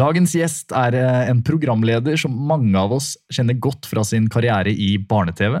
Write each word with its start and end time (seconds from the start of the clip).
Dagens 0.00 0.32
gjest 0.32 0.72
er 0.72 0.94
eh, 0.96 1.28
en 1.28 1.42
programleder 1.44 2.16
som 2.20 2.32
mange 2.48 2.72
av 2.78 2.94
oss 2.96 3.12
kjenner 3.32 3.58
godt 3.60 3.88
fra 3.90 4.04
sin 4.06 4.30
karriere 4.32 4.72
i 4.72 4.94
barne-TV, 4.96 5.58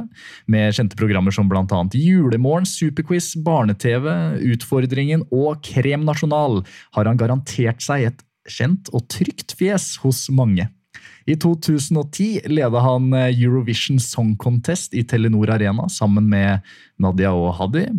med 0.48 0.76
kjente 0.76 0.96
programmer 0.96 1.34
som 1.34 1.50
bl.a. 1.50 1.80
Julemorgen, 1.92 2.68
Superquiz, 2.68 3.34
Barne-TV, 3.44 4.06
Utfordringen 4.54 5.26
og 5.28 5.60
Krem 5.66 6.06
Nasjonal 6.08 6.62
har 6.96 7.10
han 7.10 7.20
garantert 7.20 7.84
seg 7.84 8.08
et 8.08 8.24
kjent 8.48 8.88
og 8.96 9.04
trygt 9.12 9.58
fjes 9.58 9.92
hos 10.06 10.24
mange. 10.32 10.70
I 11.28 11.36
2010 11.36 12.48
leda 12.48 12.84
han 12.86 13.12
eh, 13.12 13.34
Eurovision 13.34 14.00
Song 14.00 14.36
Contest 14.40 14.96
i 14.96 15.04
Telenor 15.04 15.52
Arena 15.52 15.90
sammen 15.92 16.30
med 16.32 16.64
Nadia 17.02 17.34
og 17.36 17.58
Hadi. 17.60 17.90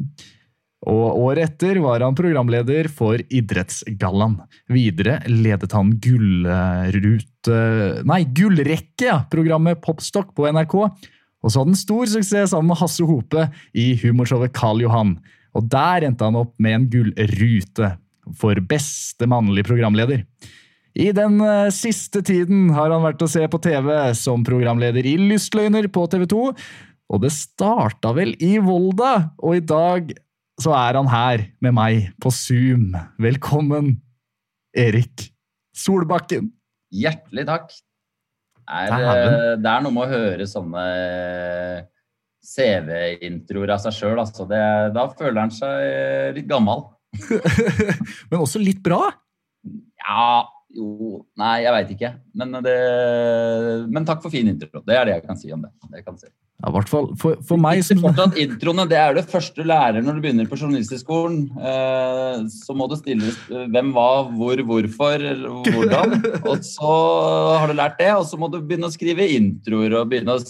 Og 0.89 1.17
året 1.27 1.45
etter 1.45 1.77
var 1.83 2.01
han 2.01 2.15
programleder 2.17 2.87
for 2.89 3.21
Idrettsgallaen. 3.29 4.39
Videre 4.71 5.19
ledet 5.29 5.69
han 5.77 5.91
Gullrute... 6.01 7.57
Nei, 8.09 8.23
Gullrekke, 8.33 9.05
ja! 9.05 9.19
Programmet 9.29 9.81
Popstock 9.83 10.31
på 10.37 10.47
NRK. 10.49 10.77
Og 10.81 11.49
så 11.49 11.61
hadde 11.61 11.75
han 11.75 11.77
stor 11.77 12.09
suksess 12.09 12.53
sammen 12.55 12.71
med 12.71 12.81
Hasse 12.81 13.05
Hope 13.05 13.45
i 13.77 13.91
humorshowet 14.01 14.55
Karl 14.57 14.81
Johan. 14.81 15.19
Og 15.57 15.67
der 15.69 16.07
endte 16.07 16.25
han 16.25 16.39
opp 16.39 16.55
med 16.61 16.77
en 16.77 16.89
gullrute 16.89 17.93
for 18.37 18.57
beste 18.65 19.27
mannlige 19.29 19.69
programleder. 19.69 20.25
I 20.97 21.11
den 21.15 21.37
eh, 21.45 21.69
siste 21.73 22.23
tiden 22.25 22.71
har 22.75 22.91
han 22.91 23.05
vært 23.05 23.21
å 23.23 23.29
se 23.31 23.45
på 23.47 23.61
TV 23.63 23.93
som 24.17 24.43
programleder 24.47 25.05
i 25.07 25.15
Lystløgner 25.29 25.87
på 25.93 26.07
TV 26.11 26.25
2. 26.33 26.41
Og 27.11 27.23
det 27.23 27.31
starta 27.35 28.13
vel 28.15 28.33
i 28.43 28.55
Volda, 28.63 29.31
og 29.43 29.59
i 29.59 29.63
dag 29.63 30.11
så 30.61 30.73
er 30.77 30.97
han 30.99 31.09
her 31.11 31.43
med 31.63 31.73
meg 31.77 32.09
på 32.21 32.31
Zoom. 32.33 32.91
Velkommen, 33.21 33.95
Erik 34.77 35.27
Solbakken. 35.75 36.51
Hjertelig 36.93 37.45
takk. 37.47 37.71
Er, 38.71 38.91
eh, 38.93 39.55
det 39.59 39.67
er 39.71 39.81
noe 39.83 39.91
med 39.95 40.05
å 40.05 40.11
høre 40.11 40.45
sånne 40.47 40.83
CV-introer 42.45 43.73
av 43.75 43.81
seg 43.83 43.95
sjøl. 43.97 44.19
Altså. 44.21 44.45
Det- 44.47 44.93
Da 44.93 45.07
føler 45.09 45.39
han 45.41 45.51
seg 45.51 45.67
eh, 45.67 46.31
litt 46.37 46.47
gammel. 46.47 46.85
Men 48.31 48.39
også 48.39 48.61
litt 48.63 48.81
bra. 48.83 49.11
Ja, 50.01 50.45
jo 50.75 51.21
Nei, 51.39 51.55
jeg 51.63 51.73
veit 51.75 51.91
ikke. 51.95 52.13
Men, 52.37 52.55
det, 52.65 52.77
men 53.91 54.05
takk 54.07 54.21
for 54.23 54.33
fin 54.33 54.47
intro. 54.51 54.83
Det 54.85 54.95
er 54.95 55.07
det 55.07 55.17
jeg 55.17 55.25
kan 55.27 55.39
si 55.39 55.51
om 55.53 55.65
det. 55.65 55.71
det 55.91 56.05
kan 56.05 56.17
si. 56.19 56.29
Ja, 56.61 56.69
i 56.69 56.75
hvert 56.75 56.91
fall 56.91 57.07
for, 57.17 57.39
for 57.47 57.57
meg 57.57 57.79
som 57.85 58.03
Fortsatt, 58.03 58.35
introene 58.37 58.83
det 58.89 58.97
er 59.01 59.15
det 59.17 59.23
første 59.31 59.63
du 59.63 59.65
lærer 59.65 60.03
når 60.05 60.19
du 60.19 60.25
begynner 60.27 60.49
på 60.49 60.59
Journalisthøgskolen. 60.61 61.39
Eh, 61.57 62.43
så 62.53 62.75
må 62.77 62.85
du 62.91 62.93
stille 62.99 63.31
eh, 63.31 63.65
hvem, 63.73 63.89
hva, 63.95 64.09
hvor, 64.37 64.61
hvorfor, 64.69 65.25
hvordan. 65.71 66.19
Og 66.51 66.61
så 66.67 66.91
har 67.63 67.71
du 67.71 67.77
lært 67.79 67.97
det, 68.01 68.11
og 68.13 68.27
så 68.29 68.37
må 68.37 68.51
du 68.51 68.59
begynne 68.61 68.91
å 68.91 68.93
skrive 68.93 69.25
introer. 69.39 69.97
og 69.97 70.11
begynne 70.11 70.37
å 70.37 70.43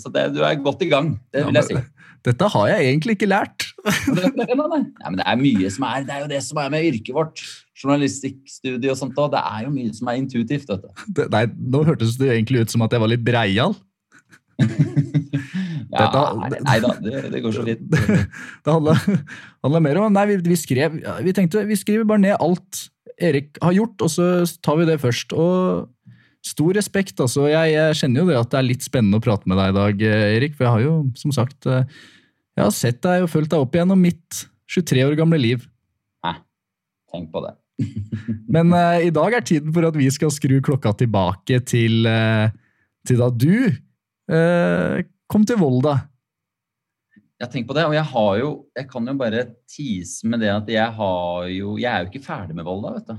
Så 0.00 0.10
det, 0.10 0.30
du 0.34 0.42
er 0.42 0.58
godt 0.64 0.82
i 0.82 0.90
gang, 0.90 1.14
det 1.30 1.46
vil 1.46 1.60
jeg 1.60 1.70
si. 1.70 1.86
Dette 2.26 2.50
har 2.50 2.70
jeg 2.72 2.90
egentlig 2.90 3.14
ikke 3.20 3.30
lært. 3.30 3.68
Nei, 3.86 5.08
men 5.08 5.20
det 5.20 5.26
er 5.26 5.38
mye 5.40 5.70
som 5.72 5.86
er 5.88 6.04
Det 6.06 6.14
er 6.16 6.22
jo 6.24 6.28
det 6.30 6.40
som 6.44 6.60
er 6.62 6.70
med 6.74 6.86
yrket 6.90 7.14
vårt. 7.16 7.42
Journalistikkstudie 7.76 8.90
og 8.92 8.98
sånt. 8.98 9.14
da, 9.18 9.26
det 9.36 9.42
er 9.42 9.66
jo 9.66 9.72
mye 9.74 9.92
som 9.96 10.08
er 10.10 10.20
intuitivt. 10.20 10.68
vet 10.70 10.82
du. 10.86 11.04
Det, 11.18 11.28
nei, 11.34 11.44
nå 11.74 11.82
hørtes 11.86 12.16
det 12.20 12.30
egentlig 12.34 12.64
ut 12.64 12.72
som 12.74 12.84
at 12.86 12.92
jeg 12.96 13.02
var 13.04 13.12
litt 13.12 13.24
breial. 13.26 13.76
Ja, 15.96 16.08
Dette- 16.10 16.58
nei 16.66 16.76
da, 16.82 16.88
det, 17.00 17.20
det 17.32 17.40
går 17.44 17.52
så 17.54 17.62
fint. 17.64 17.84
Det 18.66 18.72
handla, 18.72 18.96
handla 19.64 19.80
mer 19.84 20.00
om 20.02 20.12
Nei, 20.12 20.24
vi, 20.32 20.36
vi 20.44 20.56
skrev 20.58 20.96
Vi 21.24 21.32
tenkte 21.36 21.62
vi 21.68 21.76
skriver 21.78 22.08
bare 22.10 22.20
ned 22.24 22.34
alt 22.42 22.80
Erik 23.22 23.56
har 23.62 23.72
gjort, 23.72 24.02
og 24.04 24.10
så 24.12 24.26
tar 24.60 24.76
vi 24.80 24.84
det 24.90 24.98
først. 25.00 25.30
Og 25.32 25.86
stor 26.44 26.74
respekt, 26.76 27.14
altså. 27.22 27.46
Jeg, 27.48 27.70
jeg 27.72 27.96
kjenner 28.02 28.20
jo 28.20 28.26
det 28.28 28.36
at 28.42 28.50
det 28.52 28.58
er 28.60 28.66
litt 28.66 28.84
spennende 28.84 29.16
å 29.16 29.24
prate 29.24 29.48
med 29.48 29.56
deg 29.56 29.70
i 29.72 29.76
dag, 29.78 30.02
Erik. 30.36 30.52
For 30.58 30.66
jeg 30.66 30.74
har 30.74 30.82
jo, 30.84 30.92
som 31.16 31.32
sagt, 31.32 31.64
eh, 31.70 31.86
jeg 32.56 32.64
har 32.64 32.74
sett 32.74 33.00
deg 33.04 33.24
og 33.24 33.32
fulgt 33.32 33.52
deg 33.52 33.62
opp 33.62 33.74
igjennom 33.76 34.00
mitt 34.00 34.46
23 34.72 35.04
år 35.06 35.16
gamle 35.18 35.38
liv. 35.40 35.66
Tenk 37.12 37.30
på 37.32 37.42
det. 37.44 37.54
Men 38.54 38.72
uh, 38.74 38.98
i 39.04 39.12
dag 39.14 39.36
er 39.36 39.44
tiden 39.44 39.74
for 39.74 39.86
at 39.88 39.96
vi 39.98 40.08
skal 40.12 40.32
skru 40.32 40.58
klokka 40.64 40.94
tilbake 41.02 41.60
til, 41.68 42.08
uh, 42.08 42.48
til 43.06 43.20
da 43.20 43.30
du 43.32 43.56
uh, 43.68 45.04
kom 45.30 45.46
til 45.48 45.60
Volda. 45.60 45.98
Jeg 47.36 47.52
tenker 47.52 47.68
på 47.68 47.76
det, 47.76 47.84
og 47.84 47.92
jeg 47.92 48.08
har 48.08 48.28
jo 48.40 48.50
Jeg 48.78 48.86
kan 48.88 49.08
jo 49.10 49.12
bare 49.20 49.42
tease 49.68 50.24
med 50.24 50.40
det 50.40 50.48
at 50.48 50.70
jeg 50.72 50.92
har 50.96 51.48
jo 51.52 51.74
Jeg 51.76 51.90
er 51.90 51.98
jo 52.00 52.08
ikke 52.08 52.24
ferdig 52.24 52.56
med 52.56 52.64
Volda, 52.64 52.94
vet 52.94 53.10
du. 53.10 53.18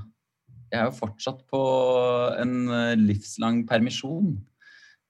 Jeg 0.74 0.80
er 0.82 0.88
jo 0.88 0.96
fortsatt 0.98 1.44
på 1.48 1.60
en 2.42 2.56
livslang 3.00 3.62
permisjon. 3.70 4.34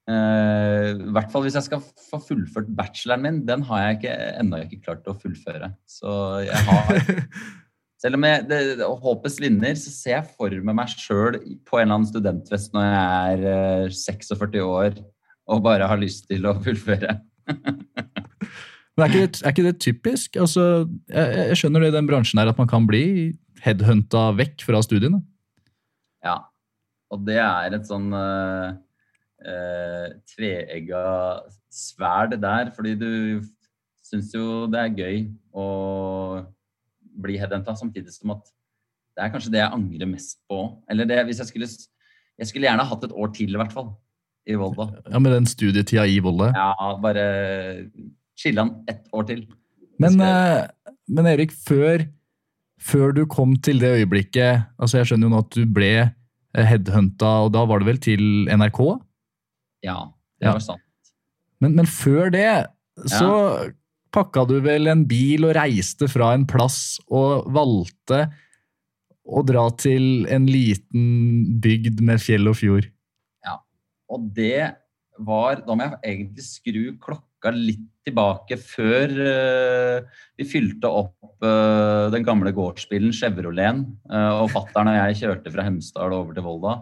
Eh, 0.07 0.89
I 0.95 1.13
hvert 1.15 1.31
fall 1.33 1.43
hvis 1.43 1.57
jeg 1.57 1.67
skal 1.67 1.83
få 2.07 2.19
fullført 2.23 2.69
bacheloren 2.75 3.25
min. 3.25 3.39
Den 3.47 3.65
har 3.67 3.83
jeg 3.83 3.97
ikke, 3.99 4.17
ennå 4.41 4.61
ikke 4.63 4.83
klart 4.85 5.09
å 5.11 5.17
fullføre. 5.19 5.73
Så 5.89 6.11
jeg 6.47 6.67
har 6.69 7.01
Selv 7.97 8.13
om 8.13 8.27
jeg, 8.27 8.43
det, 8.45 8.57
håpet 9.01 9.33
svinner, 9.33 9.73
så 9.73 9.89
ser 9.89 10.11
jeg 10.11 10.33
for 10.37 10.53
meg 10.53 10.75
meg 10.77 10.91
sjøl 11.01 11.39
på 11.65 11.79
en 11.79 11.87
eller 11.87 11.95
annen 11.95 12.05
studentfest 12.05 12.75
når 12.75 12.83
jeg 12.85 12.99
er 13.31 13.45
eh, 13.87 13.95
46 13.97 14.59
år 14.61 14.99
og 15.47 15.63
bare 15.65 15.87
har 15.89 15.97
lyst 15.97 16.27
til 16.29 16.45
å 16.45 16.53
fullføre. 16.61 17.15
Men 18.97 19.05
er 19.05 19.09
ikke 19.09 19.23
det, 19.23 19.41
er 19.41 19.55
ikke 19.55 19.65
det 19.65 19.73
typisk? 19.81 20.37
Altså, 20.41 20.85
jeg, 21.09 21.41
jeg 21.49 21.57
skjønner 21.57 21.83
det 21.83 21.89
i 21.89 21.95
den 21.97 22.09
bransjen 22.09 22.41
her 22.41 22.51
at 22.51 22.61
man 22.61 22.69
kan 22.69 22.85
bli 22.85 23.03
headhunta 23.65 24.27
vekk 24.37 24.67
fra 24.67 24.83
studiene. 24.85 25.23
Ja, 26.25 26.37
og 27.13 27.25
det 27.25 27.39
er 27.41 27.79
et 27.79 27.89
sånn 27.89 28.11
uh, 28.13 28.77
tveegga 30.33 31.03
sverd 31.71 32.35
der, 32.41 32.71
fordi 32.75 32.95
du 32.99 33.11
syns 34.07 34.31
jo 34.35 34.67
det 34.71 34.81
er 34.81 34.97
gøy 34.97 35.19
å 35.55 35.67
bli 37.17 37.37
headhunta, 37.39 37.75
samtidig 37.77 38.13
som 38.13 38.35
at 38.35 38.43
det 39.17 39.25
er 39.25 39.31
kanskje 39.33 39.53
det 39.53 39.63
jeg 39.63 39.73
angrer 39.73 40.09
mest 40.09 40.37
på. 40.49 40.59
Eller 40.91 41.07
det, 41.09 41.23
hvis 41.25 41.41
jeg 41.41 41.51
skulle 41.51 41.69
Jeg 42.37 42.51
skulle 42.51 42.67
gjerne 42.67 42.83
hatt 42.85 43.01
et 43.01 43.13
år 43.17 43.31
til, 43.33 43.49
i 43.49 43.57
hvert 43.57 43.71
fall, 43.73 43.87
i 44.45 44.53
Volda. 44.53 44.91
Ja, 45.09 45.17
Med 45.17 45.31
den 45.33 45.47
studietida 45.49 46.03
i 46.05 46.19
Volda. 46.21 46.51
Ja, 46.53 46.91
bare 47.01 47.23
chille 48.37 48.61
han 48.61 48.83
ett 48.87 49.07
år 49.11 49.25
til. 49.25 49.47
Men, 49.97 50.21
eh, 50.21 50.67
men 51.09 51.25
Erik, 51.25 51.51
før, 51.51 52.05
før 52.77 53.15
du 53.17 53.25
kom 53.25 53.55
til 53.55 53.81
det 53.81 53.89
øyeblikket 53.97 54.67
altså 54.77 54.99
Jeg 54.99 55.09
skjønner 55.09 55.25
jo 55.25 55.33
nå 55.33 55.39
at 55.41 55.55
du 55.55 55.65
ble 55.65 55.89
eh, 55.97 56.61
headhunta, 56.61 57.47
og 57.47 57.55
da 57.57 57.65
var 57.65 57.81
det 57.81 57.89
vel 57.89 57.97
til 57.97 58.21
NRK? 58.53 59.01
Ja, 59.87 59.99
det 60.37 60.49
Ja. 60.49 60.55
var 60.57 60.63
sant. 60.63 60.83
Men, 61.63 61.73
men 61.79 61.87
før 61.89 62.29
det 62.33 62.47
så 63.09 63.29
pakka 64.13 64.45
du 64.49 64.57
vel 64.63 64.89
en 64.89 65.05
bil 65.09 65.45
og 65.47 65.55
reiste 65.57 66.09
fra 66.09 66.31
en 66.35 66.45
plass 66.49 66.97
og 67.13 67.47
valgte 67.53 68.27
å 69.27 69.43
dra 69.45 69.67
til 69.75 70.25
en 70.31 70.47
liten 70.47 71.07
bygd 71.63 72.01
med 72.05 72.21
fjell 72.23 72.47
og 72.49 72.57
fjord. 72.61 72.87
Ja, 73.45 73.59
Og 74.09 74.29
det 74.33 74.75
var 75.17 75.63
Da 75.65 75.73
må 75.73 75.81
jeg 75.81 75.97
egentlig 76.13 76.43
skru 76.45 76.81
klokka 77.01 77.49
litt 77.49 77.85
tilbake 78.05 78.55
før 78.61 79.11
uh, 79.17 80.05
vi 80.37 80.45
fylte 80.47 80.87
opp 80.87 81.41
uh, 81.43 82.07
den 82.13 82.23
gamle 82.25 82.53
gårdsbilen 82.55 83.11
Chevroleten, 83.11 83.81
uh, 84.13 84.43
og 84.43 84.51
fattern 84.53 84.91
og 84.91 84.95
jeg 84.99 85.17
kjørte 85.23 85.51
fra 85.51 85.65
Hemsedal 85.65 86.15
over 86.15 86.37
til 86.37 86.45
Volda. 86.45 86.75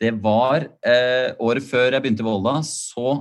Det 0.00 0.14
var 0.24 0.64
eh, 0.86 1.32
året 1.44 1.66
før 1.66 1.92
jeg 1.92 2.02
begynte 2.02 2.24
i 2.24 2.26
Volda, 2.26 2.60
så 2.66 3.18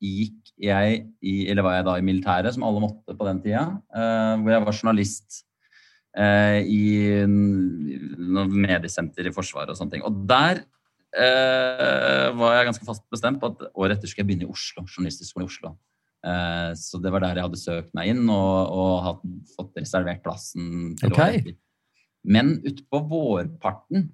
gikk 0.00 0.36
jeg 0.60 1.04
i 1.24 1.34
Eller 1.48 1.64
var 1.64 1.78
jeg 1.78 1.86
da 1.86 1.94
i 1.96 2.04
militæret, 2.04 2.52
som 2.52 2.66
alle 2.68 2.82
måtte 2.82 3.16
på 3.16 3.28
den 3.28 3.40
tida, 3.44 3.62
eh, 3.96 4.34
hvor 4.40 4.52
jeg 4.52 4.64
var 4.66 4.76
journalist 4.76 5.38
eh, 6.16 6.60
i 6.68 6.82
noen 7.24 8.34
noe 8.36 8.66
mediesenter 8.66 9.28
i 9.28 9.32
Forsvaret 9.32 9.72
og 9.72 9.78
sånne 9.78 9.96
ting. 9.96 10.04
Og 10.04 10.20
der 10.28 10.60
eh, 11.16 12.26
var 12.36 12.58
jeg 12.58 12.68
ganske 12.68 12.88
fast 12.88 13.06
bestemt 13.12 13.40
på 13.40 13.54
at 13.54 13.70
året 13.72 13.96
etter 13.96 14.10
skulle 14.10 14.26
jeg 14.26 14.32
begynne 14.34 14.48
i 14.48 14.52
Oslo. 14.52 14.84
Journalistisk 14.84 15.32
skole 15.32 15.48
i 15.48 15.50
Oslo. 15.50 15.74
Eh, 16.20 16.70
så 16.76 17.00
det 17.00 17.12
var 17.14 17.24
der 17.24 17.40
jeg 17.40 17.48
hadde 17.48 17.64
søkt 17.64 17.96
meg 17.96 18.12
inn 18.12 18.24
og, 18.28 18.76
og 18.76 18.94
hatt, 19.06 19.26
fått 19.56 19.80
reservert 19.80 20.20
plassen. 20.26 20.94
til 21.00 21.12
okay. 21.12 21.40
året. 21.40 21.60
Men 22.28 22.58
utpå 22.68 23.00
vårparten 23.08 24.10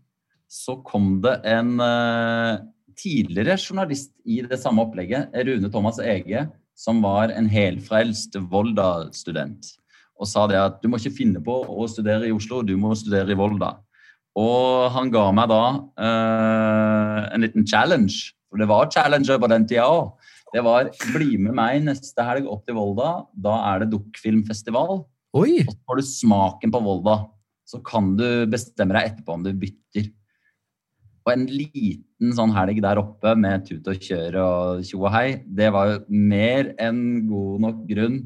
så 0.49 0.79
kom 0.87 1.19
det 1.25 1.39
en 1.49 1.79
eh, 1.83 2.61
tidligere 2.97 3.59
journalist 3.59 4.13
i 4.25 4.41
det 4.47 4.59
samme 4.61 4.85
opplegget, 4.87 5.35
Rune 5.47 5.71
Thomas 5.73 5.99
Ege, 6.03 6.47
som 6.77 7.01
var 7.05 7.33
en 7.33 7.49
helfrelst 7.51 8.37
Volda-student. 8.51 9.73
Og 10.17 10.29
sa 10.29 10.47
det 10.49 10.61
at 10.61 10.79
du 10.81 10.89
må 10.89 11.01
ikke 11.01 11.17
finne 11.19 11.43
på 11.45 11.59
å 11.67 11.89
studere 11.91 12.29
i 12.29 12.35
Oslo, 12.35 12.63
du 12.65 12.77
må 12.81 12.95
studere 12.97 13.35
i 13.35 13.39
Volda. 13.39 13.75
Og 14.37 14.89
han 14.93 15.11
ga 15.13 15.27
meg 15.33 15.49
da 15.49 15.63
eh, 16.05 17.21
en 17.33 17.45
liten 17.45 17.67
challenge, 17.69 18.33
for 18.51 18.61
det 18.61 18.69
var 18.69 18.91
challenger 18.93 19.41
på 19.41 19.51
den 19.53 19.65
tida 19.69 19.89
òg. 19.89 20.13
Det 20.55 20.63
var 20.65 20.89
bli 21.13 21.37
med 21.43 21.57
meg 21.57 21.83
neste 21.85 22.25
helg 22.25 22.47
opp 22.49 22.63
til 22.69 22.77
Volda. 22.79 23.27
Da 23.35 23.57
er 23.73 23.83
det 23.83 23.91
Dukkfilmfestival. 23.93 25.03
Oi! 25.37 25.65
Og 25.65 25.73
så 25.73 25.81
får 25.89 25.99
du 25.99 26.07
smaken 26.09 26.73
på 26.73 26.83
Volda. 26.85 27.17
Så 27.67 27.81
kan 27.85 28.13
du 28.17 28.47
bestemme 28.49 28.95
deg 28.95 29.11
etterpå 29.11 29.35
om 29.35 29.43
du 29.45 29.51
bytter. 29.53 30.07
Og 31.27 31.33
en 31.33 31.45
liten 31.51 32.35
sånn 32.37 32.55
helg 32.55 32.79
der 32.85 33.01
oppe 33.01 33.33
med 33.39 33.65
tut 33.67 33.89
og 33.91 33.99
kjør 33.99 34.39
og 34.45 34.85
tjo 34.87 35.01
og 35.03 35.11
hei, 35.11 35.41
det 35.43 35.73
var 35.75 35.91
jo 35.91 35.97
mer 36.07 36.71
enn 36.83 37.27
god 37.27 37.65
nok 37.65 37.81
grunn, 37.89 38.21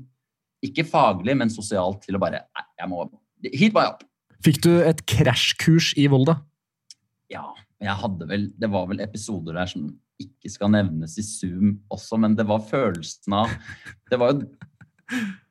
ikke 0.61 0.85
faglig, 0.85 1.33
men 1.41 1.49
sosialt, 1.49 2.03
til 2.05 2.19
å 2.19 2.21
bare 2.21 2.43
Nei, 2.45 2.67
jeg 2.83 2.93
må 2.93 3.07
Hit 3.41 3.73
må 3.73 3.81
jeg 3.81 3.95
opp. 3.95 4.03
Fikk 4.45 4.59
du 4.67 4.71
et 4.85 5.01
krasjkurs 5.09 5.95
i 6.01 6.05
Volda? 6.13 6.37
Ja, 7.33 7.47
jeg 7.81 7.97
hadde 8.03 8.27
vel 8.29 8.49
Det 8.61 8.69
var 8.73 8.89
vel 8.91 9.01
episoder 9.01 9.57
der 9.57 9.71
som 9.71 9.89
ikke 10.21 10.53
skal 10.53 10.73
nevnes 10.75 11.17
i 11.17 11.25
Zoom 11.25 11.79
også, 11.89 12.19
men 12.21 12.35
det 12.37 12.45
var 12.49 12.61
følelsen 12.69 13.39
av 13.41 13.55
Det 14.11 14.19
var 14.21 14.35
jo 14.35 14.45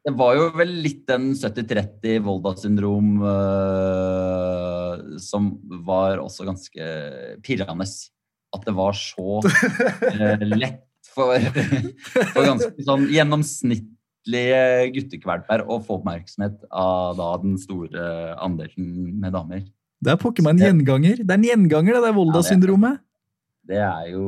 det 0.05 0.13
var 0.17 0.35
jo 0.37 0.45
vel 0.57 0.71
litt 0.83 1.03
den 1.09 1.31
70-30 1.37 2.21
Volda-syndrom 2.25 3.19
uh, 3.23 4.93
som 5.21 5.51
var 5.85 6.21
også 6.23 6.47
ganske 6.47 6.89
pirrende. 7.45 7.87
At 8.55 8.65
det 8.65 8.73
var 8.77 8.97
så 8.97 9.41
uh, 9.43 10.45
lett 10.55 10.85
for, 11.13 11.35
for 12.33 12.45
ganske 12.45 12.85
sånn 12.85 13.07
gjennomsnittlige 13.13 14.63
guttekvalper 14.95 15.65
å 15.67 15.79
få 15.83 15.99
oppmerksomhet 15.99 16.63
av 16.69 17.17
da 17.19 17.29
den 17.43 17.59
store 17.61 18.33
andelen 18.41 19.19
med 19.19 19.35
damer. 19.37 19.67
Det 19.99 20.13
er 20.13 20.19
pokker 20.21 20.45
meg 20.45 20.55
en 20.55 20.63
gjenganger. 20.63 21.21
Det 21.21 21.33
er 21.33 21.39
en 21.41 21.47
gjenganger, 21.49 21.97
det 21.97 22.03
der 22.07 22.15
Volda-syndromet. 22.15 23.01
Det 23.69 23.77
er 23.83 24.05
jo 24.15 24.25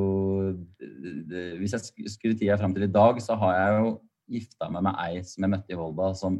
det, 0.77 1.45
Hvis 1.57 1.71
jeg 1.73 1.81
sk- 1.87 2.09
skrur 2.13 2.33
tida 2.37 2.57
fram 2.59 2.75
til 2.75 2.85
i 2.85 2.91
dag, 2.91 3.17
så 3.23 3.37
har 3.39 3.55
jeg 3.57 3.77
jo 3.79 3.93
gifta 4.31 4.69
meg 4.71 4.85
med 4.87 4.97
ei 5.03 5.21
som 5.27 5.45
jeg 5.45 5.51
møtte 5.51 5.75
i 5.75 5.79
Volda, 5.79 6.11
som 6.17 6.39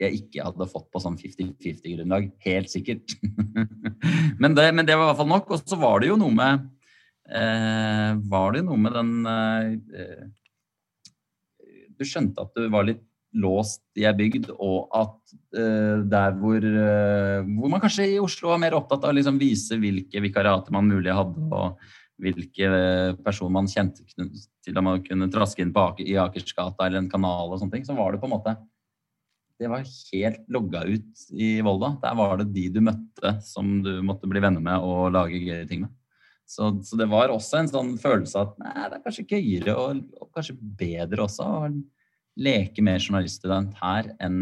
jeg 0.00 0.22
ikke 0.22 0.46
hadde 0.46 0.68
fått 0.70 0.88
på 0.92 1.02
sånn 1.02 1.18
50-50-grunnlag. 1.20 2.30
Helt 2.46 2.72
sikkert. 2.72 3.16
men, 4.42 4.56
det, 4.56 4.70
men 4.72 4.88
det 4.88 4.96
var 4.96 5.04
i 5.04 5.10
hvert 5.10 5.20
fall 5.20 5.32
nok. 5.32 5.52
Og 5.52 5.60
så 5.60 5.78
var 5.80 6.00
det 6.00 6.10
jo 6.10 6.16
noe 6.20 6.32
med 6.32 6.64
eh, 7.28 8.16
Var 8.32 8.56
det 8.56 8.64
noe 8.64 8.80
med 8.80 8.96
den 8.96 9.12
eh, 9.28 10.24
Du 11.98 12.06
skjønte 12.08 12.46
at 12.46 12.56
du 12.56 12.68
var 12.72 12.88
litt 12.88 13.04
låst 13.30 13.84
i 14.00 14.06
ei 14.08 14.14
bygd, 14.16 14.48
og 14.58 14.88
at 14.96 15.34
eh, 15.54 16.00
der 16.10 16.34
hvor, 16.40 16.58
eh, 16.58 17.44
hvor 17.46 17.70
man 17.70 17.82
kanskje 17.82 18.08
i 18.16 18.18
Oslo 18.18 18.50
var 18.50 18.58
mer 18.62 18.74
opptatt 18.78 19.04
av 19.04 19.12
å 19.12 19.16
liksom 19.16 19.38
vise 19.38 19.78
hvilke 19.78 20.22
vikariater 20.24 20.74
man 20.74 20.88
mulig 20.90 21.14
hadde, 21.14 21.44
og 21.46 21.78
hvilke 22.20 22.66
eh, 22.68 23.12
personer 23.24 23.54
man 23.56 23.70
kjente 23.70 24.04
til 24.06 24.78
om 24.78 24.86
man 24.86 25.04
kunne 25.04 25.30
traske 25.32 25.64
inn 25.64 25.72
på 25.74 25.86
i 26.04 26.18
Akersgata 26.20 26.86
eller 26.86 27.02
en 27.02 27.10
kanal 27.12 27.52
og 27.52 27.60
sånne 27.60 27.78
ting, 27.78 27.86
så 27.88 27.96
var 27.98 28.12
det 28.12 28.20
på 28.22 28.28
en 28.28 28.34
måte 28.36 28.56
Det 29.60 29.68
var 29.68 29.84
helt 29.84 30.44
logga 30.48 30.84
ut 30.88 31.24
i 31.36 31.60
Volda. 31.60 31.92
Der 32.00 32.14
var 32.16 32.38
det 32.40 32.52
de 32.54 32.68
du 32.72 32.80
møtte 32.80 33.34
som 33.44 33.82
du 33.84 33.98
måtte 34.00 34.28
bli 34.30 34.40
venner 34.40 34.62
med 34.64 34.80
og 34.80 35.10
lage 35.12 35.36
gøye 35.36 35.66
ting 35.68 35.84
med. 35.84 35.92
Så, 36.48 36.72
så 36.82 36.96
det 36.98 37.06
var 37.06 37.30
også 37.30 37.60
en 37.60 37.68
sånn 37.70 37.90
følelse 38.00 38.40
at 38.40 38.56
nei, 38.58 38.88
det 38.90 38.96
er 38.96 39.02
kanskje 39.04 39.26
gøyere 39.30 39.74
og, 39.78 40.00
og 40.18 40.32
kanskje 40.34 40.56
bedre 40.58 41.26
også 41.26 41.46
å 41.46 41.68
leke 42.40 42.82
mer 42.82 42.98
journaliststudent 42.98 43.76
her 43.78 44.10
enn 44.22 44.40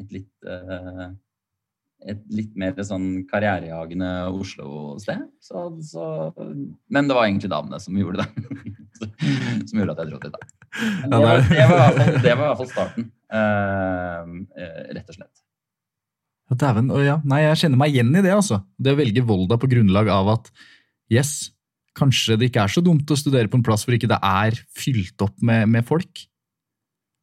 et 0.00 0.14
litt 0.14 0.46
eh, 0.46 1.08
et 2.08 2.20
litt 2.32 2.54
mer 2.58 2.78
sånn 2.86 3.26
karrierejagende 3.28 4.08
Oslo-sted. 4.32 5.26
Så, 5.44 5.66
så, 5.84 6.04
men 6.88 7.10
det 7.10 7.16
var 7.16 7.28
egentlig 7.28 7.50
damene 7.52 7.80
som 7.82 7.98
gjorde 7.98 8.24
det. 8.24 8.46
som 9.68 9.82
gjorde 9.82 9.96
at 9.96 10.02
jeg 10.02 10.10
dro 10.10 10.22
dit, 10.22 10.32
da. 10.32 10.40
Det 10.80 11.20
var, 11.20 11.44
det 11.44 11.68
var, 11.68 11.76
i, 11.76 11.76
hvert 11.76 12.00
fall, 12.00 12.18
det 12.24 12.32
var 12.32 12.42
i 12.42 12.48
hvert 12.48 12.60
fall 12.62 12.72
starten. 12.72 13.06
eh, 13.36 14.82
rett 14.96 15.12
og 15.12 15.18
slett. 15.18 15.44
Ja, 16.50 16.58
Dæven. 16.64 16.90
Ja. 17.04 17.20
Nei, 17.28 17.44
jeg 17.44 17.62
kjenner 17.62 17.82
meg 17.84 17.94
igjen 17.94 18.14
i 18.16 18.24
det, 18.24 18.34
altså. 18.34 18.62
Det 18.80 18.94
å 18.94 18.98
velge 18.98 19.26
Volda 19.26 19.60
på 19.60 19.70
grunnlag 19.70 20.10
av 20.10 20.32
at 20.38 20.50
yes, 21.12 21.52
kanskje 21.98 22.38
det 22.40 22.50
ikke 22.50 22.64
er 22.64 22.72
så 22.72 22.82
dumt 22.84 23.10
å 23.10 23.18
studere 23.18 23.50
på 23.50 23.58
en 23.60 23.66
plass 23.66 23.84
hvor 23.84 23.94
ikke 23.96 24.10
det 24.10 24.18
er 24.24 24.56
fylt 24.78 25.26
opp 25.26 25.36
med, 25.46 25.68
med 25.70 25.86
folk. 25.86 26.24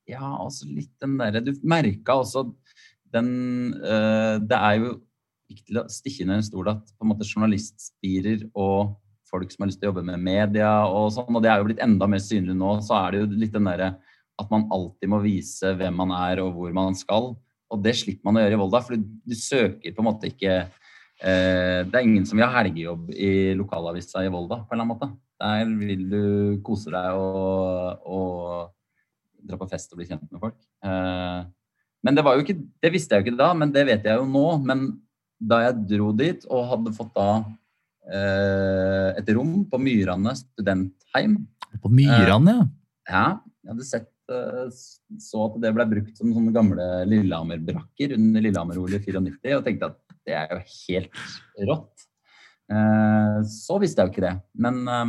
Ja, 0.08 0.24
altså 0.24 0.70
litt 0.70 0.94
den 1.04 1.18
derre 1.20 1.42
Du 1.44 1.52
merka 1.68 2.16
også 2.22 2.46
den 3.16 3.30
eh, 3.80 4.38
Det 4.44 4.58
er 4.58 4.80
jo 4.82 4.96
ikke 5.48 5.68
til 5.70 5.80
å 5.80 5.88
stikke 5.92 6.26
under 6.26 6.42
en 6.42 6.48
stol 6.48 6.72
at 6.74 6.90
på 6.92 7.06
en 7.06 7.12
måte 7.14 7.28
journalistspirer 7.28 8.48
og 8.52 8.98
folk 9.28 9.52
som 9.52 9.64
har 9.64 9.72
lyst 9.72 9.82
til 9.82 9.90
å 9.90 9.92
jobbe 9.92 10.06
med 10.08 10.24
media 10.24 10.72
og 10.88 11.10
sånn, 11.16 11.36
og 11.36 11.44
det 11.44 11.52
er 11.52 11.60
jo 11.60 11.68
blitt 11.70 11.84
enda 11.84 12.08
mer 12.10 12.22
synlig 12.24 12.56
nå, 12.58 12.78
så 12.84 12.98
er 13.00 13.14
det 13.14 13.22
jo 13.22 13.42
litt 13.44 13.56
den 13.56 13.68
derre 13.68 13.94
at 14.38 14.52
man 14.54 14.68
alltid 14.74 15.12
må 15.12 15.20
vise 15.24 15.74
hvem 15.80 15.96
man 15.98 16.14
er 16.16 16.44
og 16.44 16.54
hvor 16.56 16.74
man 16.76 16.96
skal. 16.98 17.32
Og 17.74 17.84
det 17.84 17.96
slipper 18.00 18.28
man 18.28 18.38
å 18.38 18.44
gjøre 18.44 18.56
i 18.56 18.60
Volda, 18.62 18.82
for 18.86 18.96
du, 18.96 19.08
du 19.28 19.36
søker 19.36 19.96
på 19.96 20.04
en 20.04 20.08
måte 20.08 20.30
ikke 20.30 20.54
eh, 20.62 21.82
Det 21.84 21.98
er 21.98 22.06
ingen 22.06 22.28
som 22.28 22.40
vil 22.40 22.46
ha 22.46 22.62
helgejobb 22.62 23.10
i 23.12 23.32
lokalavisa 23.58 24.24
i 24.24 24.32
Volda, 24.32 24.62
på 24.62 24.72
en 24.72 24.78
eller 24.78 24.86
annen 24.86 24.94
måte. 24.94 25.10
Der 25.42 25.74
vil 25.82 26.06
du 26.10 26.24
kose 26.66 26.94
deg 26.94 27.18
og, 27.18 28.06
og 28.08 29.48
dra 29.48 29.60
på 29.60 29.68
fest 29.74 29.92
og 29.92 30.00
bli 30.00 30.08
kjent 30.08 30.30
med 30.30 30.42
folk. 30.42 30.58
Eh, 30.86 31.42
men 32.08 32.16
det 32.18 32.24
var 32.24 32.38
jo 32.38 32.46
ikke 32.46 32.58
Det 32.82 32.92
visste 32.94 33.16
jeg 33.16 33.26
jo 33.26 33.28
ikke 33.28 33.40
da, 33.42 33.52
men 33.58 33.72
det 33.76 33.84
vet 33.90 34.08
jeg 34.08 34.16
jo 34.22 34.26
nå. 34.32 34.46
Men 34.64 34.88
da 35.38 35.60
jeg 35.68 35.84
dro 35.92 36.14
dit 36.18 36.46
og 36.50 36.70
hadde 36.72 36.96
fått 36.98 37.12
da 37.18 37.30
eh, 38.10 39.10
et 39.20 39.32
rom 39.36 39.60
på 39.70 39.80
Myrane 39.82 40.34
studentheim 40.40 41.36
På 41.84 41.92
Myrane, 41.94 42.56
ja. 42.58 42.68
Ja, 43.08 43.28
jeg 43.64 43.72
hadde 43.74 43.86
sett 43.88 44.10
eh, 44.34 44.66
så 45.24 45.46
at 45.46 45.60
det 45.64 45.74
ble 45.76 45.86
brukt 45.92 46.18
som 46.20 46.34
sånne 46.36 46.52
gamle 46.56 46.88
Lillehammer-brakker 47.08 48.16
under 48.18 48.44
Lillehammer-OL 48.44 48.98
i 48.98 49.00
94, 49.00 49.54
og 49.60 49.64
tenkte 49.68 49.92
at 49.92 50.02
det 50.28 50.36
er 50.36 50.52
jo 50.52 50.60
helt 50.74 51.22
rått. 51.70 52.08
Eh, 52.68 53.38
Så 53.48 53.78
visste 53.80 54.04
jeg 54.04 54.10
jo 54.10 54.16
ikke 54.16 54.26
det. 54.26 54.34
Men, 54.60 54.82
eh, 54.92 55.06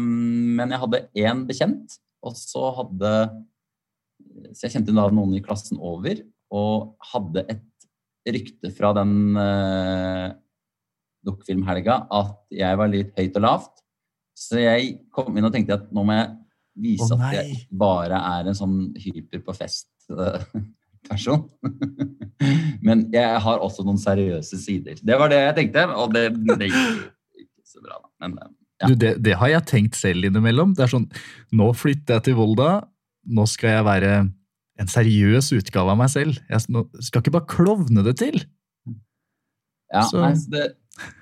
men 0.61 0.75
jeg 0.75 0.83
hadde 0.85 1.00
én 1.25 1.45
bekjent, 1.49 1.99
og 2.23 2.37
så 2.39 2.69
hadde 2.83 3.12
Så 4.55 4.67
jeg 4.69 4.76
kjente 4.76 4.95
da 4.95 5.09
noen 5.11 5.35
i 5.35 5.43
klassen 5.43 5.81
over, 5.83 6.21
og 6.55 6.95
hadde 7.12 7.45
et 7.50 7.64
rykte 8.28 8.71
fra 8.76 8.93
den 8.97 9.37
eh, 9.40 10.28
dukkfilmhelga 11.26 12.00
at 12.14 12.37
jeg 12.55 12.78
var 12.81 12.90
litt 12.93 13.12
høyt 13.19 13.37
og 13.40 13.45
lavt. 13.45 13.75
Så 14.38 14.61
jeg 14.62 14.99
kom 15.14 15.37
inn 15.37 15.49
og 15.49 15.55
tenkte 15.55 15.78
at 15.81 15.88
nå 15.95 16.05
må 16.07 16.12
jeg 16.14 16.28
vise 16.78 17.11
oh, 17.14 17.23
at 17.26 17.35
jeg 17.40 17.64
bare 17.75 18.19
er 18.37 18.50
en 18.50 18.59
sånn 18.59 18.76
hyper 19.00 19.43
på 19.47 19.57
fest-person. 19.57 21.43
Men 22.87 23.09
jeg 23.14 23.40
har 23.45 23.64
også 23.64 23.85
noen 23.87 24.00
seriøse 24.00 24.61
sider. 24.61 25.00
Det 25.02 25.19
var 25.19 25.33
det 25.33 25.40
jeg 25.43 25.57
tenkte, 25.62 25.87
og 25.95 26.14
det, 26.14 26.31
det 26.59 26.71
gikk 26.71 26.78
ikke 27.43 27.67
så 27.67 27.83
bra. 27.83 27.99
da. 27.99 28.09
Men 28.25 28.38
eh, 28.38 28.55
Ja. 28.78 28.87
Du, 28.87 28.95
det, 28.95 29.17
det 29.26 29.33
har 29.35 29.49
jeg 29.50 29.67
tenkt 29.67 29.97
selv 29.99 30.23
innimellom. 30.28 30.71
Det 30.78 30.85
er 30.85 30.90
sånn, 30.93 31.09
Nå 31.50 31.73
flytter 31.75 32.21
jeg 32.21 32.28
til 32.28 32.37
Volda. 32.38 32.69
Nå 33.26 33.43
skal 33.50 33.73
jeg 33.73 33.87
være 33.88 34.12
en 34.78 34.90
seriøs 34.90 35.50
utgave 35.56 35.90
av 35.92 35.99
meg 35.99 36.11
selv. 36.12 36.38
Jeg 36.50 36.62
skal 36.62 37.23
ikke 37.23 37.35
bare 37.35 37.50
klovne 37.50 38.04
det 38.06 38.16
til. 38.20 38.40
Ja, 39.92 40.02
Så- 40.02 40.20
nei, 40.20 40.35
så 40.37 40.50
det, 40.52 40.66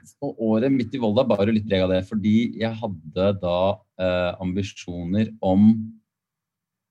så 0.05 0.33
året 0.41 0.73
midt 0.73 0.95
i 0.95 0.99
Volda 0.99 1.25
bar 1.25 1.45
jo 1.47 1.53
litt 1.53 1.69
preg 1.69 1.83
av 1.85 1.91
det, 1.93 2.03
fordi 2.09 2.59
jeg 2.59 2.73
hadde 2.75 3.41
da 3.41 3.59
eh, 4.01 4.33
ambisjoner 4.41 5.33
om 5.43 5.93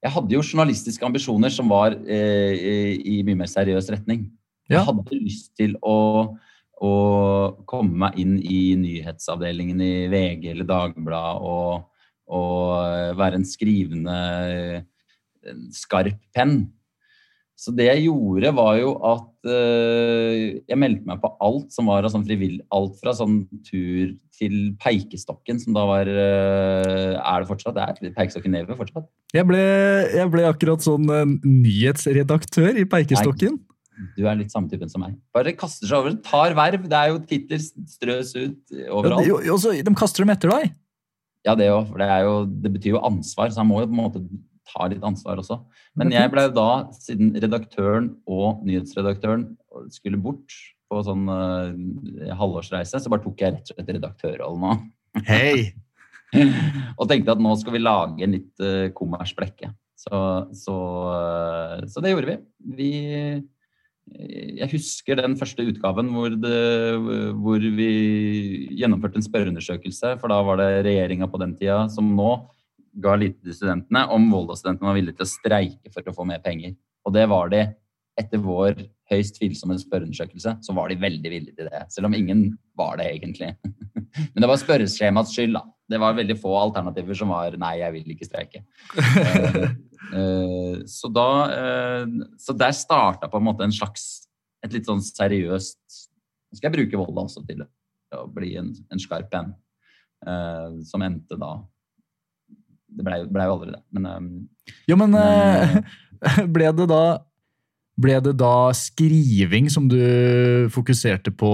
Jeg 0.05 0.13
hadde 0.13 0.35
jo 0.35 0.41
journalistiske 0.45 1.01
ambisjoner 1.01 1.49
som 1.49 1.67
var 1.67 1.95
eh, 2.05 2.53
i, 2.53 3.19
i 3.19 3.23
mye 3.25 3.39
mer 3.39 3.47
seriøs 3.49 3.87
retning. 3.89 4.27
Ja. 4.69 4.83
Jeg 4.83 4.85
hadde 4.85 5.17
lyst 5.17 5.55
til 5.57 5.73
å, 5.81 6.37
å 6.77 6.91
komme 7.65 7.97
meg 8.03 8.19
inn 8.21 8.35
i 8.37 8.75
nyhetsavdelingen 8.77 9.81
i 9.81 10.07
VG 10.13 10.51
eller 10.51 10.67
Dagbladet 10.69 11.41
og, 11.41 11.87
og 12.29 13.17
være 13.17 13.39
en 13.39 13.47
skrivende, 13.49 14.13
en 14.13 14.85
skarp 15.75 16.17
penn. 16.35 16.65
Så 17.55 17.71
det 17.71 17.85
jeg 17.87 18.01
gjorde, 18.09 18.49
var 18.57 18.73
jo 18.81 18.89
at 19.07 19.47
eh, 19.47 20.57
jeg 20.67 20.75
meldte 20.75 21.07
meg 21.07 21.21
på 21.21 21.29
alt 21.45 21.69
som 21.71 21.87
var 21.87 22.03
av 22.03 22.11
sånn 22.11 22.25
frivillig 22.27 22.65
Alt 22.75 22.97
fra 22.99 23.13
sånn 23.15 23.45
tur 23.63 24.09
til 24.35 24.73
Peikestokken, 24.83 25.61
som 25.63 25.77
da 25.77 25.85
var 25.87 26.09
eh, 26.11 27.13
Er 27.15 27.45
det 27.45 27.47
fortsatt? 27.47 27.77
Det 27.77 27.85
er 28.09 28.17
Peikestokken 28.17 28.51
Neve 28.57 28.75
fortsatt? 28.75 29.07
Jeg 29.31 29.47
ble, 29.47 29.61
jeg 30.17 30.27
ble 30.33 30.43
akkurat 30.49 30.83
sånn 30.83 31.07
eh, 31.07 31.23
nyhetsredaktør 31.47 32.81
i 32.81 32.83
Peikestokken. 32.91 33.55
Du 34.17 34.25
er 34.27 34.35
litt 34.35 34.51
samme 34.51 34.67
typen 34.67 34.91
som 34.91 35.05
meg. 35.05 35.13
Bare 35.31 35.53
kaster 35.55 35.87
seg 35.87 36.01
over, 36.01 36.17
tar 36.27 36.55
verv. 36.57 36.89
Det 36.91 36.97
er 36.99 37.13
jo 37.13 37.21
titler 37.29 37.61
strøs 37.63 38.33
ut 38.35 38.75
Ja, 38.75 38.89
overalt. 38.97 39.23
de, 39.23 39.53
også, 39.55 39.71
de 39.79 39.93
kaster 39.95 40.25
dem 40.25 40.33
etter 40.35 40.51
deg. 40.51 40.75
Ja, 41.47 41.55
det 41.55 41.69
òg. 41.71 41.87
For 41.93 42.03
det, 42.03 42.09
er 42.11 42.27
jo, 42.27 42.35
det 42.65 42.73
betyr 42.75 42.97
jo 42.97 43.05
ansvar, 43.07 43.53
så 43.53 43.63
han 43.63 43.69
må 43.71 43.79
jo 43.79 43.87
på 43.87 43.95
en 43.95 44.01
måte 44.01 44.23
ta 44.69 44.87
litt 44.91 45.03
ansvar 45.05 45.41
også. 45.41 45.59
Men 45.99 46.13
jeg 46.13 46.31
ble 46.33 46.47
da, 46.53 46.69
siden 46.97 47.33
redaktøren 47.41 48.13
og 48.25 48.63
nyhetsredaktøren 48.67 49.51
skulle 49.93 50.21
bort 50.21 50.55
på 50.91 51.01
sånn 51.05 51.25
uh, 51.29 52.35
halvårsreise, 52.37 53.01
så 53.01 53.11
bare 53.11 53.25
tok 53.25 53.41
jeg 53.41 53.55
rett 53.55 53.71
og 53.71 53.79
slett 53.79 53.95
redaktørrollen 53.97 54.69
òg. 54.71 54.85
Hei! 55.29 55.73
og 56.99 57.07
tenkte 57.09 57.35
at 57.35 57.41
nå 57.41 57.55
skal 57.59 57.75
vi 57.75 57.83
lage 57.83 58.25
en 58.25 58.37
litt 58.37 58.63
uh, 58.63 58.87
kommersblekke. 58.95 59.71
Så, 60.05 60.21
så, 60.53 60.77
uh, 61.09 61.83
så, 61.89 62.03
det 62.03 62.13
gjorde 62.13 62.31
vi. 62.31 62.39
vi 62.77 62.91
jeg 64.05 64.69
husker 64.69 65.17
den 65.17 65.33
første 65.39 65.63
utgaven 65.65 66.11
hvor, 66.13 66.29
det, 66.29 66.59
hvor 67.41 67.57
vi 67.57 67.87
gjennomførte 68.77 69.17
en 69.17 69.25
spørreundersøkelse. 69.25 70.11
For 70.21 70.29
da 70.29 70.37
var 70.45 70.59
det 70.61 70.83
regjeringa 70.85 71.25
på 71.31 71.41
den 71.41 71.55
tida 71.57 71.87
som 71.89 72.11
nå 72.13 72.35
ga 73.01 73.15
lite 73.19 73.41
til 73.43 73.55
studentene 73.57 74.05
om 74.13 74.27
Volda-studentene 74.31 74.89
var 74.89 74.97
villige 74.97 75.19
til 75.19 75.27
å 75.27 75.31
streike 75.33 75.91
for 75.93 76.07
å 76.07 76.15
få 76.15 76.27
mer 76.27 76.43
penger. 76.43 76.75
Og 77.05 77.13
det 77.15 77.25
var 77.31 77.51
de 77.51 77.65
etter 78.19 78.39
vår 78.39 78.77
høyst 79.11 79.37
tvilsomme 79.37 79.75
spørreundersøkelse, 79.79 80.55
så 80.63 80.75
var 80.75 80.89
de 80.89 80.99
veldig 81.01 81.31
villige 81.31 81.57
til 81.57 81.69
det. 81.69 81.83
Selv 81.93 82.09
om 82.09 82.15
ingen 82.17 82.47
var 82.77 82.97
det 82.99 83.09
egentlig. 83.11 83.51
Men 84.33 84.43
det 84.43 84.49
var 84.49 84.61
spørreskjemaets 84.61 85.33
skyld, 85.35 85.57
da. 85.57 85.65
Det 85.85 85.99
var 86.01 86.15
veldig 86.17 86.37
få 86.41 86.55
alternativer 86.57 87.17
som 87.17 87.29
var 87.29 87.53
'nei, 87.61 87.75
jeg 87.83 87.93
vil 87.93 88.15
ikke 88.15 88.29
streike'. 88.29 88.63
Eh, 90.05 90.19
eh, 90.21 90.75
så 90.85 91.09
da 91.09 91.29
eh, 91.49 92.05
Så 92.37 92.53
der 92.53 92.75
starta 92.77 93.25
på 93.27 93.39
en 93.39 93.43
måte 93.47 93.63
en 93.65 93.73
slags 93.73 94.27
Et 94.61 94.71
litt 94.71 94.85
sånn 94.85 95.01
seriøst 95.01 95.79
Nå 96.51 96.59
skal 96.59 96.69
jeg 96.69 96.75
bruke 96.75 96.99
Volda 96.99 97.23
også 97.25 97.41
til 97.47 97.63
å 98.13 98.27
bli 98.29 98.51
en, 98.59 98.69
en 98.93 99.01
skarp 99.01 99.33
en, 99.33 99.49
som 100.85 101.01
endte 101.01 101.39
da 101.41 101.55
Det 102.95 103.05
blei 103.05 103.21
ble 103.27 103.45
jo 103.47 103.55
aldri 103.57 103.73
det, 103.75 103.81
men 103.95 104.33
Jo, 104.89 104.97
men, 104.99 105.15
men 105.15 106.51
ble 106.55 106.71
det 106.75 106.89
da 106.91 107.05
ble 107.95 108.17
det 108.19 108.33
da 108.39 108.73
skriving 108.75 109.69
som 109.71 109.85
du 109.87 109.99
fokuserte 110.73 111.31
på? 111.31 111.51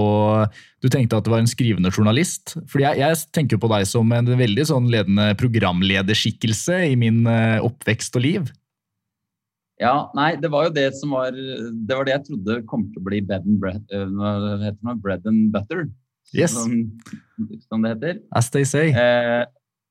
Du 0.82 0.88
tenkte 0.90 1.18
at 1.18 1.26
det 1.26 1.30
var 1.30 1.42
en 1.42 1.50
skrivende 1.50 1.92
journalist? 1.92 2.56
Fordi 2.70 2.86
jeg, 2.88 2.98
jeg 2.98 3.20
tenker 3.36 3.60
på 3.62 3.70
deg 3.70 3.86
som 3.86 4.10
en 4.14 4.32
veldig 4.38 4.64
sånn 4.72 4.88
ledende 4.90 5.28
programlederskikkelse 5.38 6.80
i 6.90 6.96
min 6.98 7.22
eh, 7.30 7.62
oppvekst 7.62 8.18
og 8.18 8.26
liv. 8.26 8.50
Ja, 9.82 10.10
nei, 10.14 10.34
det 10.38 10.50
var 10.52 10.68
jo 10.68 10.74
det 10.74 10.92
som 10.94 11.14
var 11.16 11.34
Det 11.34 11.96
var 11.96 12.06
det 12.06 12.12
jeg 12.12 12.24
trodde 12.28 12.58
kom 12.70 12.84
til 12.92 13.02
å 13.02 13.06
bli 13.06 13.18
bed 13.26 13.46
and 13.48 13.58
bread, 13.62 13.82
uh, 13.90 14.94
bread 15.02 15.26
and 15.26 15.50
butter. 15.54 15.88
Yes. 16.32 16.54
Som, 16.54 17.00
som, 17.66 17.82
det 17.82 17.96
heter. 17.96 18.20
As 18.34 18.50
they 18.50 18.64
say. 18.64 18.92
Eh, 18.94 19.42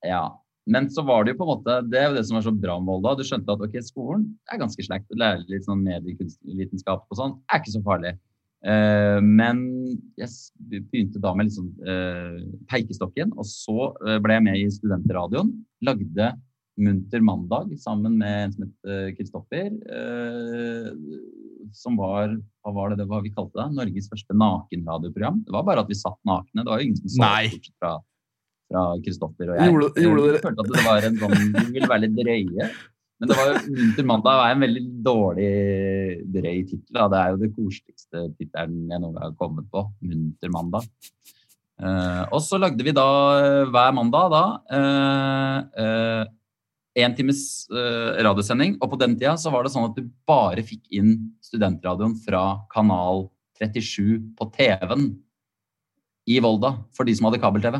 ja. 0.08 0.24
Men 0.70 0.90
så 0.94 1.02
var 1.06 1.26
det 1.26 1.34
jo 1.34 1.40
på 1.40 1.46
en 1.48 1.52
måte, 1.56 1.78
det 1.90 1.98
er 1.98 2.10
jo 2.10 2.18
det 2.18 2.26
som 2.28 2.38
var 2.38 2.44
så 2.46 2.54
bra 2.54 2.76
med 2.80 2.92
Volda. 2.92 3.16
Du 3.18 3.26
skjønte 3.26 3.54
at 3.54 3.64
ok, 3.66 3.80
skolen 3.86 4.28
er 4.52 4.62
ganske 4.62 4.86
slekt. 4.86 5.10
Å 5.10 5.18
lære 5.18 5.48
litt 5.50 5.66
sånn 5.66 5.82
medievitenskap 5.86 7.08
og 7.08 7.18
sånn 7.18 7.40
er 7.50 7.64
ikke 7.64 7.74
så 7.74 7.82
farlig. 7.86 8.14
Uh, 8.62 9.18
men 9.26 9.64
jeg 10.22 10.30
begynte 10.70 11.22
da 11.22 11.34
med 11.34 11.48
litt 11.48 11.56
sånn 11.56 11.72
uh, 11.82 12.38
peikestokken, 12.70 13.34
og 13.34 13.48
så 13.50 13.90
uh, 14.06 14.20
ble 14.22 14.38
jeg 14.38 14.46
med 14.46 14.60
i 14.60 14.70
studentradioen. 14.74 15.50
Lagde 15.86 16.34
Munter 16.82 17.22
mandag 17.26 17.74
sammen 17.82 18.16
med 18.22 18.46
en 18.46 18.54
som 18.54 18.64
het 18.64 19.18
Kristoffer. 19.18 19.74
som 21.76 21.98
var 22.00 22.32
hva 22.64 22.72
var 22.74 22.90
det, 22.90 23.02
det 23.02 23.10
var 23.12 23.22
vi 23.22 23.34
kalte 23.36 23.60
det? 23.60 23.76
Norges 23.76 24.08
første 24.10 24.34
nakenradioprogram. 24.40 25.44
Det 25.46 25.54
var 25.54 25.66
bare 25.68 25.84
at 25.84 25.92
vi 25.92 26.00
satt 26.00 26.18
nakne. 26.26 26.64
Det 26.64 26.72
var 26.72 26.80
jo 26.80 26.88
ingen 26.88 27.02
som 27.02 27.12
så 27.12 27.22
Nei. 27.22 27.60
fra 27.76 27.92
fra 28.72 28.88
Kristoffer 29.04 29.52
og 29.52 29.60
jeg. 29.60 29.70
Gjorde, 29.70 29.92
gjorde 30.06 30.26
jeg 30.32 30.42
følte 30.46 30.66
at 30.66 30.72
det 30.72 30.88
var 30.88 31.08
en 31.08 31.22
sånn, 31.22 31.38
Vi 31.60 31.68
ville 31.76 31.92
være 31.92 32.06
litt 32.08 32.18
drøye. 32.18 32.72
Men 33.22 33.30
det 33.30 33.38
var 33.38 33.58
Munter 33.70 34.06
mandag 34.10 34.40
er 34.42 34.56
en 34.56 34.64
veldig 34.66 34.84
dårlig 35.06 35.50
drøy 36.34 36.62
tittel. 36.72 36.98
Det 36.98 37.20
er 37.20 37.28
jo 37.30 37.42
det 37.44 37.52
koseligste 37.54 38.24
tittelen 38.40 38.88
jeg 38.90 39.04
noen 39.04 39.14
gang 39.14 39.28
har 39.28 39.36
kommet 39.38 39.68
på. 39.70 39.84
Munter 40.10 40.54
mandag. 40.54 40.88
Uh, 41.82 42.26
og 42.30 42.42
så 42.46 42.60
lagde 42.62 42.86
vi 42.86 42.94
da 42.94 43.08
uh, 43.42 43.70
hver 43.74 43.94
mandag 43.98 44.34
da 44.34 44.44
uh, 44.74 46.26
en 47.02 47.16
times 47.18 47.44
radiosending. 47.72 48.76
Og 48.82 48.90
på 48.92 49.00
den 49.00 49.14
tida 49.16 49.38
så 49.40 49.54
var 49.54 49.64
det 49.64 49.72
sånn 49.76 49.88
at 49.92 49.96
du 49.98 50.10
bare 50.28 50.66
fikk 50.66 50.90
inn 50.98 51.14
studentradioen 51.46 52.18
fra 52.26 52.44
kanal 52.74 53.28
37 53.62 54.34
på 54.38 54.50
TV-en 54.58 55.12
i 56.30 56.42
Volda 56.44 56.74
for 56.98 57.08
de 57.08 57.16
som 57.16 57.30
hadde 57.30 57.40
kabel-TV. 57.42 57.80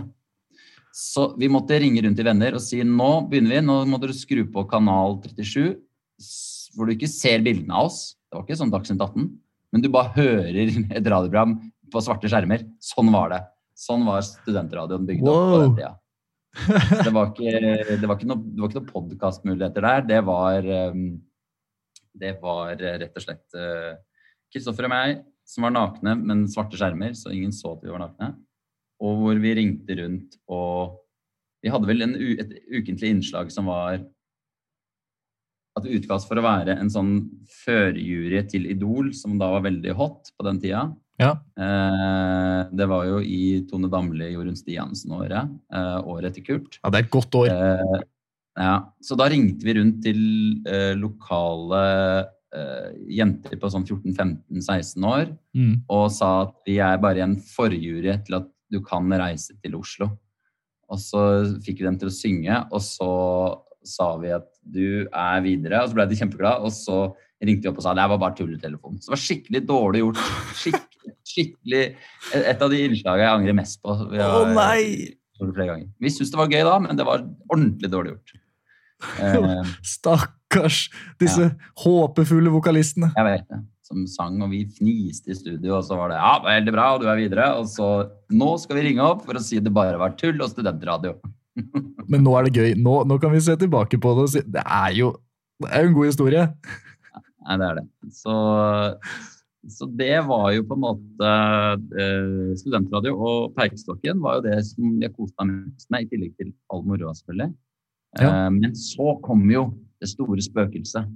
Så 0.92 1.30
vi 1.40 1.48
måtte 1.52 1.80
ringe 1.80 2.02
rundt 2.04 2.20
til 2.20 2.28
venner 2.28 2.58
og 2.58 2.64
si 2.64 2.82
nå 2.84 3.12
begynner 3.32 3.56
vi, 3.56 3.64
nå 3.64 3.78
må 3.88 4.00
dere 4.02 4.16
skru 4.16 4.44
på 4.52 4.66
kanal 4.72 5.16
37, 5.24 5.78
hvor 6.76 6.88
du 6.88 6.96
ikke 6.96 7.10
ser 7.12 7.44
bildene 7.46 7.78
av 7.80 7.88
oss. 7.88 8.02
Det 8.28 8.38
var 8.38 8.44
ikke 8.46 8.60
sånn 8.60 8.74
Dagsnytt 8.74 9.04
18, 9.04 9.30
men 9.72 9.84
du 9.84 9.88
bare 9.92 10.12
hører 10.18 10.60
et 10.98 11.08
radioprogram 11.08 11.56
på 11.92 12.04
svarte 12.04 12.32
skjermer. 12.32 12.68
Sånn 12.84 13.12
var 13.16 13.32
det. 13.32 13.42
Sånn 13.80 14.04
var 14.08 14.24
studentradioen 14.28 15.08
bygd 15.08 15.32
opp 15.32 15.42
på 15.48 15.64
den 15.64 15.76
tida. 15.80 15.96
Det 17.08 17.12
var 17.16 17.32
ikke, 17.32 17.60
det 17.96 18.08
var 18.10 18.18
ikke 18.18 18.28
noe, 18.28 18.54
noe 18.60 18.86
podkastmuligheter 18.92 19.88
der. 19.88 20.08
Det 20.10 20.22
var, 20.28 20.68
ehm, 20.68 21.06
det 22.20 22.36
var 22.44 22.76
rett 22.76 23.16
og 23.16 23.24
slett 23.24 23.56
eh, 23.56 23.94
Kristoffer 24.52 24.90
og 24.90 24.92
meg 24.92 25.22
som 25.48 25.66
var 25.66 25.74
nakne, 25.74 26.20
men 26.20 26.44
svarte 26.52 26.80
skjermer, 26.80 27.16
så 27.18 27.32
ingen 27.32 27.56
så 27.56 27.78
at 27.78 27.86
vi 27.88 27.92
var 27.92 28.04
nakne 28.04 28.34
og 29.02 29.22
hvor 29.22 29.40
vi 29.42 29.56
ringte 29.58 29.98
rundt 30.02 30.38
og 30.52 30.98
Vi 31.62 31.70
hadde 31.70 31.86
vel 31.86 32.02
en, 32.02 32.16
et 32.42 32.56
ukentlig 32.74 33.12
innslag 33.14 33.52
som 33.54 33.68
var 33.70 34.00
at 35.78 35.86
det 35.86 36.00
utga 36.00 36.18
for 36.24 36.40
å 36.42 36.44
være 36.44 36.74
en 36.74 36.90
sånn 36.92 37.12
førjury 37.62 38.42
til 38.50 38.66
Idol, 38.74 39.12
som 39.14 39.38
da 39.38 39.52
var 39.54 39.68
veldig 39.68 39.94
hot 39.96 40.32
på 40.34 40.48
den 40.48 40.58
tida. 40.64 40.88
Ja. 41.22 41.36
Eh, 41.54 42.72
det 42.76 42.88
var 42.90 43.06
jo 43.08 43.22
i 43.22 43.62
Tone 43.70 43.92
Damli, 43.94 44.32
Jorunn 44.34 44.58
Stiansen-året. 44.58 45.54
Eh, 45.72 46.00
året 46.12 46.36
til 46.36 46.48
Kurt. 46.48 46.80
Ja, 46.82 46.90
det 46.90 47.00
er 47.00 47.06
et 47.06 47.14
godt 47.14 47.38
år. 47.40 47.54
Eh, 47.54 48.04
ja. 48.60 48.76
Så 49.06 49.18
da 49.20 49.30
ringte 49.32 49.68
vi 49.68 49.78
rundt 49.78 50.02
til 50.04 50.22
eh, 50.68 50.94
lokale 51.00 51.84
eh, 52.52 52.90
jenter 53.22 53.60
på 53.62 53.72
sånn 53.72 53.86
14-15-16 53.88 55.08
år 55.08 55.30
mm. 55.56 55.76
og 55.88 56.10
sa 56.12 56.34
at 56.48 56.58
vi 56.68 56.82
er 56.84 57.00
bare 57.04 57.24
en 57.24 57.38
forjury 57.54 58.18
til 58.26 58.42
at 58.42 58.50
du 58.72 58.80
kan 58.86 59.12
reise 59.20 59.56
til 59.62 59.76
Oslo. 59.80 60.10
Og 60.92 61.00
så 61.00 61.22
fikk 61.64 61.82
vi 61.82 61.88
dem 61.88 62.00
til 62.00 62.12
å 62.12 62.16
synge, 62.16 62.58
og 62.72 62.82
så 62.84 63.12
sa 63.88 64.12
vi 64.22 64.32
at 64.36 64.48
du 64.62 65.08
er 65.08 65.44
videre. 65.46 65.84
Og 65.84 65.92
så 65.92 65.98
ble 65.98 66.08
de 66.10 66.20
kjempeglade, 66.20 66.68
og 66.68 66.76
så 66.76 66.98
ringte 67.42 67.66
vi 67.66 67.72
opp 67.72 67.80
og 67.82 67.86
sa 67.86 67.96
det 67.98 68.10
var 68.12 68.22
bare 68.22 68.38
tulletelefon. 68.38 69.00
Så 69.00 69.10
det 69.10 69.16
var 69.16 69.24
skikkelig 69.24 69.62
dårlig 69.70 70.04
gjort. 70.04 70.22
Skikkelig, 70.62 71.16
skikkelig 71.32 71.82
Et 72.42 72.62
av 72.62 72.70
de 72.74 72.84
innslagene 72.86 73.26
jeg 73.26 73.40
angrer 73.40 73.58
mest 73.58 73.82
på. 73.82 73.96
Å 73.96 74.28
oh, 74.28 74.52
nei! 74.54 75.16
Vi 75.42 76.12
syntes 76.14 76.30
det 76.30 76.38
var 76.38 76.52
gøy 76.54 76.62
da, 76.68 76.76
men 76.84 77.00
det 77.00 77.08
var 77.08 77.24
ordentlig 77.50 77.90
dårlig 77.90 78.14
gjort. 78.14 78.36
Eh, 79.20 79.74
Stakkars 79.96 80.86
disse 81.22 81.50
ja. 81.50 81.74
håpefulle 81.84 82.54
vokalistene. 82.54 83.14
Jeg 83.18 83.28
vet 83.28 83.46
det 83.50 83.62
som 83.92 84.06
sang, 84.08 84.40
og 84.44 84.54
vi 84.54 84.64
fniste 84.72 85.34
i 85.34 85.36
studio, 85.36 85.76
og 85.78 85.84
så 85.84 85.98
var 86.00 86.12
det 86.12 86.20
ja, 86.20 86.32
veldig 86.46 86.74
bra, 86.76 86.86
og 86.94 87.04
du 87.04 87.10
er 87.12 87.20
videre. 87.20 87.50
Og 87.60 87.68
så 87.72 87.90
nå 88.32 88.54
skal 88.62 88.80
vi 88.80 88.86
ringe 88.90 89.04
opp 89.06 89.26
for 89.28 89.38
å 89.38 89.44
si 89.44 89.60
det 89.64 89.74
bare 89.76 90.00
var 90.02 90.16
tull 90.20 90.40
og 90.40 90.54
studentradio. 90.54 91.18
Men 92.12 92.24
nå 92.26 92.38
er 92.38 92.48
det 92.48 92.56
gøy. 92.56 92.78
Nå, 92.80 93.02
nå, 93.10 93.20
kan 93.22 93.34
vi 93.34 93.44
se 93.44 93.58
tilbake 93.60 94.00
på 94.02 94.16
det 94.16 94.26
og 94.28 94.32
si 94.32 94.46
det 94.48 94.64
er 94.64 94.96
jo 94.98 95.12
det 95.62 95.70
er 95.78 95.86
en 95.86 95.94
god 95.94 96.10
historie. 96.10 96.48
Nei, 97.46 97.58
det 97.62 97.68
er 97.68 97.76
det. 97.78 97.84
Så, 98.18 98.36
så 99.70 99.88
det 99.98 100.16
var 100.26 100.48
jo 100.56 100.64
på 100.66 100.78
en 100.78 100.82
måte 100.82 101.34
eh, 102.02 102.56
Studentradio 102.58 103.14
og 103.14 103.52
Peikestokken 103.58 104.24
var 104.24 104.40
jo 104.40 104.48
det 104.48 104.56
som 104.72 104.96
jeg 105.04 105.14
koste 105.14 105.46
meg 105.46 105.68
mest 105.68 105.92
med, 105.94 106.08
i 106.08 106.10
tillegg 106.10 106.34
til 106.40 106.50
all 106.74 106.82
moroa, 106.88 107.14
selvfølgelig. 107.20 107.52
Ja. 108.20 108.28
Eh, 108.28 108.50
men 108.58 108.76
så 108.76 109.16
kom 109.24 109.46
jo 109.52 109.70
det 110.02 110.10
store 110.12 110.44
spøkelset. 110.44 111.08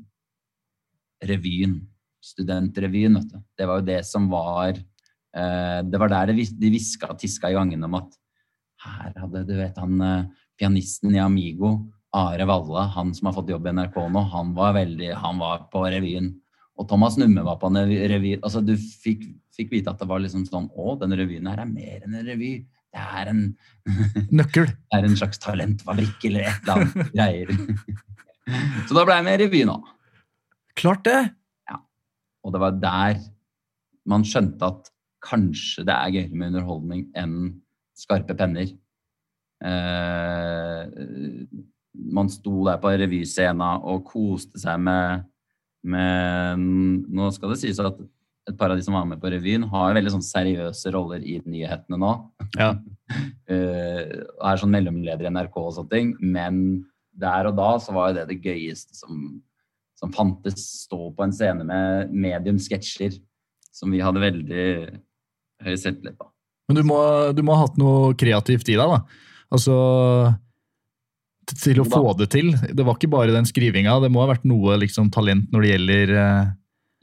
Revyen 1.26 1.80
studentrevyen. 2.26 3.20
Vet 3.20 3.34
du. 3.34 3.42
Det 3.58 3.68
var 3.70 3.82
jo 3.82 3.88
det 3.88 4.00
som 4.08 4.30
var 4.32 4.76
eh, 4.76 5.82
Det 5.86 6.02
var 6.02 6.12
der 6.12 6.34
de 6.34 6.72
hviska 6.72 7.12
og 7.14 7.20
tiska 7.22 7.52
i 7.52 7.58
gangen 7.58 7.84
om 7.86 8.00
at 8.02 8.16
her 8.86 9.14
hadde 9.18 9.46
du 9.48 9.56
vet 9.58 9.78
han 9.82 10.02
eh, 10.02 10.26
pianisten 10.60 11.16
i 11.16 11.22
Amigo, 11.22 11.78
Are 12.16 12.46
Valle, 12.48 12.86
han 12.96 13.14
som 13.16 13.28
har 13.28 13.36
fått 13.36 13.50
jobb 13.52 13.66
i 13.68 13.74
NRK 13.76 13.98
nå, 14.08 14.22
han 14.32 14.54
var 14.56 14.76
veldig, 14.78 15.10
han 15.20 15.40
var 15.42 15.66
på 15.72 15.82
revyen. 15.84 16.30
Og 16.80 16.88
Thomas 16.88 17.18
Numme 17.20 17.44
var 17.44 17.58
på 17.60 17.70
en 17.72 17.82
revy. 17.88 18.36
altså 18.42 18.62
Du 18.64 18.74
fikk, 18.76 19.26
fikk 19.56 19.72
vite 19.72 19.92
at 19.92 20.00
det 20.00 20.08
var 20.10 20.20
liksom 20.24 20.44
sånn 20.48 20.68
Å, 20.76 20.96
denne 21.00 21.16
revyen 21.20 21.48
her 21.48 21.62
er 21.64 21.70
mer 21.70 22.04
enn 22.04 22.16
en 22.16 22.28
revy. 22.28 22.54
Det 22.96 23.04
er 23.04 23.32
en 23.32 23.42
Nøkkel. 24.40 24.70
det 24.72 24.98
er 24.98 25.08
en 25.08 25.18
slags 25.20 25.42
talentfabrikk 25.44 26.24
eller 26.30 26.48
et 26.48 26.64
eller 26.64 26.80
annet 26.80 27.12
greier. 27.16 27.52
Så 28.88 28.96
da 28.96 29.04
ble 29.04 29.20
jeg 29.20 29.28
med 29.28 29.36
i 29.36 29.44
revy 29.44 29.64
nå. 29.68 29.76
Klart 30.80 31.04
det. 31.08 31.20
Ja. 31.70 31.80
Og 32.46 32.56
det 32.56 32.62
var 32.64 32.80
der 32.80 33.22
man 34.06 34.26
skjønte 34.28 34.68
at 34.70 34.90
kanskje 35.26 35.86
det 35.88 35.94
er 35.96 36.12
gøyere 36.14 36.38
med 36.38 36.54
underholdning 36.54 37.06
enn 37.18 37.38
skarpe 37.98 38.36
penner. 38.38 38.70
Eh, 39.66 40.82
man 42.16 42.30
sto 42.30 42.66
der 42.68 42.78
på 42.82 42.92
revyscena 42.92 43.78
og 43.88 44.04
koste 44.12 44.60
seg 44.62 44.82
med, 44.84 45.26
med 45.88 46.62
Nå 47.16 47.32
skal 47.34 47.54
det 47.54 47.62
sies 47.64 47.80
at 47.82 47.98
et 48.46 48.58
par 48.60 48.70
av 48.70 48.78
de 48.78 48.86
som 48.86 48.94
var 48.94 49.08
med 49.10 49.22
på 49.22 49.32
revyen, 49.34 49.66
har 49.72 49.96
veldig 49.98 50.14
sånn 50.14 50.26
seriøse 50.26 50.92
roller 50.94 51.24
i 51.26 51.40
nyhetene 51.50 51.98
nå. 52.02 52.12
Ja. 52.60 52.76
uh, 53.52 54.04
er 54.22 54.62
sånn 54.62 54.74
mellomleder 54.74 55.28
i 55.28 55.34
NRK 55.34 55.58
og 55.62 55.74
sånne 55.80 55.94
ting. 55.94 56.14
Men 56.22 56.86
der 57.16 57.50
og 57.50 57.58
da 57.58 57.72
så 57.82 57.96
var 57.96 58.12
jo 58.12 58.20
det 58.20 58.28
det 58.34 58.42
gøyeste 58.44 58.98
som, 58.98 59.26
som 59.98 60.14
fantes. 60.14 60.62
Stå 60.86 61.10
på 61.16 61.26
en 61.26 61.34
scene 61.36 61.66
med 61.68 62.14
medium 62.14 62.62
sketsjer 62.62 63.18
som 63.76 63.92
vi 63.92 64.04
hadde 64.04 64.24
veldig 64.24 64.70
høy 65.66 65.76
selvtillit 65.76 66.18
på. 66.20 66.30
Men 66.70 66.80
du 66.80 66.88
må, 66.88 67.00
du 67.36 67.44
må 67.46 67.56
ha 67.56 67.68
hatt 67.68 67.78
noe 67.78 68.16
kreativt 68.18 68.70
i 68.72 68.78
deg, 68.78 68.90
da. 68.90 69.02
Altså 69.54 69.76
Til 71.52 71.84
å 71.84 71.86
få 71.86 72.16
det 72.18 72.32
til. 72.34 72.54
Det 72.56 72.86
var 72.86 72.98
ikke 72.98 73.12
bare 73.14 73.36
den 73.36 73.46
skrivinga, 73.46 74.00
det 74.02 74.10
må 74.14 74.24
ha 74.24 74.32
vært 74.32 74.48
noe 74.50 74.80
liksom, 74.82 75.12
talent 75.14 75.52
når 75.54 75.66
det 75.66 75.74
gjelder 75.74 76.14
eh, 76.22 76.54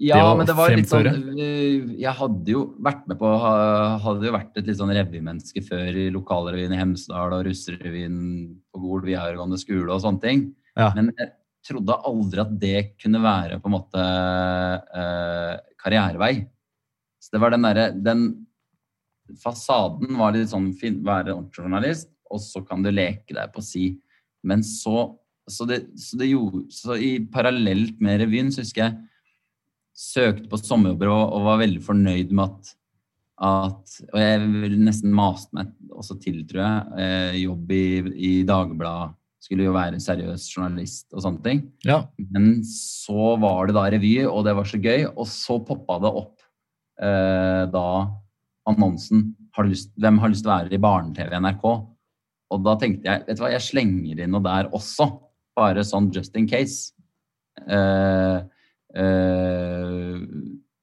Ja, 0.02 0.18
Det 0.18 0.38
men 0.38 0.49
det 0.49 0.54
var 0.59 0.73
litt 0.75 0.90
sånn 0.90 1.06
øh, 1.06 1.92
Jeg 2.00 2.14
hadde 2.18 2.50
jo 2.50 2.62
vært 2.82 3.04
med 3.06 3.21
på 3.21 3.28
Hadde 3.38 4.26
jo 4.26 4.35
vært 4.35 4.59
et 4.59 4.66
litt 4.66 4.80
sånn 4.80 4.90
revymenneske 4.97 5.62
før 5.62 5.99
i 6.04 6.09
lokalrevyen 6.14 6.75
i 6.75 6.80
Hemsedal 6.80 7.37
og 7.37 7.44
russerevyen 7.47 8.16
på 8.73 8.82
Gol 8.82 9.04
videregående 9.06 9.61
skole 9.61 9.92
og 9.92 10.02
sånne 10.02 10.23
ting. 10.25 10.42
Ja. 10.75 10.90
Men 10.97 11.12
jeg 11.14 11.30
trodde 11.68 12.00
aldri 12.09 12.42
at 12.42 12.54
det 12.59 12.80
kunne 12.99 13.21
være 13.23 13.61
på 13.62 13.71
en 13.71 13.76
måte 13.76 14.02
eh, 14.02 15.52
karrierevei. 15.82 16.32
Så 17.23 17.37
det 17.37 17.42
var 17.44 17.54
den 17.54 17.68
derre 17.68 17.87
Den 17.94 18.25
fasaden 19.38 20.18
var 20.18 20.35
litt 20.35 20.50
sånn 20.50 20.73
fin, 20.76 20.99
være 21.06 21.37
ordentlig 21.37 21.62
journalist, 21.62 22.11
og 22.32 22.42
så 22.42 22.64
kan 22.66 22.82
du 22.82 22.90
leke 22.90 23.37
deg 23.37 23.54
på 23.54 23.62
si. 23.64 23.92
Men 24.42 24.66
så 24.66 25.12
så 25.50 25.66
det, 25.66 25.80
så 25.99 26.18
det 26.21 26.28
gjorde 26.30 26.68
Så 26.71 26.94
i 27.02 27.16
parallelt 27.32 27.97
med 27.99 28.21
revyen 28.23 28.52
så 28.54 28.62
husker 28.62 28.85
jeg 28.85 29.09
søkte 29.96 30.49
på 30.50 30.61
sommerjobber 30.61 31.11
og, 31.12 31.25
og 31.37 31.49
var 31.49 31.61
veldig 31.62 31.82
fornøyd 31.84 32.32
med 32.34 32.46
at, 32.49 32.70
at 33.42 33.96
Og 34.12 34.20
jeg 34.20 34.76
nesten 34.80 35.14
maste 35.16 35.56
meg 35.56 35.72
også 35.92 36.16
til, 36.22 36.40
tror 36.49 36.62
jeg. 36.62 37.02
Eh, 37.04 37.42
jobb 37.42 37.75
i, 37.76 37.84
i 38.14 38.32
Dagbladet. 38.49 39.18
Skulle 39.42 39.66
jo 39.66 39.75
være 39.75 39.99
seriøs 39.99 40.44
journalist 40.52 41.08
og 41.11 41.25
sånne 41.25 41.42
ting. 41.42 41.62
Ja. 41.82 42.04
Men 42.30 42.61
så 42.68 43.32
var 43.42 43.66
det 43.66 43.75
da 43.75 43.88
revy, 43.90 44.12
og 44.30 44.44
det 44.46 44.54
var 44.54 44.68
så 44.70 44.78
gøy. 44.78 45.08
Og 45.11 45.26
så 45.26 45.58
poppa 45.66 45.99
det 46.04 46.12
opp 46.22 46.44
eh, 47.02 47.64
da 47.72 47.87
annonsen 48.70 49.32
har 49.56 49.66
lyst, 49.66 49.90
'Hvem 49.99 50.20
har 50.22 50.30
lyst 50.30 50.44
til 50.46 50.52
å 50.52 50.54
være 50.54 50.76
i 50.78 50.82
barne-TV 50.82 51.34
NRK?' 51.42 51.88
Og 52.52 52.64
da 52.64 52.76
tenkte 52.76 53.08
jeg 53.08 53.25
vet 53.26 53.38
du 53.38 53.42
hva, 53.42 53.52
jeg 53.52 53.64
slenger 53.64 54.22
inn 54.22 54.32
noe 54.32 54.44
der 54.44 54.68
også. 54.76 55.08
Bare 55.56 55.84
sånn 55.84 56.11
just 56.12 56.37
in 56.37 56.46
case. 56.49 56.92
Eh, 57.66 57.76
eh, 57.76 58.42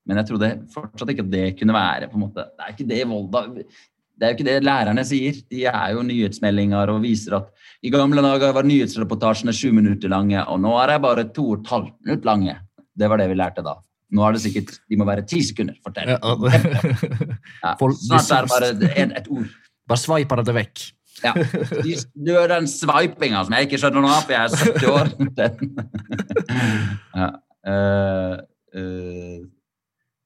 men 0.09 0.17
jeg 0.17 0.25
trodde 0.25 0.47
fortsatt 0.73 1.11
ikke 1.13 1.25
at 1.27 1.33
det 1.33 1.43
kunne 1.59 1.75
være 1.75 2.07
på 2.09 2.17
en 2.17 2.23
måte, 2.23 2.47
Det 2.57 2.65
er 2.65 2.71
ikke 2.73 2.87
det 2.89 3.01
Volda 3.09 3.41
Det 3.53 4.25
er 4.25 4.31
jo 4.31 4.35
ikke 4.37 4.47
det 4.47 4.55
lærerne 4.65 5.03
sier. 5.05 5.37
De 5.51 5.59
er 5.69 5.91
jo 5.93 6.01
nyhetsmeldinger 6.03 6.89
og 6.91 7.03
viser 7.05 7.37
at 7.37 7.51
i 7.85 7.91
gamle 7.93 8.23
dager 8.25 8.51
var 8.57 8.65
nyhetsreportasjene 8.67 9.53
sju 9.55 9.69
minutter 9.71 10.09
lange, 10.11 10.41
og 10.43 10.59
nå 10.59 10.73
er 10.81 10.91
de 10.91 10.97
bare 11.05 11.23
to 11.31 11.45
og 11.53 11.61
et 11.61 11.69
halvt 11.71 11.93
minutt 12.03 12.25
lange. 12.27 12.57
Det 12.99 13.07
var 13.09 13.21
det 13.21 13.29
vi 13.31 13.37
lærte 13.39 13.63
da. 13.63 13.77
Nå 14.09 14.25
er 14.25 14.33
det 14.35 14.41
sikkert 14.41 14.79
De 14.89 14.97
må 14.97 15.05
være 15.07 15.23
ti 15.29 15.39
sekunder. 15.45 15.77
Fortell. 15.85 16.09
Ja, 16.09 16.17
Ja. 17.63 17.75
Snart 17.77 18.31
er 18.33 18.47
det 18.47 18.49
bare 18.49 18.95
en, 19.03 19.11
et 19.15 19.27
ord. 19.29 19.51
Bare 19.87 20.01
sveiper 20.01 20.41
det 20.43 20.55
vekk. 20.57 20.87
Ja. 21.23 21.33
Du 21.35 22.31
gjør 22.31 22.47
den 22.53 22.67
sveipinga 22.71 23.43
som 23.45 23.55
jeg 23.55 23.67
ikke 23.67 23.79
skjønner 23.81 24.03
noe 24.03 24.15
av, 24.15 24.23
for 24.25 24.33
jeg 24.35 24.43
er 24.43 24.49
70 24.55 24.87
år. 24.95 25.07
Ja. 27.19 27.29
Eh, 27.67 28.35
eh, 28.79 29.39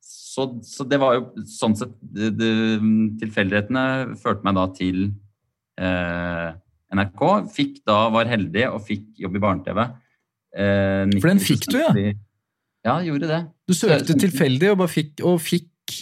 så, 0.04 0.48
så 0.66 0.86
det 0.90 1.00
var 1.02 1.18
jo 1.18 1.46
sånn 1.50 1.76
sett 1.78 1.94
det, 2.02 2.32
det, 2.40 2.52
Tilfeldighetene 3.22 4.18
førte 4.22 4.46
meg 4.48 4.58
da 4.58 4.66
til 4.74 5.04
eh, 5.78 6.50
NRK. 6.94 7.24
Fikk 7.54 7.82
da, 7.88 8.08
var 8.14 8.30
heldig 8.30 8.68
og 8.72 8.82
fikk 8.88 9.08
jobb 9.24 9.38
i 9.38 9.44
barne-TV. 9.44 9.84
Eh, 10.54 11.16
For 11.20 11.30
den 11.32 11.42
fikk 11.42 11.70
du, 11.70 11.80
ja? 11.82 11.94
Ja, 12.84 12.98
gjorde 13.06 13.30
det. 13.30 13.42
Du 13.70 13.76
søkte 13.78 14.18
tilfeldig 14.20 14.74
og 14.74 14.84
fikk, 14.92 15.22
og 15.24 15.40
fikk 15.42 16.00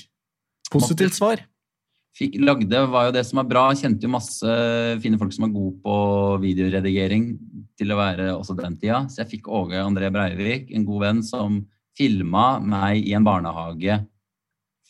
positivt 0.71 1.19
svar. 1.19 1.43
Fikk, 2.17 2.37
lagde, 2.43 2.83
var 2.91 3.07
jo 3.07 3.15
det 3.15 3.23
som 3.27 3.41
er 3.41 3.49
bra. 3.49 3.65
Kjente 3.77 4.07
jo 4.07 4.13
masse 4.13 4.55
fine 5.03 5.19
folk 5.21 5.35
som 5.35 5.47
er 5.47 5.55
gode 5.55 5.77
på 5.83 5.97
videoredigering 6.43 7.31
til 7.79 7.93
å 7.93 7.99
være 7.99 8.31
også 8.35 8.57
den 8.59 8.77
tida. 8.81 9.03
Så 9.09 9.23
jeg 9.23 9.37
fikk 9.37 9.51
Åge 9.51 9.81
André 9.81 10.11
Breivik, 10.13 10.71
en 10.75 10.87
god 10.87 11.05
venn, 11.05 11.21
som 11.25 11.61
filma 11.97 12.45
meg 12.63 13.07
i 13.07 13.15
en 13.17 13.27
barnehage. 13.27 14.01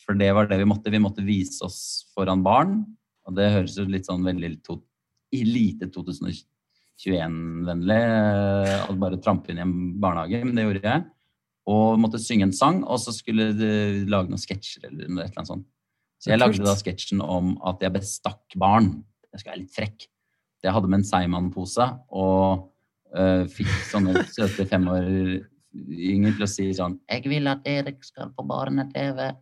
For 0.02 0.18
det 0.18 0.32
var 0.34 0.48
det 0.50 0.58
vi 0.60 0.68
måtte. 0.68 0.92
Vi 0.92 1.02
måtte 1.02 1.26
vise 1.26 1.62
oss 1.66 1.80
foran 2.14 2.44
barn. 2.44 2.80
Og 3.28 3.36
det 3.38 3.52
høres 3.54 3.76
jo 3.78 3.86
litt 3.86 4.08
sånn 4.08 4.24
veldig 4.26 4.56
to, 4.66 4.80
lite 5.32 5.86
2021-vennlig 5.94 8.00
eh, 8.02 8.88
å 8.90 8.96
bare 8.98 9.20
trampe 9.22 9.52
inn 9.52 9.60
i 9.60 9.64
en 9.64 9.76
barnehage, 10.02 10.40
men 10.42 10.58
det 10.58 10.64
gjorde 10.66 10.88
jeg. 10.88 11.04
Og 11.72 12.00
måtte 12.02 12.18
synge 12.18 12.48
en 12.48 12.56
sang, 12.56 12.80
og 12.82 12.98
så 12.98 13.14
skulle 13.14 13.52
de 13.54 13.70
lage 14.10 14.32
noen 14.32 14.42
sketsjer 14.42 14.90
eller 14.90 15.12
noe 15.14 15.46
sånt. 15.46 15.68
Så 16.22 16.30
jeg 16.30 16.38
lagde 16.38 16.62
da 16.62 16.74
sketsjen 16.78 17.22
om 17.24 17.56
at 17.66 17.80
jeg 17.82 17.94
bestakk 17.96 18.54
barn. 18.60 18.92
Jeg 19.34 19.42
skal 19.42 19.54
være 19.54 19.62
litt 19.64 19.74
frekk. 19.74 20.04
Jeg 20.62 20.74
hadde 20.76 20.90
med 20.90 21.00
en 21.00 21.08
Seigmann-pose 21.08 21.88
og 22.14 22.68
uh, 23.16 23.42
fikk 23.50 23.72
sånne 23.88 24.22
søte 24.30 24.68
femåringer 24.70 26.36
til 26.36 26.46
å 26.46 26.50
si 26.50 26.68
sånn 26.78 27.00
'Jeg 27.10 27.26
vil 27.26 27.50
at 27.50 27.66
Erik 27.66 28.04
skal 28.06 28.30
på 28.36 28.46
barne-TV'. 28.46 29.32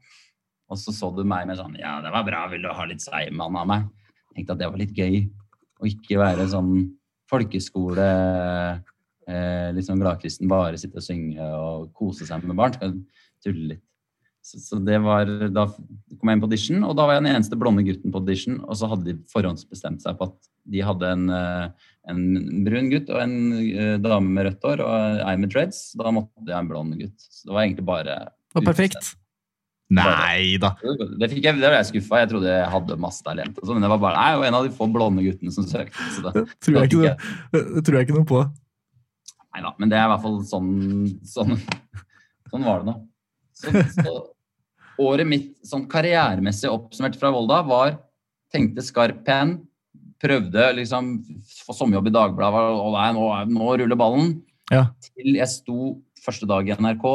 Og 0.71 0.79
så 0.79 0.95
så 0.95 1.11
du 1.13 1.21
meg 1.25 1.51
med 1.51 1.61
sånn 1.61 1.77
'Ja, 1.77 1.99
det 2.01 2.15
var 2.15 2.25
bra. 2.25 2.47
Vil 2.49 2.65
du 2.65 2.73
ha 2.73 2.87
litt 2.89 3.05
Seigmann 3.05 3.61
av 3.61 3.69
meg?' 3.69 3.85
Jeg 4.31 4.41
tenkte 4.41 4.57
at 4.57 4.63
det 4.63 4.71
var 4.71 4.81
litt 4.81 4.97
gøy. 4.97 5.29
Å 5.81 5.85
ikke 5.85 6.17
være 6.17 6.49
sånn 6.49 6.97
folkeskole 7.29 8.09
eh, 9.29 9.69
litt 9.75 9.87
sånn 9.87 10.01
gladkristen, 10.01 10.49
bare 10.49 10.79
sitte 10.81 11.01
og 11.01 11.05
synge 11.05 11.45
og 11.45 11.93
kose 11.93 12.25
seg 12.25 12.45
med 12.47 12.57
barn. 12.57 12.73
Skal 12.73 12.97
tulle 13.45 13.75
litt. 13.75 13.85
Så, 14.51 14.59
så 14.65 14.79
det 14.83 14.99
var, 15.05 15.29
Da 15.55 15.67
kom 15.71 16.31
jeg 16.31 16.37
inn 16.37 16.43
på 16.43 16.49
audition, 16.51 16.83
og 16.87 16.97
da 16.99 17.07
var 17.07 17.17
jeg 17.17 17.25
den 17.25 17.35
eneste 17.37 17.59
blonde 17.59 17.85
gutten 17.87 18.11
på 18.11 18.23
audition. 18.23 18.59
Og 18.67 18.79
så 18.81 18.91
hadde 18.91 19.07
de 19.07 19.17
forhåndsbestemt 19.31 20.03
seg 20.03 20.19
på 20.19 20.31
at 20.31 20.51
de 20.71 20.83
hadde 20.85 21.13
en, 21.15 21.31
eh, 21.35 21.95
en 22.11 22.21
brun 22.67 22.91
gutt 22.93 23.09
og 23.15 23.23
en 23.23 23.39
eh, 23.61 23.95
dame 24.03 24.35
med 24.35 24.49
rødt 24.49 24.67
hår 24.67 24.85
og 24.85 25.23
ei 25.25 25.37
med 25.41 25.55
dreads. 25.55 25.81
Da 25.99 26.13
måtte 26.15 26.51
jeg 26.51 26.59
en 26.59 26.71
blond 26.71 26.99
gutt. 26.99 27.17
Så 27.31 27.49
det 27.49 27.57
var 27.57 27.65
egentlig 27.65 27.87
bare 27.89 28.21
Og 28.59 28.67
perfekt. 28.67 29.15
Nei 29.91 30.55
da. 30.63 30.77
Det, 30.79 31.29
fikk 31.33 31.49
jeg, 31.49 31.59
det 31.59 31.67
var 31.67 31.81
jeg 31.81 31.89
skuffa. 31.89 32.21
Jeg 32.23 32.31
trodde 32.31 32.51
jeg 32.51 32.73
hadde 32.75 32.99
masse 33.03 33.25
talent. 33.27 33.57
Og 33.59 33.67
så, 33.67 33.75
men 33.75 33.83
det 33.83 33.91
var 33.91 34.03
bare 34.03 34.19
nei, 34.23 34.49
en 34.49 34.59
av 34.61 34.67
de 34.67 34.75
få 34.75 34.87
blonde 34.91 35.25
guttene 35.27 35.55
som 35.55 35.67
søkte. 35.67 36.11
Så 36.15 36.23
Det 36.27 36.45
tror 36.63 36.79
jeg 36.79 36.93
ikke, 36.93 37.15
det, 37.55 37.63
det 37.75 37.85
tror 37.87 37.99
jeg 37.99 38.07
ikke 38.07 38.19
noe 38.21 38.29
på. 38.31 38.45
Nei 39.51 39.65
da, 39.65 39.73
men 39.83 39.91
det 39.91 39.99
er 39.99 40.07
i 40.07 40.11
hvert 40.13 40.23
fall 40.23 40.37
sånn 40.47 40.69
Sånn, 41.27 41.57
sånn 42.53 42.67
var 42.67 42.85
det 42.85 42.93
nå. 42.93 42.95
Så, 43.61 43.73
så 43.97 44.13
året 45.01 45.29
mitt 45.29 45.51
sånn 45.67 45.89
karrieremessig 45.91 46.71
oppsummert 46.71 47.19
fra 47.19 47.33
Volda 47.35 47.61
var 47.67 47.99
tenkte 48.53 48.85
skarp 48.85 49.23
pen, 49.27 49.59
prøvde 50.21 50.71
liksom 50.77 51.13
få 51.65 51.75
sommerjobb 51.77 52.11
i 52.11 52.15
Dagbladet, 52.15 52.65
og 52.77 52.95
nei, 52.97 53.11
nå, 53.17 53.27
nå 53.55 53.75
ruller 53.81 53.99
ballen. 53.99 54.33
Ja. 54.71 54.89
Til 55.03 55.37
jeg 55.39 55.51
sto 55.51 55.95
første 56.21 56.49
dag 56.49 56.69
i 56.69 56.75
NRK. 56.77 57.07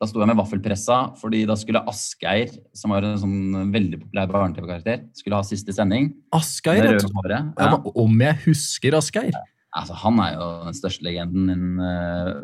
Da 0.00 0.08
sto 0.08 0.22
jeg 0.22 0.30
med 0.30 0.38
vaffelpressa, 0.38 0.98
fordi 1.20 1.42
da 1.48 1.56
skulle 1.60 1.82
Asgeir, 1.90 2.54
som 2.76 2.94
var 2.94 3.04
en 3.04 3.18
sånn 3.20 3.72
veldig 3.74 3.98
populær 4.06 4.30
barne-TV-karakter, 4.32 5.02
skulle 5.18 5.36
ha 5.36 5.44
siste 5.44 5.74
sending. 5.76 6.08
Asgeir, 6.36 6.86
tror- 6.94 7.18
håret. 7.18 7.50
ja, 7.60 7.74
om 7.76 8.22
jeg 8.24 8.38
husker 8.46 8.96
Asgeir? 8.96 9.36
Altså, 9.76 9.98
han 10.00 10.22
er 10.24 10.38
jo 10.38 10.46
den 10.70 10.78
største 10.78 11.04
legenden 11.06 11.52
innen 11.52 11.82
uh, 11.84 12.40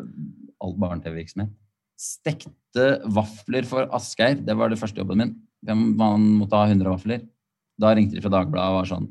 all 0.63 0.77
barne-TV-virksomhet. 0.79 1.49
Stekte 1.97 2.87
vafler 3.09 3.65
for 3.67 3.89
Asgeir, 3.95 4.37
det 4.45 4.55
var 4.57 4.69
det 4.69 4.79
første 4.79 5.01
jobben 5.01 5.23
min. 5.23 5.33
Man 5.67 6.27
måtte 6.37 6.59
ha 6.59 6.69
100 6.69 6.93
vafler. 6.93 7.25
Da 7.77 7.93
ringte 7.97 8.17
de 8.17 8.23
fra 8.23 8.33
Dagbladet 8.33 8.73
og 8.73 8.79
var 8.79 8.89
sånn 8.89 9.09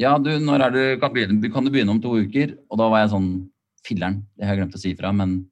Ja, 0.00 0.14
du, 0.18 0.30
når 0.42 0.62
er 0.66 0.72
du 0.74 0.82
kan, 1.00 1.12
begynne, 1.14 1.50
kan 1.52 1.64
du 1.64 1.70
begynne 1.72 1.92
om 1.94 2.00
to 2.02 2.14
uker? 2.18 2.56
Og 2.68 2.80
da 2.80 2.88
var 2.92 3.04
jeg 3.04 3.12
sånn 3.12 3.28
Filler'n, 3.84 4.22
det 4.34 4.46
har 4.46 4.56
jeg 4.56 4.62
glemt 4.62 4.78
å 4.78 4.80
si 4.80 4.94
fra, 4.96 5.10
men 5.12 5.42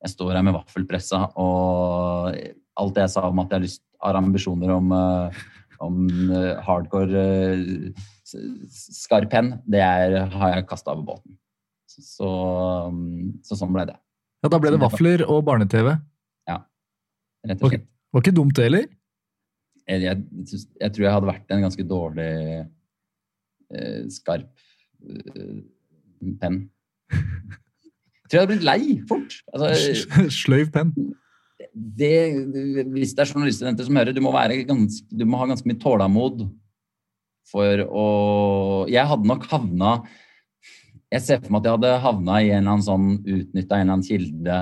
jeg 0.00 0.14
står 0.14 0.38
her 0.38 0.44
med 0.46 0.54
vaffelpressa, 0.56 1.18
og 1.36 2.32
alt 2.80 3.00
jeg 3.02 3.12
sa 3.12 3.26
om 3.28 3.42
at 3.42 3.50
jeg 3.52 3.58
har 3.58 3.64
lyst 3.66 3.82
har 4.00 4.18
ambisjoner 4.18 4.70
om, 4.70 4.92
eh, 4.92 5.38
om 5.84 6.08
eh, 6.30 6.60
hardcore 6.64 7.24
eh, 7.52 8.04
skarp 8.70 9.32
hen, 9.34 9.56
det 9.66 9.82
er, 9.82 10.18
har 10.34 10.54
jeg 10.54 10.68
kasta 10.70 10.94
over 10.94 11.14
båten. 11.14 11.38
Så, 11.88 12.28
så 13.42 13.58
sånn 13.58 13.72
ble 13.74 13.88
det, 13.88 13.96
Ja, 14.42 14.50
Da 14.52 14.60
ble 14.62 14.70
det 14.74 14.80
vafler 14.82 15.24
og 15.26 15.42
barne-TV. 15.48 15.96
rett 17.48 17.62
og 17.62 17.72
slett. 17.72 17.86
Var 18.12 18.24
ikke 18.24 18.36
dumt 18.36 18.56
det 18.56 18.64
heller. 18.68 18.86
Jeg, 19.88 20.02
jeg, 20.04 20.60
jeg 20.80 20.92
tror 20.94 21.04
jeg 21.06 21.14
hadde 21.14 21.28
vært 21.30 21.52
en 21.54 21.64
ganske 21.64 21.84
dårlig 21.88 22.32
eh, 23.72 24.02
skarp 24.12 24.50
eh, 25.08 25.60
penn. 26.40 26.58
Jeg 27.12 28.26
tror 28.28 28.36
jeg 28.36 28.42
hadde 28.42 28.52
blitt 28.52 28.68
lei 28.68 28.80
fort. 29.08 29.38
Altså, 29.54 30.28
Sløyv 30.34 30.72
penn. 30.74 30.92
det, 31.72 32.12
hvis 32.92 33.14
det 33.16 33.24
er 33.24 33.32
journaliststudenter 33.32 33.88
som 33.88 33.96
hører, 34.00 34.16
du 34.16 34.22
må, 34.24 34.32
være 34.34 34.62
gans, 34.68 35.00
du 35.08 35.24
må 35.28 35.40
ha 35.40 35.48
ganske 35.50 35.68
mye 35.68 35.80
tålmod 35.82 36.46
for 37.48 37.80
å 37.88 38.06
Jeg 38.92 39.08
hadde 39.08 39.28
nok 39.28 39.46
havna 39.48 39.92
Jeg 41.14 41.24
ser 41.24 41.40
for 41.40 41.54
meg 41.54 41.62
at 41.62 41.68
jeg 41.68 41.76
hadde 41.78 42.02
havna 42.04 42.42
i 42.42 42.50
en 42.52 42.60
eller 42.60 42.74
annen 42.74 42.84
sånn 42.84 43.08
utnytta 43.22 43.78
en 43.78 43.86
eller 43.86 43.96
annen 43.96 44.04
kilde. 44.04 44.58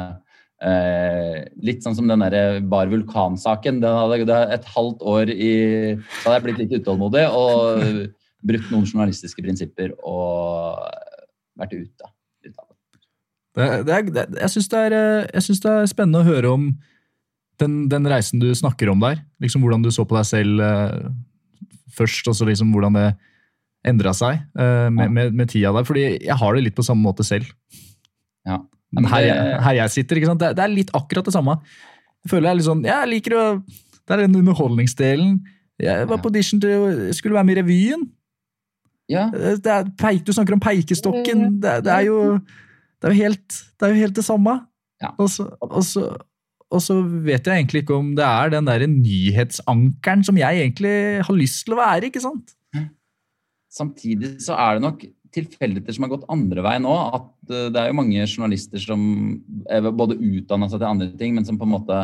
Eh, 0.57 1.41
litt 1.69 1.83
sånn 1.85 1.97
som 1.99 2.07
den 2.09 2.23
der 2.23 2.61
Bar 2.65 2.89
Vulkan-saken. 2.93 3.81
Den 3.83 3.99
hadde, 3.99 4.39
et 4.55 4.69
halvt 4.77 5.03
år 5.03 5.33
i 5.35 5.53
Da 5.97 6.29
hadde 6.29 6.37
jeg 6.37 6.47
blitt 6.47 6.63
litt 6.63 6.77
utålmodig 6.81 7.27
og 7.29 7.83
brutt 8.47 8.71
noen 8.71 8.87
journalistiske 8.87 9.43
prinsipper 9.43 9.93
og 10.07 10.79
vært 11.59 11.75
ute. 11.75 12.13
ute 12.47 12.55
av 12.55 12.67
det. 12.71 12.77
Det, 13.57 13.95
er, 13.97 14.11
det, 14.13 14.27
jeg 14.45 14.55
syns 14.55 14.71
det, 14.71 14.85
eh, 14.93 15.41
det 15.67 15.73
er 15.73 15.91
spennende 15.91 16.23
å 16.23 16.29
høre 16.29 16.53
om 16.55 16.71
den, 17.61 17.87
den 17.91 18.07
reisen 18.09 18.41
du 18.43 18.53
snakker 18.55 18.93
om 18.93 19.03
der. 19.03 19.23
Liksom 19.43 19.65
Hvordan 19.65 19.85
du 19.85 19.91
så 19.91 20.07
på 20.07 20.19
deg 20.19 20.29
selv 20.29 20.63
eh, 20.63 21.09
først, 21.97 22.29
og 22.29 22.37
så 22.37 22.49
liksom 22.49 22.71
hvordan 22.75 22.99
det 23.01 23.09
endra 23.87 24.13
seg 24.17 24.41
uh, 24.59 24.89
med, 24.93 25.13
med, 25.15 25.35
med 25.37 25.51
tida 25.53 25.73
der. 25.77 25.87
Fordi 25.89 26.07
jeg 26.15 26.39
har 26.41 26.57
det 26.57 26.65
litt 26.67 26.77
på 26.79 26.85
samme 26.87 27.07
måte 27.07 27.27
selv. 27.27 27.49
Ja. 28.47 28.61
Men 28.95 29.09
her, 29.11 29.25
jeg, 29.27 29.59
her 29.67 29.79
jeg 29.81 29.95
sitter, 29.97 30.21
ikke 30.21 30.31
sant? 30.31 30.43
Det, 30.43 30.53
det 30.57 30.65
er 30.65 30.73
litt 30.73 30.93
akkurat 30.97 31.27
det 31.27 31.35
samme. 31.35 31.59
Jeg 32.25 32.33
føler 32.33 32.49
jeg 32.49 32.55
er 32.55 32.61
litt 32.61 32.69
sånn, 32.69 32.87
jeg 32.87 33.11
liker 33.13 33.37
å 33.37 33.45
Det 33.67 34.15
er 34.15 34.23
den 34.25 34.39
underholdningsdelen. 34.39 35.41
Jeg 35.83 36.07
var 36.09 36.21
på 36.23 36.31
audition 36.31 36.63
til 36.63 37.11
skulle 37.17 37.37
være 37.37 37.49
med 37.49 37.57
i 37.57 37.61
revyen. 37.61 38.07
ja. 39.13 39.27
Det 39.35 39.73
er, 39.73 39.91
peik, 39.99 40.23
du 40.27 40.33
snakker 40.33 40.57
om 40.57 40.63
peikestokken. 40.63 41.61
Det, 41.63 41.75
det, 41.85 41.93
er 41.93 42.07
jo, 42.07 42.39
det, 43.03 43.11
er 43.11 43.19
helt, 43.19 43.59
det 43.77 43.89
er 43.89 43.93
jo 43.93 44.01
helt 44.07 44.17
det 44.17 44.25
samme. 44.25 44.57
Ja. 45.03 45.13
Og, 45.21 45.29
så, 45.31 45.51
og, 45.61 45.83
så, 45.85 46.07
og 46.73 46.83
så 46.83 46.97
vet 47.03 47.47
jeg 47.47 47.61
egentlig 47.61 47.85
ikke 47.85 47.99
om 47.99 48.15
det 48.17 48.25
er 48.25 48.55
den 48.55 48.71
der 48.71 48.87
nyhetsankeren 48.89 50.25
som 50.25 50.39
jeg 50.41 50.63
egentlig 50.63 50.95
har 51.27 51.37
lyst 51.37 51.67
til 51.67 51.77
å 51.77 51.83
være. 51.83 52.09
ikke 52.09 52.25
sant? 52.25 52.57
Samtidig 53.77 54.37
så 54.45 54.57
er 54.57 54.77
det 54.77 54.87
nok 54.87 55.07
tilfeldigheter 55.37 55.97
som 55.97 56.07
har 56.07 56.15
gått 56.15 56.29
andre 56.33 56.63
vei 56.65 56.77
nå. 56.83 56.93
At 57.19 57.53
eh, 57.53 57.67
det 57.73 57.83
er 57.83 57.91
jo 57.91 57.99
mange 57.99 58.23
journalister 58.25 58.83
som 58.83 59.03
både 59.99 60.17
utdanna 60.17 60.71
seg 60.71 60.81
til 60.81 60.89
andre 60.89 61.11
ting, 61.19 61.35
men 61.37 61.49
som 61.49 61.59
på 61.61 61.69
en 61.69 61.75
måte 61.77 61.99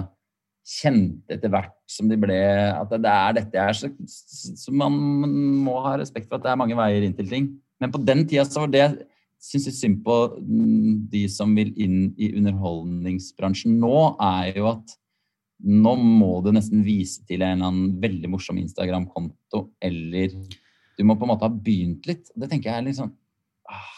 kjente 0.62 1.34
etter 1.34 1.50
hvert 1.50 1.74
som 1.90 2.06
de 2.06 2.14
ble 2.22 2.36
At 2.38 2.92
det 2.92 3.10
er 3.10 3.38
dette 3.40 3.58
jeg 3.58 3.72
er. 3.72 3.78
Så, 3.78 3.90
så 4.62 4.74
man 4.74 4.94
må 5.64 5.80
ha 5.86 5.96
respekt 6.00 6.28
for 6.28 6.38
at 6.38 6.46
det 6.46 6.52
er 6.52 6.60
mange 6.60 6.78
veier 6.78 7.06
inn 7.06 7.16
til 7.18 7.30
ting. 7.30 7.48
Men 7.82 7.94
på 7.94 8.02
den 8.04 8.26
tida 8.30 8.44
så 8.46 8.66
var 8.66 8.74
det 8.74 8.86
syns 9.42 9.66
jeg 9.66 9.74
synd 9.74 10.02
på 10.06 10.16
mm, 10.38 11.08
de 11.10 11.24
som 11.30 11.50
vil 11.56 11.72
inn 11.82 12.12
i 12.14 12.30
underholdningsbransjen 12.38 13.74
nå, 13.82 13.96
er 14.22 14.58
jo 14.60 14.68
at 14.70 14.94
nå 15.62 15.94
må 15.98 16.36
du 16.42 16.52
nesten 16.54 16.82
vise 16.86 17.22
til 17.26 17.42
en 17.42 17.56
eller 17.56 17.70
annen 17.70 17.96
veldig 18.02 18.30
morsom 18.30 18.58
Instagram-konto, 18.62 19.64
eller 19.82 20.34
du 21.02 21.06
må 21.10 21.16
på 21.18 21.26
en 21.26 21.32
måte 21.34 21.48
ha 21.48 21.50
begynt 21.52 22.06
litt. 22.08 22.30
Det 22.38 22.48
tenker 22.50 22.70
jeg 22.70 22.78
er 22.80 22.86
litt 22.86 22.98
sånn 23.00 23.10
ah, 23.68 23.92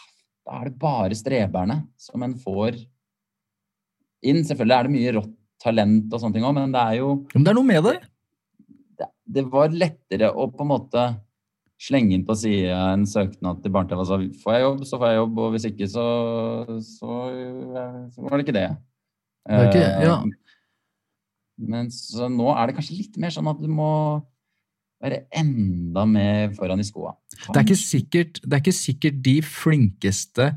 Da 0.45 0.59
er 0.63 0.71
det 0.71 0.79
bare 0.81 1.17
streberne 1.17 1.79
som 2.01 2.25
en 2.25 2.33
får 2.41 2.79
inn. 4.25 4.41
Selvfølgelig 4.47 4.75
er 4.79 4.87
det 4.89 4.93
mye 4.97 5.13
rått 5.19 5.33
talent 5.65 6.11
og 6.13 6.19
sånne 6.21 6.35
ting 6.35 6.45
òg, 6.45 6.53
men 6.57 6.73
det 6.75 6.81
er 6.81 6.97
jo 6.99 7.11
Men 7.33 7.45
det 7.45 7.51
er 7.53 7.57
noe 7.57 7.69
med 7.69 7.85
det. 7.87 7.95
det, 8.99 9.07
det 9.37 9.43
var 9.53 9.69
lettere 9.73 10.31
å 10.33 10.49
på 10.51 10.65
en 10.65 10.71
måte 10.73 11.05
slenge 11.85 12.15
inn 12.15 12.23
på 12.27 12.35
sida 12.39 12.75
en 12.93 13.03
søknad 13.09 13.61
til 13.63 13.71
barne-TV 13.75 13.99
og 13.99 14.07
så 14.07 14.17
får 14.43 14.53
jeg 14.55 14.63
jobb, 14.63 14.83
så 14.87 14.99
får 15.01 15.09
jeg 15.11 15.17
jobb, 15.19 15.39
og 15.43 15.49
hvis 15.55 15.65
ikke, 15.69 15.87
så, 15.91 16.05
så, 16.85 17.15
så 18.15 18.23
var 18.23 18.37
det 18.39 18.45
ikke 18.45 18.55
det. 18.55 18.67
Det 19.49 19.65
ikke- 19.69 19.89
ja. 20.05 20.13
Eh, 20.21 20.29
Men 21.57 21.87
så 21.91 22.27
nå 22.31 22.47
er 22.51 22.67
det 22.67 22.75
kanskje 22.77 22.97
litt 22.99 23.17
mer 23.21 23.31
sånn 23.31 23.47
at 23.51 23.59
du 23.63 23.67
må 23.71 23.89
være 25.05 25.21
enda 25.37 26.05
mer 26.09 26.53
foran 26.57 26.81
i 26.81 26.87
skoa. 26.87 27.13
Det 27.53 27.61
er 27.63 27.79
sikkert, 27.79 28.41
det 28.43 28.53
er 28.53 28.63
ikke 28.63 28.75
sikkert 28.75 29.21
de 29.25 29.35
flinkeste 29.45 30.51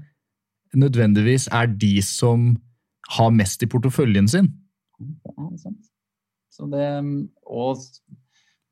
nødvendigvis 0.77 1.49
er 1.53 1.71
de 1.81 1.95
som 2.05 2.53
har 3.17 3.31
mest 3.33 3.63
i 3.65 3.71
porteføljen 3.71 4.29
sin. 4.29 4.51
Er 5.01 5.57
sant. 5.61 5.89
Så 6.53 6.67
det 6.67 6.85
Og 7.47 7.79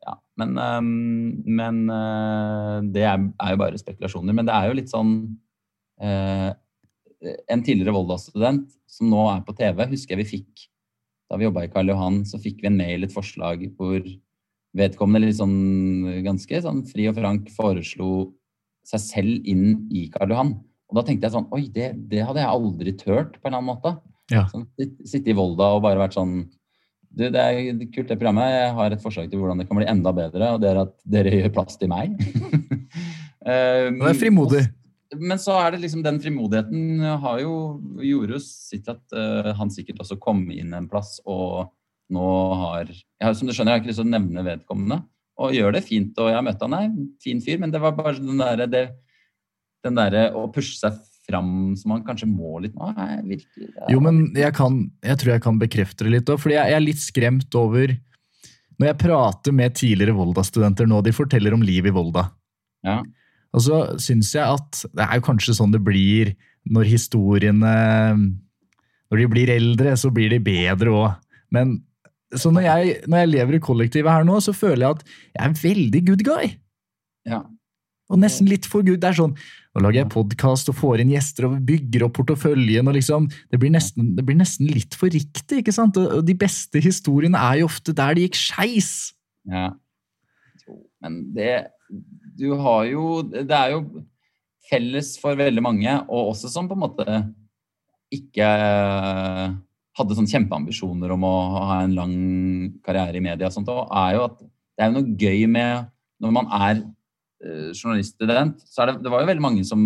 ja, 0.07 0.15
men, 0.37 0.59
ehm, 0.59 1.43
men 1.47 1.91
eh, 1.91 2.93
det 2.93 3.03
er, 3.03 3.19
er 3.41 3.51
jo 3.51 3.57
bare 3.63 3.79
spekulasjoner. 3.79 4.33
Men 4.35 4.47
det 4.47 4.55
er 4.55 4.69
jo 4.69 4.79
litt 4.79 4.91
sånn 4.93 5.13
eh, 6.01 6.53
En 7.51 7.63
tidligere 7.65 7.95
Volda-student 7.95 8.69
som 8.87 9.09
nå 9.11 9.23
er 9.33 9.41
på 9.47 9.55
TV, 9.57 9.87
husker 9.91 10.15
jeg 10.15 10.25
vi 10.25 10.33
fikk 10.37 10.67
da 11.27 11.39
vi 11.41 11.47
jobba 11.47 11.65
i 11.67 11.71
Karl 11.73 11.91
Johan, 11.91 12.21
så 12.29 12.39
fikk 12.39 12.61
vi 12.63 12.69
en 12.71 12.77
mail, 12.79 13.03
et 13.03 13.15
forslag, 13.15 13.65
hvor 13.75 13.99
vedkommende 14.77 15.33
sånn 15.35 16.23
ganske 16.27 16.61
sånn 16.65 16.83
fri 16.89 17.09
og 17.11 17.17
frank 17.19 17.49
foreslo 17.55 18.11
seg 18.87 19.03
selv 19.03 19.49
inn 19.49 19.89
i 19.91 20.07
Karl 20.13 20.35
Johan. 20.35 20.53
Og 20.87 20.99
da 20.99 21.03
tenkte 21.07 21.27
jeg 21.27 21.35
sånn 21.35 21.49
Oi, 21.55 21.65
det, 21.75 21.93
det 22.11 22.23
hadde 22.27 22.43
jeg 22.43 22.53
aldri 22.53 22.95
turt, 22.99 23.41
på 23.41 23.49
en 23.49 23.57
eller 23.57 23.63
annen 23.63 23.73
måte. 23.73 23.97
Ja. 24.33 24.47
Sånn, 24.51 24.67
sitte 25.07 25.33
i 25.33 25.37
Volda 25.39 25.73
og 25.77 25.85
bare 25.87 26.03
vært 26.03 26.17
sånn 26.19 26.41
du, 27.17 27.29
det 27.33 27.41
er 27.41 27.85
kult 27.95 28.11
det 28.11 28.19
programmet. 28.19 28.51
Jeg 28.53 28.73
har 28.77 28.93
et 28.93 29.03
forslag 29.03 29.31
til 29.31 29.41
hvordan 29.41 29.63
det 29.63 29.69
kan 29.69 29.79
bli 29.79 29.87
enda 29.89 30.13
bedre, 30.13 30.51
og 30.53 30.61
det 30.61 30.69
er 30.69 30.81
at 30.83 30.93
dere 31.09 31.33
gjør 31.33 31.55
plass 31.55 31.79
til 31.81 31.89
meg. 31.89 32.13
um, 33.49 34.03
Det 34.03 34.11
er 34.11 34.21
frimodig. 34.21 34.67
Men 35.17 35.41
så 35.41 35.55
er 35.63 35.73
det 35.73 35.81
liksom 35.85 36.03
den 36.05 36.19
frimodigheten 36.21 37.01
har 37.23 37.41
jo, 37.41 37.55
gjorde 38.05 38.37
jo 38.37 38.43
sitt 38.43 38.91
at 38.93 39.01
uh, 39.17 39.55
han 39.57 39.73
sikkert 39.73 40.03
også 40.05 40.19
kom 40.21 40.45
inn 40.53 40.75
en 40.77 40.91
plass, 40.93 41.17
og 41.25 41.71
nå 42.13 42.29
har 42.61 42.93
jeg 42.93 43.37
Som 43.39 43.49
du 43.49 43.55
skjønner, 43.55 43.73
jeg 43.73 43.81
har 43.81 43.83
ikke 43.83 43.91
lyst 43.91 44.01
til 44.03 44.07
å 44.07 44.13
nevne 44.15 44.45
vedkommende, 44.47 45.01
og 45.43 45.57
gjør 45.57 45.77
det 45.77 45.83
fint. 45.87 46.15
Og 46.21 46.31
jeg 46.31 46.39
har 46.39 46.47
møtt 46.47 46.63
han, 46.63 46.75
nei, 46.77 47.09
fin 47.23 47.43
fyr, 47.45 47.59
men 47.63 47.73
det 47.75 47.83
var 47.83 47.97
bare 47.97 48.17
den 48.21 48.41
derre 48.41 48.69
det, 48.71 48.87
den 49.85 49.99
derre 49.99 50.29
å 50.37 50.47
pushe 50.53 50.79
seg 50.79 50.97
fram 51.27 51.75
som 51.79 51.91
man 51.91 52.05
kanskje 52.07 52.29
må 52.31 52.61
litt 52.63 52.77
nå. 52.79 52.93
Nei, 52.97 53.19
virkelig. 53.35 53.71
Jo, 53.91 54.01
men 54.05 54.29
jeg, 54.37 54.53
kan, 54.57 54.79
jeg 55.05 55.21
tror 55.21 55.35
jeg 55.35 55.45
kan 55.45 55.61
bekrefte 55.61 56.07
det 56.07 56.15
litt 56.15 56.33
òg, 56.33 56.41
fordi 56.43 56.59
jeg, 56.59 56.73
jeg 56.73 56.79
er 56.79 56.85
litt 56.85 57.03
skremt 57.03 57.59
over 57.59 57.97
Når 58.77 58.91
jeg 58.91 59.01
prater 59.01 59.55
med 59.57 59.77
tidligere 59.79 60.15
Volda-studenter 60.17 60.89
nå, 60.89 61.01
de 61.03 61.15
forteller 61.17 61.55
om 61.57 61.65
livet 61.65 61.91
i 61.91 61.97
Volda. 61.97 62.29
Ja. 62.87 63.01
Og 63.57 63.65
så 63.65 63.83
syns 64.03 64.35
jeg 64.37 64.45
at 64.45 64.83
det 64.93 65.07
er 65.07 65.19
jo 65.19 65.27
kanskje 65.31 65.57
sånn 65.57 65.73
det 65.73 65.81
blir 65.85 66.35
når 66.69 66.91
historiene 66.91 67.75
Når 69.07 69.21
de 69.23 69.29
blir 69.31 69.53
eldre, 69.55 69.95
så 69.97 70.11
blir 70.13 70.35
de 70.35 70.43
bedre 70.43 70.93
òg. 70.93 71.13
Men 71.55 71.79
så 72.35 72.51
når 72.51 72.65
jeg, 72.67 72.95
når 73.07 73.23
jeg 73.23 73.33
lever 73.35 73.59
i 73.59 73.63
kollektivet 73.63 74.11
her 74.11 74.25
nå, 74.27 74.41
så 74.43 74.55
føler 74.57 74.83
jeg 74.83 74.97
at 74.97 75.05
jeg 75.07 75.45
er 75.45 75.61
veldig 75.63 76.03
good 76.09 76.25
guy. 76.27 76.49
Ja. 77.29 77.45
Og 78.07 78.21
nesten 78.23 78.47
litt 78.51 78.67
for 78.71 78.87
good. 78.87 79.01
Det 79.03 79.11
er 79.11 79.19
sånn, 79.19 79.37
Nå 79.77 79.83
lager 79.85 79.99
jeg 80.01 80.13
podkast 80.15 80.71
og 80.73 80.77
får 80.79 81.03
inn 81.03 81.11
gjester 81.13 81.51
og 81.51 81.57
bygger 81.69 82.07
opp 82.07 82.15
porteføljen. 82.17 82.87
og 82.89 82.95
liksom, 82.97 83.27
Det 83.53 83.59
blir 83.61 83.75
nesten, 83.75 84.15
det 84.17 84.25
blir 84.25 84.39
nesten 84.39 84.71
litt 84.73 84.95
for 84.97 85.13
riktig. 85.13 85.61
ikke 85.61 85.75
sant? 85.75 85.99
Og 86.01 86.23
de 86.25 86.37
beste 86.39 86.81
historiene 86.81 87.37
er 87.37 87.61
jo 87.61 87.69
ofte 87.69 87.93
der 87.93 88.17
det 88.17 88.29
gikk 88.29 88.39
skeis. 88.41 88.93
Ja. 89.45 89.75
Jo, 90.65 90.81
men 91.03 91.21
det 91.35 91.69
Du 92.37 92.57
har 92.57 92.85
jo 92.85 93.23
Det 93.23 93.51
er 93.51 93.71
jo 93.77 94.05
felles 94.71 95.15
for 95.21 95.37
veldig 95.39 95.63
mange, 95.63 95.93
og 96.11 96.33
også 96.33 96.49
som 96.51 96.67
på 96.67 96.75
en 96.75 96.83
måte 96.83 97.05
ikke 98.11 98.49
hadde 99.97 100.17
sånn 100.19 100.29
kjempeambisjoner 100.29 101.15
om 101.15 101.25
å 101.25 101.35
ha 101.71 101.81
en 101.85 101.97
lang 101.97 102.17
karriere 102.85 103.17
i 103.19 103.25
media 103.25 103.49
og 103.49 103.55
sånt, 103.55 103.73
og 103.73 103.89
er 103.97 104.17
jo 104.19 104.27
at 104.29 104.39
det 104.43 104.85
er 104.85 104.91
jo 104.91 104.99
noe 104.99 105.17
gøy 105.17 105.47
med 105.49 105.91
når 106.23 106.33
man 106.37 106.49
er 106.53 106.79
eh, 107.45 107.73
journaliststudent, 107.73 108.61
så 108.69 108.83
er 108.83 108.93
det, 108.93 109.03
det 109.05 109.13
var 109.13 109.23
jo 109.23 109.31
veldig 109.31 109.45
mange 109.45 109.65
som 109.69 109.83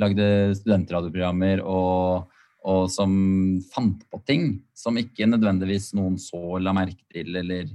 lagde 0.00 0.26
studentradioprogrammer 0.56 1.60
og, 1.68 2.30
og 2.64 2.86
som 2.92 3.12
fant 3.72 4.00
på 4.08 4.20
ting 4.28 4.46
som 4.76 4.96
ikke 5.00 5.28
nødvendigvis 5.28 5.90
noen 5.98 6.16
så 6.20 6.56
la 6.62 6.72
merke 6.76 7.04
til, 7.12 7.36
eller 7.36 7.68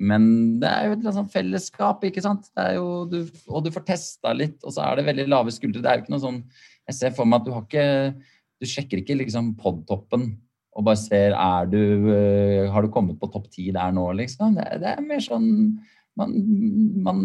Men 0.00 0.58
det 0.62 0.68
er 0.70 0.86
jo 0.88 0.96
et 0.96 1.08
sånn 1.14 1.30
fellesskap, 1.30 2.04
ikke 2.08 2.22
sant? 2.24 2.50
Det 2.56 2.66
er 2.66 2.76
jo, 2.78 3.04
du, 3.10 3.18
og 3.46 3.66
du 3.66 3.70
får 3.74 3.86
testa 3.86 4.34
litt, 4.34 4.58
og 4.64 4.74
så 4.74 4.86
er 4.86 4.98
det 4.98 5.08
veldig 5.10 5.26
lave 5.28 5.52
skuldre. 5.54 5.82
Det 5.82 5.90
er 5.90 5.98
jo 5.98 6.04
ikke 6.06 6.14
noe 6.14 6.26
sånn 6.26 6.44
Jeg 6.88 6.96
ser 6.96 7.14
for 7.14 7.28
meg 7.28 7.42
at 7.42 7.46
du 7.46 7.52
har 7.54 7.66
ikke 7.66 7.88
Du 8.62 8.66
sjekker 8.70 9.02
ikke 9.02 9.18
liksom 9.20 9.54
podtoppen 9.60 10.32
og 10.70 10.84
bare 10.86 11.00
ser 11.00 11.34
er 11.34 11.66
du, 11.66 11.80
øh, 12.14 12.68
Har 12.70 12.84
du 12.84 12.92
kommet 12.94 13.18
på 13.18 13.28
topp 13.32 13.48
ti 13.50 13.70
der 13.74 13.90
nå, 13.92 14.04
liksom? 14.20 14.54
Det, 14.54 14.68
det 14.82 14.92
er 14.92 15.02
mer 15.02 15.22
sånn 15.24 15.48
man, 16.18 16.34
man 17.06 17.20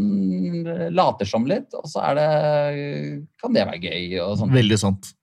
later 0.93 1.27
som 1.27 1.45
litt, 1.49 1.73
og 1.75 1.86
så 1.89 2.01
er 2.10 2.17
det 2.19 2.29
Kan 3.41 3.53
det 3.53 3.67
være 3.67 3.81
gøy 3.84 4.19
og. 4.23 4.45
Veldig 4.53 4.79
sant. 4.81 5.13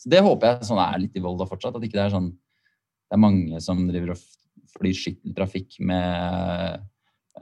Så 0.00 0.08
det 0.08 0.22
håper 0.24 0.48
jeg 0.48 0.68
sånn 0.70 0.80
er 0.80 1.00
litt 1.02 1.18
i 1.18 1.22
Volda 1.24 1.46
fortsatt. 1.48 1.76
At 1.76 1.84
ikke 1.84 1.98
det 1.98 2.06
er 2.06 2.14
sånn 2.14 2.30
Det 2.32 3.16
er 3.16 3.20
mange 3.20 3.60
som 3.64 3.82
driver 3.88 4.14
og 4.14 4.22
flyr 4.70 4.96
skytteltrafikk 4.96 5.80
med 5.84 6.78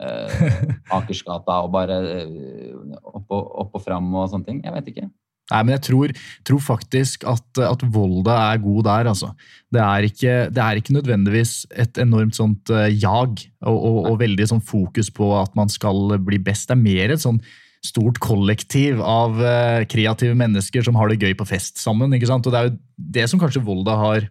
eh, 0.01 0.45
Akersgata 0.97 1.59
og 1.63 1.71
bare 1.75 1.99
eh, 2.17 2.79
opp, 2.99 3.29
og, 3.29 3.43
opp 3.63 3.77
og 3.77 3.83
fram 3.85 4.09
og 4.11 4.31
sånne 4.31 4.49
ting. 4.49 4.63
Jeg 4.65 4.75
vet 4.75 4.91
ikke. 4.91 5.07
Nei, 5.49 5.61
men 5.65 5.73
jeg 5.75 5.83
tror, 5.87 6.11
tror 6.45 6.61
faktisk 6.61 7.23
at, 7.29 7.61
at, 7.65 7.85
Volda 7.93 8.35
er 8.51 8.61
god 8.61 8.83
der, 8.85 9.09
altså. 9.13 9.31
Det 9.73 9.81
er 9.81 10.05
ikke, 10.05 10.35
det 10.53 10.61
er 10.63 10.81
ikke 10.81 10.95
nødvendigvis 10.97 11.53
et 11.73 11.97
enormt 12.01 12.37
sånt 12.37 12.69
uh, 12.73 12.85
jag 12.89 13.41
og, 13.63 13.77
og, 13.77 13.97
og, 14.11 14.19
veldig 14.21 14.49
sånn 14.51 14.61
fokus 14.65 15.09
på 15.13 15.31
at 15.39 15.57
man 15.57 15.71
skal 15.73 16.19
bli 16.25 16.41
best. 16.43 16.69
Det 16.69 16.77
er 16.77 16.83
mer 16.83 17.15
et 17.15 17.25
sånn 17.25 17.41
stort 17.85 18.19
kollektiv 18.21 19.01
av 19.01 19.39
uh, 19.39 19.81
kreative 19.89 20.37
mennesker 20.37 20.85
som 20.85 20.97
har 20.99 21.09
det 21.09 21.21
gøy 21.23 21.33
på 21.39 21.47
fest 21.49 21.81
sammen. 21.81 22.13
ikke 22.13 22.29
sant? 22.29 22.45
Og 22.45 22.53
det 22.53 22.61
er 22.61 22.69
jo 22.69 22.77
det 23.17 23.27
som 23.31 23.41
kanskje 23.41 23.65
Volda 23.65 23.97
har 23.97 24.29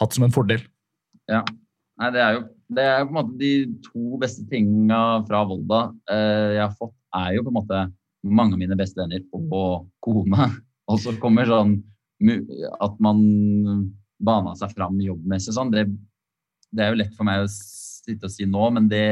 hatt 0.00 0.16
som 0.16 0.24
en 0.26 0.34
fordel. 0.34 0.64
Ja. 1.28 1.42
Nei, 1.96 2.12
det 2.12 2.20
er 2.22 2.36
jo 2.36 2.44
det 2.66 2.82
er 2.82 3.04
på 3.06 3.12
en 3.12 3.18
måte 3.20 3.36
de 3.38 3.52
to 3.84 4.18
beste 4.20 4.42
tinga 4.50 5.22
fra 5.28 5.44
Volda 5.46 5.84
uh, 6.10 6.48
jeg 6.56 6.64
har 6.64 6.74
fått, 6.74 6.96
er 7.14 7.36
jo 7.36 7.44
på 7.46 7.52
en 7.52 7.58
måte 7.60 7.82
mange 8.26 8.56
av 8.56 8.60
mine 8.60 8.78
beste 8.78 9.00
venner 9.00 9.24
og 9.36 9.86
kone. 10.02 10.50
Og 10.90 11.00
så 11.02 11.16
kommer 11.18 11.48
sånn 11.50 11.80
at 12.80 13.00
man 13.02 13.18
bana 14.22 14.54
seg 14.56 14.72
fram 14.76 15.00
jobbmessig 15.02 15.54
sånn. 15.56 15.72
Det, 15.74 15.86
det, 16.70 16.84
er 16.84 16.92
jo 16.92 17.00
lett 17.02 17.16
for 17.16 17.28
meg 17.28 17.42
å 17.44 17.48
sitte 17.50 18.28
og 18.28 18.32
si 18.32 18.46
nå, 18.46 18.68
men 18.76 18.86
det, 18.90 19.06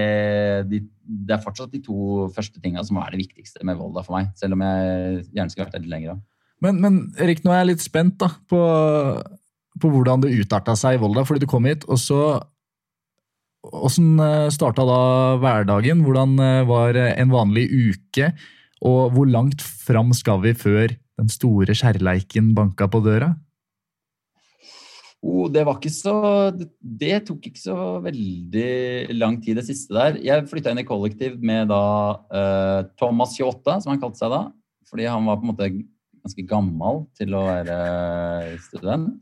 de, 0.70 0.81
det 1.03 1.35
er 1.35 1.42
fortsatt 1.42 1.74
de 1.74 1.83
to 1.85 2.29
første 2.35 2.62
tinga 2.62 2.85
som 2.87 3.00
er 3.03 3.11
det 3.12 3.24
viktigste 3.24 3.66
med 3.66 3.81
Volda 3.81 4.05
for 4.07 4.20
meg. 4.20 4.31
Selv 4.38 4.57
om 4.57 4.64
jeg 4.64 5.24
gjerne 5.35 5.50
skulle 5.50 5.66
vært 5.66 5.83
litt 5.83 5.92
lenger. 5.92 6.22
Men, 6.64 6.81
men 6.81 7.00
Erik, 7.20 7.42
nå 7.44 7.53
er 7.53 7.64
jeg 7.64 7.72
litt 7.74 7.85
spent 7.85 8.16
da, 8.22 8.31
på, 8.48 8.62
på 9.83 9.90
hvordan 9.92 10.24
det 10.24 10.35
utarta 10.38 10.77
seg 10.79 10.96
i 10.96 11.03
Volda. 11.03 11.27
fordi 11.27 11.44
du 11.44 11.50
kom 11.50 11.68
hit, 11.68 11.87
og 11.90 12.00
så 12.00 12.24
Åssen 13.64 14.18
eh, 14.20 14.50
starta 14.53 14.85
da 14.85 14.96
hverdagen? 15.40 16.03
Hvordan 16.05 16.35
eh, 16.37 16.66
var 16.68 16.98
en 17.00 17.31
vanlig 17.33 17.62
uke? 17.72 18.27
Og 18.85 19.14
hvor 19.14 19.29
langt 19.29 19.62
fram 19.64 20.12
skal 20.16 20.42
vi 20.44 20.53
før 20.57 20.92
den 21.18 21.31
store 21.33 21.77
kjærleiken 21.77 22.53
banka 22.57 22.88
på 22.90 23.01
døra? 23.05 23.33
Oh, 25.25 25.47
det 25.49 25.62
var 25.64 25.79
ikke 25.79 25.92
så 25.94 26.53
Det 26.53 27.23
tok 27.25 27.47
ikke 27.49 27.62
så 27.62 27.77
veldig 28.05 29.14
lang 29.16 29.38
tid, 29.40 29.57
det 29.57 29.64
siste 29.70 29.97
der. 29.97 30.18
Jeg 30.20 30.44
flytta 30.51 30.75
inn 30.75 30.83
i 30.83 30.88
kollektiv 30.88 31.38
med 31.40 31.70
da 31.73 31.85
uh, 32.29 32.81
Thomas 33.01 33.33
28, 33.38 33.79
som 33.81 33.94
han 33.94 34.03
kalte 34.03 34.20
seg 34.20 34.35
da. 34.35 34.42
Fordi 34.90 35.09
han 35.09 35.25
var 35.25 35.40
på 35.40 35.47
en 35.47 35.53
måte 35.55 35.70
ganske 36.25 36.44
gammel 36.49 37.07
til 37.16 37.33
å 37.37 37.47
være 37.47 37.79
student. 38.66 39.16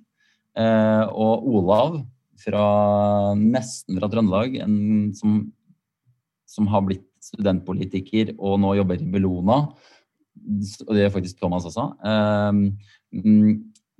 Uh, 0.58 1.06
og 1.14 1.46
Olav 1.54 2.02
fra 2.42 2.66
nesten 3.38 4.00
fra 4.00 4.10
Trøndelag, 4.10 4.58
en, 4.64 5.12
som, 5.14 5.38
som 6.50 6.66
har 6.72 6.82
blitt 6.88 7.06
studentpolitiker 7.22 8.34
og 8.38 8.60
nå 8.62 8.76
jobber 8.80 9.00
i 9.00 9.10
Bellona. 9.14 9.58
Og 10.86 10.94
det 10.96 11.06
er 11.06 11.14
faktisk 11.14 11.38
Thomas 11.40 11.66
også. 11.68 11.92
Um, 12.02 12.64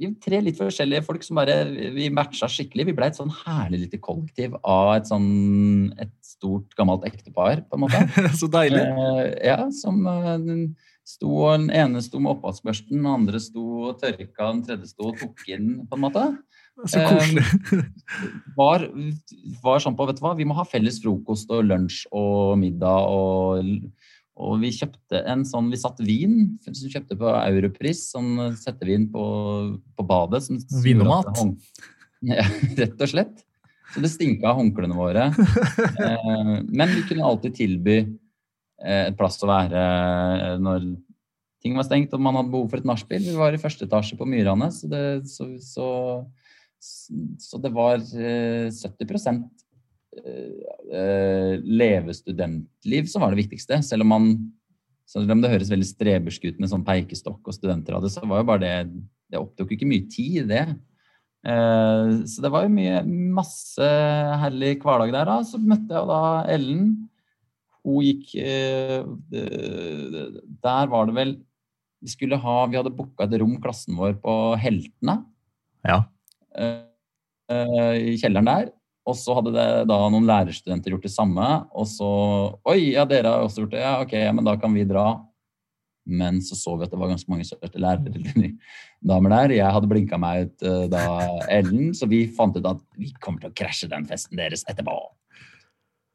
vi 0.00 0.08
tre 0.22 0.40
litt 0.42 0.58
forskjellige 0.58 1.04
folk 1.06 1.22
som 1.22 1.38
bare 1.38 1.56
vi 1.94 2.08
matcha 2.14 2.48
skikkelig. 2.50 2.88
Vi 2.88 2.94
ble 2.96 3.10
et 3.10 3.18
sånn 3.18 3.32
herlig 3.44 3.84
lite 3.84 4.00
kollektiv 4.02 4.56
av 4.62 4.94
et 4.96 5.10
sånn 5.10 5.92
et 6.02 6.14
stort, 6.26 6.72
gammelt 6.78 7.04
ektepar, 7.06 7.62
på 7.68 7.78
en 7.78 7.84
måte. 7.84 8.00
Så 8.40 8.48
deilig. 8.50 8.82
Uh, 8.82 9.28
ja, 9.44 9.58
som 9.76 10.02
uh, 10.08 10.40
sto 11.06 11.36
Den 11.52 11.68
ene 11.74 12.02
sto 12.02 12.22
med 12.22 12.36
oppvaskbørsten, 12.36 12.98
den 12.98 13.10
andre 13.10 13.42
sto 13.42 13.64
og 13.90 14.00
tørka, 14.02 14.48
den 14.48 14.64
tredje 14.66 14.90
sto 14.94 15.12
og 15.12 15.20
tok 15.20 15.46
inn, 15.52 15.72
på 15.86 15.98
en 15.98 16.04
måte. 16.08 16.26
Så 16.88 17.02
koselig. 17.04 17.44
var, 18.58 18.86
var 19.62 19.82
sånn 19.84 19.96
på, 19.98 20.06
vet 20.08 20.18
du 20.18 20.24
hva, 20.24 20.32
Vi 20.38 20.46
må 20.48 20.56
ha 20.56 20.64
felles 20.66 20.98
frokost 21.02 21.52
og 21.52 21.66
lunsj 21.68 22.06
og 22.16 22.56
middag. 22.60 23.12
og, 23.12 23.68
og 24.42 24.58
vi 24.62 24.72
kjøpte 24.74 25.20
en 25.28 25.44
sånn, 25.46 25.68
vi 25.70 25.80
satt 25.80 26.00
vin 26.02 26.56
som 26.64 26.74
vi 26.80 26.92
kjøpte 26.94 27.18
på 27.20 27.36
Europris, 27.36 28.06
sånn 28.14 28.56
settevin 28.58 29.06
på, 29.12 29.24
på 29.98 30.06
badet. 30.08 30.46
Vin 30.82 31.04
og 31.04 31.12
mat? 31.12 31.42
Ja, 32.22 32.46
rett 32.80 33.00
og 33.00 33.10
slett. 33.10 33.40
Så 33.92 34.00
det 34.00 34.08
stinka 34.12 34.48
av 34.48 34.60
håndklærne 34.60 34.96
våre. 34.96 35.28
Eh, 36.02 36.52
men 36.64 36.92
vi 36.94 37.02
kunne 37.08 37.26
alltid 37.28 37.54
tilby 37.58 37.96
eh, 38.00 39.08
plass 39.18 39.36
å 39.44 39.50
være 39.50 39.82
når 40.62 40.86
ting 41.62 41.76
var 41.78 41.86
stengt 41.86 42.14
og 42.16 42.22
man 42.22 42.38
hadde 42.38 42.50
behov 42.54 42.70
for 42.72 42.80
et 42.80 42.88
nachspiel. 42.88 43.22
Vi 43.26 43.36
var 43.38 43.54
i 43.54 43.60
første 43.60 43.86
etasje 43.86 44.16
på 44.18 44.26
Myrane, 44.26 44.70
så, 44.74 44.88
det, 44.90 45.02
så, 45.30 45.46
så 45.62 45.86
så 46.82 47.60
det 47.62 47.70
var 47.74 48.00
70 48.02 48.72
eh, 50.18 50.50
eh, 50.90 51.52
leve 51.62 52.14
studentliv 52.16 53.06
som 53.10 53.22
var 53.22 53.32
det 53.32 53.44
viktigste. 53.44 53.78
Selv 53.86 54.02
om, 54.02 54.10
man, 54.10 54.24
selv 55.08 55.30
om 55.30 55.42
det 55.42 55.52
høres 55.52 55.70
veldig 55.70 55.86
strebersk 55.88 56.48
ut 56.48 56.62
med 56.62 56.72
sånn 56.72 56.86
peikestokk 56.86 57.46
og 57.46 57.54
studentradio, 57.56 58.10
så 58.10 58.26
var 58.26 58.42
jo 58.42 58.48
bare 58.50 58.64
det 58.66 58.76
Det 59.32 59.40
opptok 59.40 59.70
ikke 59.72 59.88
mye 59.88 60.08
tid, 60.12 60.50
det. 60.50 60.64
Eh, 61.46 62.08
så 62.28 62.42
det 62.44 62.50
var 62.52 62.66
jo 62.66 62.74
mye 62.74 62.98
masse 63.38 63.86
herlig 64.42 64.74
hverdag 64.82 65.14
der. 65.14 65.30
da. 65.30 65.38
Så 65.46 65.62
møtte 65.62 65.94
jeg 65.94 66.10
da 66.10 66.22
Ellen. 66.52 67.08
Hun 67.82 68.04
gikk 68.06 68.36
Der 70.62 70.84
var 70.86 71.08
det 71.08 71.14
vel 71.16 71.32
Vi 71.98 72.12
skulle 72.12 72.38
ha 72.38 72.66
Vi 72.70 72.76
hadde 72.78 72.92
booka 72.94 73.26
et 73.26 73.34
rom, 73.42 73.56
klassen 73.58 73.96
vår, 73.98 74.14
på 74.22 74.54
Heltene. 74.54 75.16
Ja. 75.82 76.04
Eh, 77.52 78.12
i 78.12 78.14
kjelleren 78.20 78.48
der. 78.48 78.70
Og 79.08 79.16
så 79.18 79.34
hadde 79.34 79.50
det 79.56 79.66
da 79.90 79.98
noen 80.12 80.28
lærerstudenter 80.28 80.94
gjort 80.94 81.06
det 81.08 81.14
samme. 81.14 81.48
Og 81.74 81.88
så 81.90 82.08
Oi, 82.70 82.92
ja, 82.94 83.06
dere 83.08 83.34
har 83.34 83.46
også 83.46 83.64
gjort 83.64 83.74
det. 83.74 83.82
Ja, 83.82 83.96
ok, 84.04 84.14
ja, 84.14 84.32
men 84.34 84.46
da 84.46 84.54
kan 84.60 84.74
vi 84.76 84.86
dra. 84.88 85.06
Men 86.06 86.40
så 86.42 86.56
så 86.58 86.76
vi 86.78 86.86
at 86.86 86.94
det 86.94 86.98
var 86.98 87.10
ganske 87.12 87.30
mange 87.30 87.46
søte 87.46 87.78
lærerdamer 87.82 89.34
der. 89.34 89.54
Jeg 89.54 89.74
hadde 89.74 89.90
blinka 89.90 90.18
meg 90.18 90.48
ut 90.48 90.64
uh, 90.66 90.86
da 90.90 91.02
Ellen, 91.46 91.92
så 91.94 92.08
vi 92.10 92.24
fant 92.30 92.56
ut 92.58 92.66
at 92.66 92.80
vi 92.98 93.12
kommer 93.22 93.42
til 93.42 93.52
å 93.52 93.58
krasje 93.58 93.90
den 93.90 94.06
festen 94.10 94.38
deres 94.38 94.66
etterpå. 94.70 94.96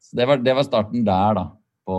Så 0.04 0.16
det 0.16 0.28
var, 0.28 0.40
det 0.44 0.56
var 0.56 0.64
starten 0.64 1.04
der, 1.08 1.40
da, 1.40 1.46
på, 1.88 1.96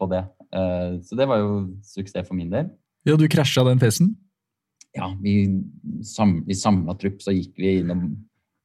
på 0.00 0.10
det. 0.12 0.26
Uh, 0.52 1.00
så 1.04 1.16
det 1.16 1.28
var 1.28 1.40
jo 1.40 1.54
suksess 1.88 2.28
for 2.28 2.36
min 2.36 2.52
del. 2.52 2.68
Ja, 3.08 3.16
du 3.20 3.24
krasja 3.32 3.64
den 3.68 3.80
festen? 3.80 4.12
Ja, 4.92 5.08
vi, 5.22 5.34
sam, 6.04 6.42
i 6.48 6.56
samla 6.56 6.94
trupp 7.00 7.22
så 7.24 7.32
gikk 7.34 7.56
vi 7.60 7.78
innom 7.80 8.10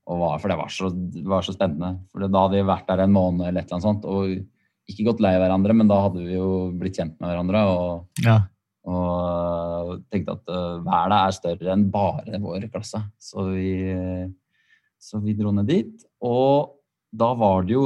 og 0.08 0.22
var, 0.22 0.38
For 0.40 0.52
det 0.52 0.56
var, 0.60 0.72
så, 0.72 0.90
det 0.92 1.26
var 1.28 1.44
så 1.44 1.54
spennende. 1.56 2.06
For 2.12 2.24
da 2.24 2.44
hadde 2.46 2.62
vi 2.62 2.68
vært 2.68 2.88
der 2.88 3.04
en 3.04 3.16
måned 3.16 3.44
eller 3.44 3.60
et 3.60 3.68
eller 3.68 3.76
annet 3.76 3.88
sånt. 3.88 4.06
Og 4.08 4.88
ikke 4.88 5.10
gått 5.10 5.24
lei 5.24 5.34
hverandre, 5.36 5.76
men 5.76 5.90
da 5.90 5.98
hadde 6.06 6.24
vi 6.24 6.38
jo 6.38 6.52
blitt 6.80 6.96
kjent 6.96 7.18
med 7.20 7.28
hverandre. 7.28 7.64
Og, 7.74 8.22
ja. 8.24 8.38
og 8.88 10.06
tenkte 10.08 10.38
at 10.38 10.54
uh, 10.54 10.78
verden 10.86 11.16
er 11.18 11.36
større 11.36 11.74
enn 11.76 11.84
bare 11.92 12.40
vår 12.44 12.70
klasse. 12.72 13.04
Så 13.20 13.50
vi, 13.50 13.74
så 14.96 15.20
vi 15.24 15.36
dro 15.36 15.52
ned 15.56 15.68
dit. 15.68 16.08
Og 16.24 16.80
da 17.12 17.34
var 17.40 17.68
det 17.68 17.76
jo 17.76 17.86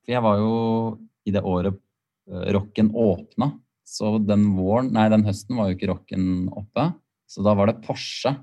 For 0.00 0.14
jeg 0.14 0.24
var 0.24 0.40
jo 0.40 0.54
i 1.28 1.32
det 1.36 1.44
året 1.44 1.76
uh, 1.76 2.46
rocken 2.56 2.88
åpna. 2.96 3.52
Så 3.84 4.16
den 4.22 4.48
våren, 4.56 4.94
nei, 4.96 5.10
den 5.12 5.28
høsten 5.28 5.60
var 5.60 5.68
jo 5.68 5.76
ikke 5.76 5.92
rocken 5.92 6.48
oppe. 6.48 6.88
Så 7.30 7.44
da 7.46 7.54
var 7.54 7.70
det 7.70 7.78
Porsche. 7.84 8.34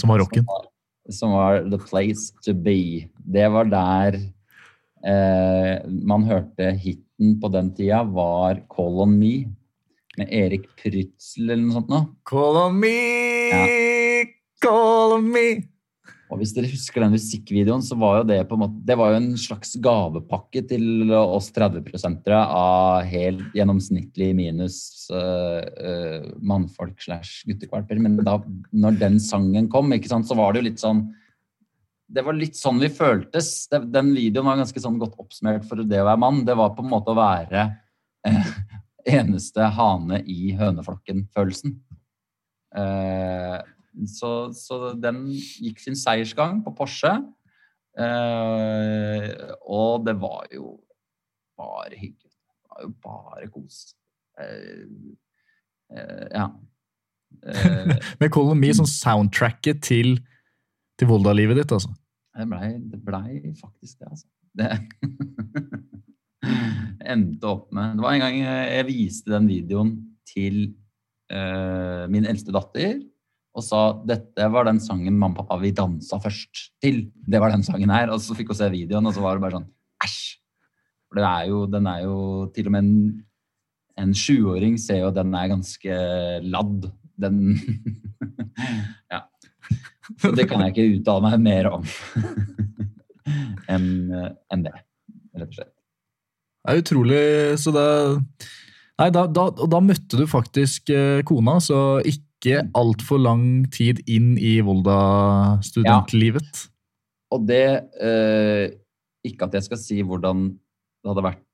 Som 0.00 0.10
var 0.10 0.18
rocken? 0.18 0.44
Som, 0.44 1.12
som 1.18 1.34
var, 1.36 1.62
the 1.70 1.78
place 1.78 2.32
to 2.42 2.54
be. 2.54 3.06
Det 3.14 3.46
var 3.54 3.68
der 3.70 4.18
eh, 5.06 5.74
man 5.86 6.26
hørte 6.26 6.72
hiten 6.82 7.36
på 7.40 7.50
den 7.54 7.70
tida, 7.76 8.02
var 8.02 8.64
Call 8.72 9.04
on 9.06 9.14
me. 9.20 9.34
Med 10.18 10.28
Erik 10.34 10.66
Prytzel 10.76 11.46
eller 11.46 11.62
noe 11.62 11.76
sånt 11.78 11.92
noe. 11.92 12.08
Call 12.28 12.58
on 12.66 12.74
me, 12.82 12.96
ja. 13.48 13.62
call 14.60 15.14
on 15.16 15.30
me. 15.32 15.46
Og 16.32 16.40
hvis 16.40 16.54
dere 16.56 16.70
husker 16.70 17.04
den 17.04 17.12
musikkvideoen, 17.12 17.82
så 17.84 17.96
var 18.00 18.22
jo 18.22 18.28
det 18.30 18.38
på 18.48 18.56
en 18.56 18.62
måte 18.64 18.80
Det 18.88 18.96
var 18.96 19.12
jo 19.12 19.18
en 19.20 19.32
slags 19.40 19.74
gavepakke 19.84 20.62
til 20.70 21.12
oss 21.12 21.50
30-prosentere 21.52 22.38
av 22.56 23.04
helt 23.10 23.52
gjennomsnittlig 23.56 24.30
minus 24.38 24.78
uh, 25.12 25.60
uh, 25.60 26.30
mannfolk 26.40 26.96
slash 27.04 27.42
guttekvalper. 27.48 28.00
Men 28.00 28.16
da 28.24 28.38
når 28.72 28.96
den 29.02 29.20
sangen 29.20 29.68
kom, 29.72 29.92
ikke 29.92 30.08
sant, 30.12 30.28
så 30.28 30.38
var 30.38 30.54
det 30.54 30.62
jo 30.62 30.68
litt 30.70 30.80
sånn 30.80 31.04
Det 32.12 32.24
var 32.24 32.36
litt 32.36 32.56
sånn 32.56 32.80
vi 32.80 32.88
føltes. 32.92 33.68
Den 33.68 34.14
videoen 34.16 34.48
var 34.48 34.62
ganske 34.62 34.80
sånn 34.80 35.00
godt 35.00 35.20
oppsummert 35.20 35.68
for 35.68 35.84
det 35.84 36.00
å 36.00 36.08
være 36.08 36.22
mann. 36.24 36.46
Det 36.48 36.56
var 36.56 36.72
på 36.76 36.84
en 36.84 36.92
måte 36.94 37.12
å 37.12 37.20
være 37.20 37.68
uh, 38.24 38.52
eneste 39.20 39.68
hane 39.76 40.24
i 40.24 40.54
høneflokken-følelsen. 40.56 41.76
Uh, 42.72 43.60
så, 44.08 44.52
så, 44.56 44.92
den 44.96 45.26
gikk 45.32 45.80
sin 45.82 45.96
seiersgang 45.98 46.62
på 46.64 46.72
Porsche. 46.76 47.12
Eh, 47.92 49.30
og 49.68 50.06
det 50.06 50.16
var 50.20 50.46
jo 50.54 50.78
bare 51.58 51.92
hyggelig. 51.96 52.32
Det 52.32 52.70
var 52.70 52.84
jo 52.86 52.92
bare 53.04 53.48
kos. 53.52 53.80
Eh, 54.40 54.86
eh, 55.92 56.28
ja. 56.32 56.48
Med 58.20 58.20
Men 58.20 58.30
Colin 58.32 58.60
Me 58.60 58.72
som 58.76 58.88
soundtracket 58.88 59.82
til, 59.84 60.18
til 60.98 61.08
Volda-livet 61.08 61.62
ditt, 61.62 61.72
altså? 61.72 61.92
Det 62.32 62.48
blei 62.48 62.76
ble 63.04 63.54
faktisk 63.60 63.98
det, 64.00 64.08
altså. 64.08 64.28
Det. 64.56 64.72
endte 67.12 67.48
opp 67.48 67.70
med 67.74 67.96
Det 67.96 68.04
var 68.04 68.16
en 68.16 68.24
gang 68.24 68.38
jeg 68.42 68.86
viste 68.88 69.32
den 69.32 69.48
videoen 69.50 69.92
til 70.28 70.58
uh, 71.32 72.08
min 72.12 72.26
eldste 72.28 72.54
datter 72.54 73.00
og 73.52 73.64
sa 73.64 73.80
dette 74.08 74.46
var 74.52 74.64
den 74.64 74.80
sangen 74.80 75.18
mamma 75.18 75.42
og 75.42 75.48
pappa 75.50 75.60
vi 75.60 75.74
dansa 75.76 76.16
først 76.22 76.70
til. 76.80 77.04
Det 77.12 77.40
var 77.42 77.52
den 77.52 77.64
sangen 77.66 77.92
her. 77.92 78.12
Og 78.14 78.22
så 78.24 78.36
fikk 78.36 78.52
hun 78.52 78.58
se 78.58 78.70
videoen, 78.72 79.08
og 79.08 79.12
så 79.16 79.24
var 79.24 79.36
det 79.36 79.44
bare 79.44 79.58
sånn 79.58 79.68
æsj. 80.06 80.22
For 81.08 81.20
det 81.20 81.26
er 81.28 81.50
jo, 81.50 81.58
den 81.68 81.90
er 81.90 82.06
jo 82.06 82.16
til 82.56 82.70
og 82.70 82.72
med 82.72 82.86
en, 82.86 82.94
en 84.00 84.14
sjuåring 84.16 84.78
ser 84.80 85.02
jo 85.02 85.10
at 85.10 85.18
den 85.20 85.36
er 85.36 85.52
ganske 85.52 86.00
ladd. 86.48 86.88
Den 87.20 87.42
Ja. 89.12 89.26
Så 90.18 90.32
det 90.34 90.48
kan 90.50 90.64
jeg 90.64 90.72
ikke 90.72 90.96
uttale 90.96 91.28
meg 91.28 91.44
mer 91.44 91.68
om 91.76 91.84
enn 93.72 93.86
en 94.10 94.64
det, 94.64 94.74
rett 95.36 95.46
og 95.46 95.54
slett. 95.60 95.74
Det 96.62 96.72
er 96.72 96.82
utrolig, 96.82 97.22
så 97.60 97.74
det 97.74 97.86
Nei, 99.00 99.08
da, 99.14 99.24
da, 99.26 99.48
da 99.50 99.78
møtte 99.82 100.18
du 100.20 100.26
faktisk 100.30 100.90
eh, 100.94 101.22
kona, 101.26 101.56
så 101.64 101.78
ikke 102.06 102.31
altfor 102.74 103.20
lang 103.22 103.70
tid 103.72 104.02
inn 104.10 104.34
i 104.38 104.60
Volda-studentlivet. 104.64 106.66
Og 107.32 107.46
det 107.48 107.64
eh, 108.02 108.74
Ikke 109.24 109.48
at 109.48 109.56
jeg 109.56 109.68
skal 109.68 109.80
si 109.80 110.02
hvordan 110.04 110.50
det 110.52 111.10
hadde 111.10 111.24
vært 111.24 111.48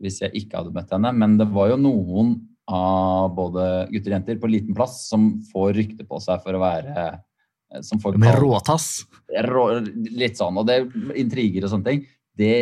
hvis 0.00 0.20
jeg 0.20 0.42
ikke 0.42 0.60
hadde 0.60 0.74
møtt 0.76 0.92
henne, 0.92 1.10
men 1.16 1.38
det 1.40 1.46
var 1.52 1.70
jo 1.72 1.78
noen 1.80 2.34
av 2.70 3.32
både 3.36 3.64
gutter 3.92 4.12
og 4.12 4.16
jenter 4.18 4.40
på 4.40 4.50
liten 4.52 4.76
plass 4.76 4.98
som 5.08 5.32
får 5.50 5.74
rykte 5.78 6.06
på 6.08 6.20
seg 6.22 6.42
for 6.44 6.56
å 6.56 6.62
være 6.62 7.04
eh, 7.04 7.80
som 7.84 8.00
folk 8.00 8.18
Med 8.20 8.36
råtass. 8.40 9.04
rå, 9.48 9.66
litt 10.14 10.40
sånn, 10.40 10.60
og 10.60 10.68
det 10.68 10.82
intriger 11.20 11.66
og 11.66 11.72
sånne 11.72 11.90
ting, 11.90 12.04
det 12.36 12.56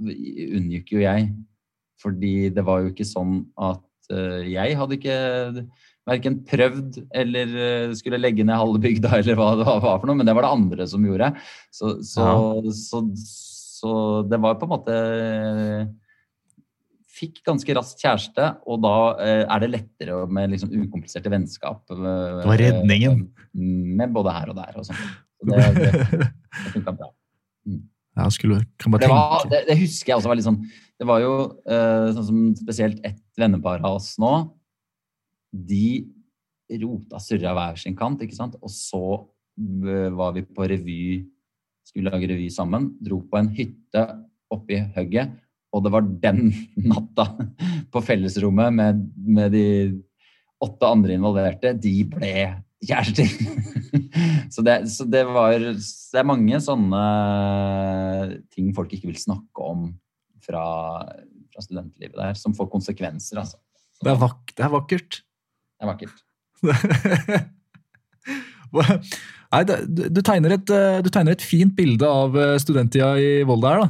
unngikk 0.00 0.94
jo 0.96 1.04
jeg. 1.04 1.30
Fordi 2.00 2.34
det 2.54 2.64
var 2.66 2.82
jo 2.82 2.92
ikke 2.92 3.08
sånn 3.08 3.40
at 3.60 4.12
eh, 4.12 4.50
jeg 4.54 4.78
hadde 4.78 4.98
ikke 4.98 5.18
verken 6.08 6.38
prøvd 6.48 7.00
eller 7.14 7.54
eh, 7.60 7.92
skulle 7.98 8.20
legge 8.20 8.44
ned 8.46 8.56
halve 8.56 8.80
bygda, 8.82 9.12
eller 9.20 9.38
hva 9.38 9.52
det 9.60 9.66
var 9.68 9.82
for 9.84 10.06
noe, 10.08 10.16
men 10.18 10.28
det 10.28 10.34
var 10.36 10.46
det 10.46 10.52
andre 10.56 10.86
som 10.90 11.04
gjorde. 11.06 11.32
Så, 11.74 11.96
så, 12.06 12.26
så, 12.74 13.02
så 13.20 13.96
det 14.30 14.40
var 14.42 14.58
på 14.60 14.68
en 14.68 14.74
måte 14.76 15.00
Fikk 17.20 17.42
ganske 17.44 17.74
raskt 17.76 18.00
kjæreste, 18.00 18.44
og 18.70 18.78
da 18.80 18.92
eh, 19.20 19.42
er 19.42 19.60
det 19.60 19.68
lettere 19.74 20.22
med 20.32 20.54
liksom 20.54 20.70
ukompliserte 20.72 21.28
vennskap. 21.28 21.82
eh, 21.92 21.98
Det 22.38 22.46
var 22.48 22.60
redningen. 22.62 23.18
Med 23.98 24.14
både 24.14 24.32
her 24.32 24.52
og 24.52 24.56
der 24.56 24.78
og 24.80 24.86
sånn. 24.88 25.02
Så 25.36 25.48
det, 25.50 25.66
det, 25.82 25.90
det 26.22 26.70
funka 26.78 26.94
bra. 26.96 27.10
Jeg 28.20 28.36
skulle, 28.38 28.62
Det, 28.64 29.10
var, 29.10 29.44
det, 29.50 29.60
det 29.68 29.76
husker 29.82 30.12
jeg 30.12 30.18
også 30.18 30.30
var 30.32 30.38
litt 30.38 30.46
sånn 30.48 30.56
Det 30.98 31.06
var 31.08 31.20
jo 31.22 31.34
eh, 31.70 32.08
sånn 32.16 32.26
som 32.26 32.40
spesielt 32.58 32.98
ett 33.06 33.20
vennepar 33.38 33.84
av 33.84 33.98
oss 34.00 34.14
nå. 34.20 34.32
De 35.50 36.06
rota 36.80 37.18
surra 37.22 37.52
hver 37.56 37.78
sin 37.80 37.96
kant, 37.98 38.22
ikke 38.22 38.38
sant. 38.38 38.56
Og 38.62 38.72
så 38.72 39.04
eh, 39.58 40.08
var 40.14 40.34
vi 40.36 40.44
på 40.46 40.68
revy, 40.70 41.02
skulle 41.86 42.12
lage 42.12 42.30
revy 42.30 42.48
sammen. 42.52 42.92
Dro 43.02 43.22
på 43.26 43.40
en 43.40 43.50
hytte 43.56 44.06
oppe 44.50 44.76
i 44.76 44.82
hugget. 44.96 45.34
Og 45.70 45.84
det 45.84 45.92
var 45.94 46.06
den 46.22 46.50
natta 46.90 47.28
på 47.90 48.02
fellesrommet 48.04 48.74
med, 48.74 49.04
med 49.16 49.54
de 49.54 49.66
åtte 50.60 50.90
andre 50.90 51.16
involverte. 51.16 51.74
De 51.78 51.94
ble 52.10 52.34
kjærester. 52.80 53.28
så, 54.54 54.64
det, 54.66 54.76
så 54.92 55.06
det 55.08 55.24
var 55.28 55.56
Det 55.60 56.20
er 56.20 56.28
mange 56.28 56.60
sånne 56.64 57.02
ting 58.52 58.70
folk 58.76 58.92
ikke 58.96 59.10
vil 59.12 59.20
snakke 59.20 59.66
om 59.66 59.90
fra, 60.40 60.62
fra 61.52 61.64
studentlivet 61.64 62.16
der, 62.16 62.38
som 62.38 62.54
får 62.56 62.70
konsekvenser, 62.72 63.42
altså. 63.42 63.60
Det 64.00 64.08
er, 64.08 64.16
vak 64.16 64.54
det 64.56 64.64
er 64.64 64.72
vakkert. 64.72 65.18
Det 65.80 65.86
er 65.86 65.90
vakkert. 65.94 66.16
Nei, 69.50 69.62
du, 69.64 70.20
tegner 70.22 70.54
et, 70.58 70.72
eh, 70.76 70.98
du 71.02 71.08
tegner 71.10 71.32
et 71.34 71.42
fint 71.42 71.72
bilde 71.74 72.06
av 72.06 72.36
eh, 72.36 72.58
studenttida 72.60 73.14
i 73.16 73.30
Volda 73.48 73.72
her, 73.72 73.80
da. 73.80 73.88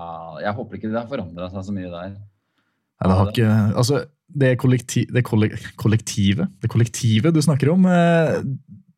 Ja, 0.00 0.10
jeg 0.44 0.52
håper 0.58 0.76
ikke 0.76 0.90
det 0.90 1.00
har 1.00 1.08
forandra 1.08 1.48
seg 1.50 1.64
så 1.66 1.72
mye 1.74 1.88
der. 1.88 2.12
Nei, 2.12 3.08
det 3.08 3.16
har 3.16 3.32
ikke, 3.32 3.48
altså, 3.80 4.02
det, 4.28 4.52
kollektiv, 4.60 5.08
det 5.16 5.24
kollektivet 5.24 6.52
det 6.60 6.70
kollektivet 6.70 7.34
du 7.34 7.40
snakker 7.42 7.72
om, 7.72 7.88
eh, 7.88 8.36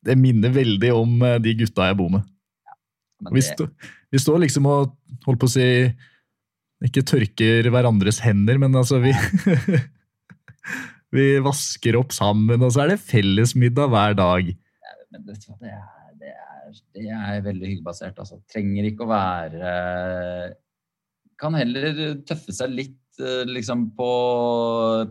det 0.02 0.18
minner 0.18 0.50
veldig 0.52 0.92
om 0.98 1.12
de 1.40 1.55
gutta 1.62 1.87
jeg 1.88 1.98
bor 2.02 2.11
med. 2.11 2.26
Vi, 3.31 3.38
det, 3.38 3.46
stå, 3.55 3.68
vi 4.11 4.18
står 4.18 4.42
liksom 4.42 4.66
og 4.66 4.96
holdt 5.28 5.38
på 5.38 5.46
å 5.46 5.52
si 5.52 5.66
Ikke 6.83 7.05
tørker 7.07 7.68
hverandres 7.70 8.18
hender, 8.24 8.59
men 8.59 8.74
altså 8.74 8.98
vi 8.98 9.12
Vi 11.12 11.27
vasker 11.44 11.98
opp 11.98 12.14
sammen, 12.16 12.62
og 12.64 12.72
så 12.72 12.85
er 12.85 12.94
det 12.94 13.03
fellesmiddag 13.05 13.90
hver 13.92 14.16
dag. 14.16 14.48
men 15.12 15.27
det, 15.27 15.37
er, 15.68 15.85
det, 16.16 16.33
er, 16.33 16.81
det 16.96 17.07
er 17.12 17.44
veldig 17.44 17.68
hyggebasert. 17.75 18.16
Altså. 18.16 18.40
Trenger 18.53 18.88
ikke 18.88 19.05
å 19.05 19.12
være 19.12 19.77
Kan 21.42 21.59
heller 21.59 22.16
tøffe 22.25 22.55
seg 22.57 22.72
litt 22.72 23.20
eh, 23.20 23.44
liksom 23.51 23.90
på, 23.98 24.11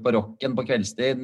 på 0.01 0.13
rocken 0.15 0.57
på 0.57 0.65
kveldstid, 0.69 1.21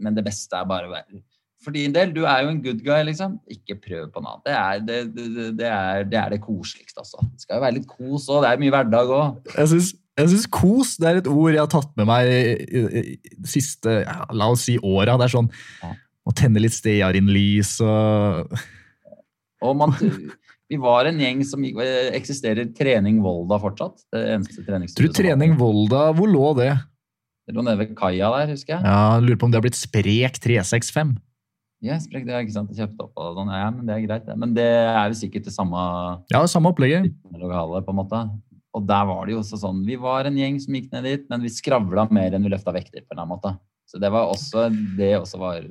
men 0.00 0.16
det 0.16 0.24
beste 0.26 0.58
er 0.58 0.68
bare 0.68 0.90
å 0.90 0.92
være 0.92 1.22
For 1.64 1.72
din 1.72 1.94
del, 1.94 2.12
du 2.12 2.24
er 2.26 2.44
jo 2.44 2.52
en 2.52 2.60
good 2.64 2.84
guy, 2.84 3.00
liksom. 3.08 3.38
Ikke 3.48 3.78
prøv 3.80 4.10
på 4.12 4.20
noe 4.20 4.36
annet. 4.36 4.44
Det 4.44 4.58
er 4.58 4.84
det, 4.84 5.00
det, 5.16 5.48
det, 5.62 5.72
er, 5.72 6.04
det 6.12 6.20
er 6.20 6.36
det 6.36 6.42
koseligste, 6.44 7.06
altså. 7.06 7.24
Det 7.24 7.46
skal 7.46 7.56
jo 7.56 7.64
være 7.64 7.78
litt 7.78 7.88
kos 7.88 8.28
òg. 8.28 8.44
Det 8.44 8.52
er 8.52 8.64
mye 8.66 8.76
hverdag 8.76 9.16
òg. 9.16 9.52
Jeg 9.54 9.72
syns, 9.72 9.94
jeg 10.22 10.32
syns 10.34 10.48
kos 10.52 10.96
det 11.00 11.08
er 11.08 11.20
et 11.20 11.30
ord 11.30 11.54
jeg 11.54 11.62
har 11.62 11.70
tatt 11.72 11.90
med 11.98 12.08
meg 12.10 12.28
i, 12.30 12.40
i, 12.66 12.82
i 13.00 13.48
siste 13.48 14.00
ja, 14.02 14.20
la 14.36 14.50
oss 14.54 14.66
si 14.68 14.76
åra. 14.78 15.16
Det 15.20 15.28
er 15.28 15.34
sånn 15.38 15.50
å 16.30 16.34
tenne 16.36 16.62
litt 16.62 16.76
stearinlys 16.76 17.78
og 17.84 18.54
Og 19.66 19.74
man, 19.76 19.92
vi 20.72 20.78
var 20.80 21.04
en 21.04 21.18
gjeng 21.20 21.42
som 21.44 21.64
eksisterer 22.16 22.70
Trening 22.72 23.18
Volda 23.20 23.58
fortsatt. 23.60 24.06
Det 24.08 24.22
eneste 24.38 24.62
treningsstudioet. 24.64 25.16
Trening 25.18 25.52
Volda, 25.60 26.06
hvor 26.16 26.30
lå 26.32 26.54
det? 26.56 26.70
Det 27.44 27.56
lå 27.56 27.64
nede 27.66 27.82
ved 27.82 27.96
kaia 27.98 28.30
der, 28.38 28.54
husker 28.54 28.78
jeg. 28.78 28.86
Ja, 28.86 29.18
jeg 29.18 29.26
Lurer 29.26 29.40
på 29.42 29.48
om 29.48 29.52
det 29.52 29.60
har 29.60 29.66
blitt 29.66 29.76
Sprek 29.76 30.40
365. 30.40 31.12
Ja, 31.80 31.96
sprek, 31.96 32.26
det 32.28 32.34
er 32.36 32.44
ikke 32.44 32.54
sant, 32.54 32.72
jeg 32.72 32.84
kjøpte 32.84 33.06
opp 33.06 33.20
av 33.20 33.28
det. 33.30 33.36
sånn. 33.40 33.52
Ja, 33.56 33.68
men 33.72 33.86
det 33.88 33.94
er 33.94 34.02
greit, 34.04 34.24
det. 34.28 34.36
Men 34.40 34.56
det 34.56 34.68
er 34.68 35.12
jo 35.12 35.16
sikkert 35.16 35.46
det 35.48 35.54
samme 35.54 35.80
Ja, 36.32 36.42
samme 36.48 36.72
opplegget. 36.72 37.08
Lokalet, 37.40 37.86
på 37.86 37.94
en 37.94 38.00
måte. 38.00 38.20
Og 38.76 38.84
der 38.86 39.06
var 39.08 39.24
det 39.26 39.34
jo 39.34 39.40
også 39.42 39.58
sånn, 39.58 39.80
vi 39.86 39.96
var 39.98 40.28
en 40.28 40.36
gjeng 40.38 40.58
som 40.62 40.74
gikk 40.76 40.92
ned 40.94 41.06
dit, 41.08 41.24
men 41.30 41.42
vi 41.42 41.50
skravla 41.50 42.04
mer 42.14 42.36
enn 42.36 42.44
vi 42.46 42.52
løfta 42.52 42.70
vekter, 42.74 43.02
på 43.02 43.10
en 43.10 43.18
eller 43.18 43.24
annen 43.26 43.34
måte. 43.36 43.54
Så 43.90 43.98
det 43.98 44.10
var 44.14 44.28
også, 44.30 44.68
det 44.96 45.08
også 45.18 45.40
var 45.42 45.64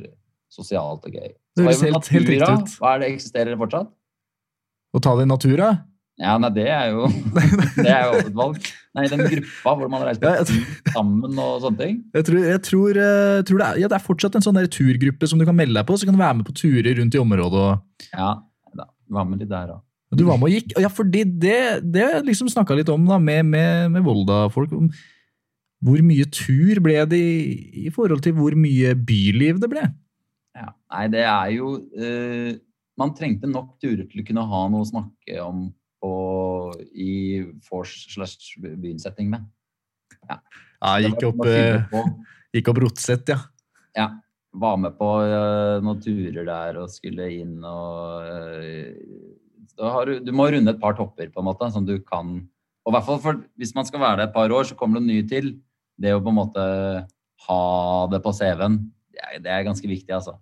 sosialt 0.52 1.06
og 1.08 1.14
gøy. 1.16 1.30
Det 1.56 1.64
høres 1.64 1.82
helt- 1.86 2.10
helt 2.12 2.28
riktig 2.34 2.42
ut. 2.44 2.74
Hva 2.82 2.96
er 2.96 3.00
det, 3.06 3.12
eksisterer 3.14 3.54
det 3.54 3.60
fortsatt? 3.62 3.88
Å 4.96 5.00
ta 5.06 5.16
det 5.16 5.24
i 5.24 5.30
natura? 5.32 5.70
Ja, 6.20 6.34
nei, 6.42 6.50
det 6.52 6.66
er 6.68 6.90
jo 6.92 7.06
det 7.80 7.88
er 7.88 8.10
jo 8.10 8.18
et 8.20 8.34
valg. 8.36 8.66
Nei, 8.98 9.06
den 9.08 9.22
gruppa 9.24 9.74
hvor 9.80 9.88
man 9.94 10.02
reiser 10.04 10.26
Ja, 10.36 10.44
sammen 10.92 11.38
og 11.40 11.62
sånne 11.64 11.80
ting. 11.80 12.00
Jeg 12.18 12.26
tror, 12.28 12.40
jeg 12.44 12.62
tror, 12.68 13.00
jeg 13.00 13.46
tror 13.48 13.62
det, 13.62 13.68
er, 13.70 13.80
ja, 13.86 13.88
det 13.88 13.96
er 14.02 14.04
fortsatt 14.04 14.36
en 14.36 14.44
sånn 14.44 14.60
turgruppe 14.68 15.30
som 15.32 15.40
du 15.40 15.46
kan 15.48 15.56
melde 15.56 15.78
deg 15.80 15.88
på, 15.88 15.96
så 15.96 16.10
kan 16.10 16.18
du 16.18 16.20
være 16.20 16.42
med 16.42 16.50
på 16.50 16.58
turer 16.60 16.98
rundt 17.00 17.16
i 17.16 17.22
området. 17.24 17.62
og 17.64 18.12
Ja, 18.12 18.34
da, 18.76 18.90
var 19.08 19.30
med 19.30 19.40
litt 19.46 19.54
der 19.54 19.78
òg. 19.78 19.86
Du 20.10 20.26
var 20.26 20.40
med 20.42 20.50
og 20.50 20.56
gikk. 20.56 20.74
Ja, 20.82 20.90
fordi 20.90 21.22
det, 21.24 21.86
det 21.94 22.08
liksom 22.26 22.50
snakka 22.50 22.78
litt 22.78 22.90
om 22.90 23.06
da, 23.06 23.20
med, 23.22 23.46
med, 23.46 23.92
med 23.94 24.06
Volda-folk. 24.06 24.74
Hvor 25.86 26.02
mye 26.04 26.26
tur 26.34 26.82
ble 26.84 26.98
det 27.08 27.20
i, 27.20 27.44
i 27.86 27.92
forhold 27.94 28.24
til 28.26 28.34
hvor 28.40 28.56
mye 28.58 28.96
byliv 28.98 29.62
det 29.62 29.70
ble? 29.72 29.86
Ja. 30.58 30.72
Nei, 30.92 31.04
det 31.14 31.22
er 31.24 31.52
jo 31.54 31.76
uh, 31.78 32.50
Man 33.00 33.14
trengte 33.16 33.48
nok 33.48 33.78
turer 33.80 34.08
til 34.10 34.24
å 34.24 34.26
kunne 34.28 34.48
ha 34.50 34.64
noe 34.74 34.84
å 34.84 34.90
snakke 34.90 35.38
om 35.46 35.70
på, 36.04 36.10
i 36.96 37.44
vors 37.70 37.94
slash 38.10 38.58
byen-setting 38.60 39.30
med. 39.32 39.46
Ja, 40.30 40.40
ja, 40.40 40.92
gikk 41.04 41.26
opp, 41.28 41.42
eh, 41.48 42.00
gikk 42.56 42.72
opp 42.72 42.80
Rotset, 42.86 43.32
ja. 43.32 43.40
Ja. 44.00 44.08
Var 44.60 44.80
med 44.82 44.96
på 44.98 45.08
uh, 45.22 45.78
noen 45.84 46.00
turer 46.02 46.48
der 46.48 46.80
og 46.82 46.90
skulle 46.90 47.28
inn 47.36 47.60
og 47.62 48.24
har 48.26 48.64
du, 49.80 50.14
du 50.24 50.32
må 50.36 50.50
runde 50.52 50.74
et 50.74 50.82
par 50.82 50.98
topper, 50.98 51.30
på 51.32 51.42
en 51.42 51.48
måte, 51.48 51.70
som 51.72 51.86
du 51.88 51.98
kan 52.04 52.36
Og 52.86 52.92
i 52.92 52.96
hvert 52.96 53.06
fall 53.06 53.20
for, 53.24 53.40
hvis 53.60 53.74
man 53.76 53.88
skal 53.88 54.02
være 54.02 54.18
der 54.20 54.30
et 54.30 54.36
par 54.36 54.52
år, 54.52 54.68
så 54.68 54.76
kommer 54.76 55.00
det 55.00 55.08
nye 55.08 55.26
til. 55.28 55.54
Det 56.00 56.14
å 56.16 56.22
på 56.24 56.32
en 56.32 56.40
måte 56.40 56.64
ha 57.48 57.64
det 58.12 58.22
på 58.24 58.34
CV-en, 58.36 58.80
det, 59.14 59.42
det 59.46 59.52
er 59.52 59.68
ganske 59.68 59.88
viktig, 59.88 60.12
altså. 60.16 60.38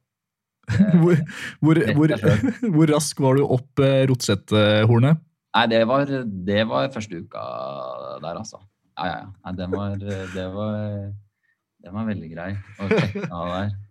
Hvor, 1.02 1.16
hvor, 1.64 1.80
hvor, 1.96 2.12
hvor 2.76 2.90
rask 2.92 3.20
var 3.24 3.38
du 3.40 3.46
opp 3.56 3.80
eh, 3.80 4.04
Rotset-hornet? 4.10 5.22
Nei, 5.56 5.64
det 5.72 5.80
var, 5.88 6.12
det 6.48 6.66
var 6.70 6.90
første 6.94 7.22
uka 7.24 7.44
der, 8.22 8.36
altså. 8.36 8.60
Ja, 8.98 9.08
ja, 9.08 9.16
ja. 9.22 9.30
Nei, 9.46 9.54
den 9.58 9.74
var, 9.74 9.96
det 9.98 10.48
var, 10.54 10.76
den 11.86 11.96
var 11.96 12.10
veldig 12.10 12.30
grei 12.34 12.50
å 12.78 12.90
sjekke 12.92 13.28
av 13.30 13.54
der. 13.54 13.76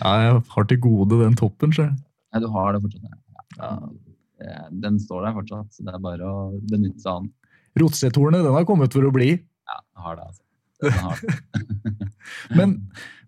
Ja, 0.00 0.10
jeg 0.22 0.42
har 0.52 0.66
til 0.70 0.78
gode 0.78 1.16
den 1.18 1.34
toppen, 1.38 1.72
sjøl. 1.74 1.90
Nei, 2.30 2.40
du 2.42 2.46
har 2.54 2.76
det 2.76 2.82
fortsatt. 2.84 3.08
Ja. 3.10 3.16
Det- 3.56 4.80
Den 4.80 4.98
står 5.02 5.26
der 5.26 5.34
fortsatt, 5.36 5.68
så 5.74 5.84
det 5.84 5.92
er 5.94 6.00
bare 6.00 6.24
å 6.24 6.36
benytte 6.70 7.00
seg 7.02 7.10
av 7.12 7.22
den. 7.24 7.32
Rotset-hornet 7.80 8.42
den 8.46 8.54
har 8.56 8.64
kommet 8.68 8.92
for 8.96 9.04
å 9.04 9.12
bli. 9.12 9.30
Ja, 9.36 9.76
den 9.82 10.02
har 10.06 10.16
det, 10.16 10.24
altså. 10.30 10.44
Men, 12.56 12.70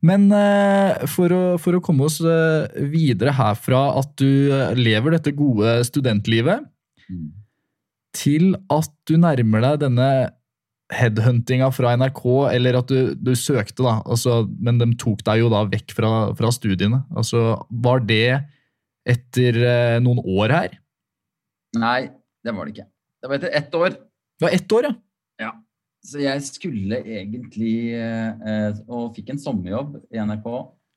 men 0.01 0.23
eh, 0.33 1.03
for, 1.11 1.29
å, 1.37 1.41
for 1.61 1.77
å 1.77 1.83
komme 1.85 2.07
oss 2.09 2.17
eh, 2.25 2.85
videre 2.91 3.35
herfra 3.37 3.81
at 4.01 4.15
du 4.21 4.49
eh, 4.55 4.73
lever 4.79 5.19
dette 5.19 5.35
gode 5.37 5.81
studentlivet, 5.89 6.69
Mm. 7.11 7.27
til 8.17 8.55
at 8.73 8.89
du 9.11 9.17
nærmer 9.21 9.61
deg 9.65 9.81
denne 9.83 10.07
headhuntinga 10.95 11.67
fra 11.75 11.91
NRK, 11.99 12.23
eller 12.55 12.79
at 12.79 12.89
du, 12.89 13.13
du 13.19 13.33
søkte, 13.37 13.83
da, 13.85 13.97
altså, 14.07 14.47
men 14.63 14.79
de 14.81 14.87
tok 15.01 15.21
deg 15.27 15.43
jo 15.43 15.51
da 15.53 15.65
vekk 15.69 15.93
fra, 15.99 16.11
fra 16.39 16.53
studiene. 16.55 17.03
Altså, 17.19 17.43
var 17.85 18.01
det 18.09 18.39
etter 19.09 19.59
eh, 19.67 19.99
noen 20.03 20.23
år 20.23 20.55
her? 20.55 20.79
Nei, 21.79 22.11
det 22.45 22.55
var 22.55 22.69
det 22.69 22.75
ikke. 22.77 22.89
Det 23.23 23.31
var 23.31 23.39
etter 23.39 23.57
ett 23.59 23.77
år. 23.79 23.97
Det 24.39 24.47
var 24.47 24.57
ett 24.57 24.75
år, 24.77 24.89
ja. 24.89 24.95
ja. 25.47 25.53
Så 26.03 26.19
jeg 26.19 26.43
skulle 26.43 26.99
egentlig 26.99 27.95
eh, 27.95 28.81
Og 28.91 29.13
fikk 29.15 29.29
en 29.31 29.39
sommerjobb 29.39 30.01
i 30.11 30.19
NRK 30.19 30.49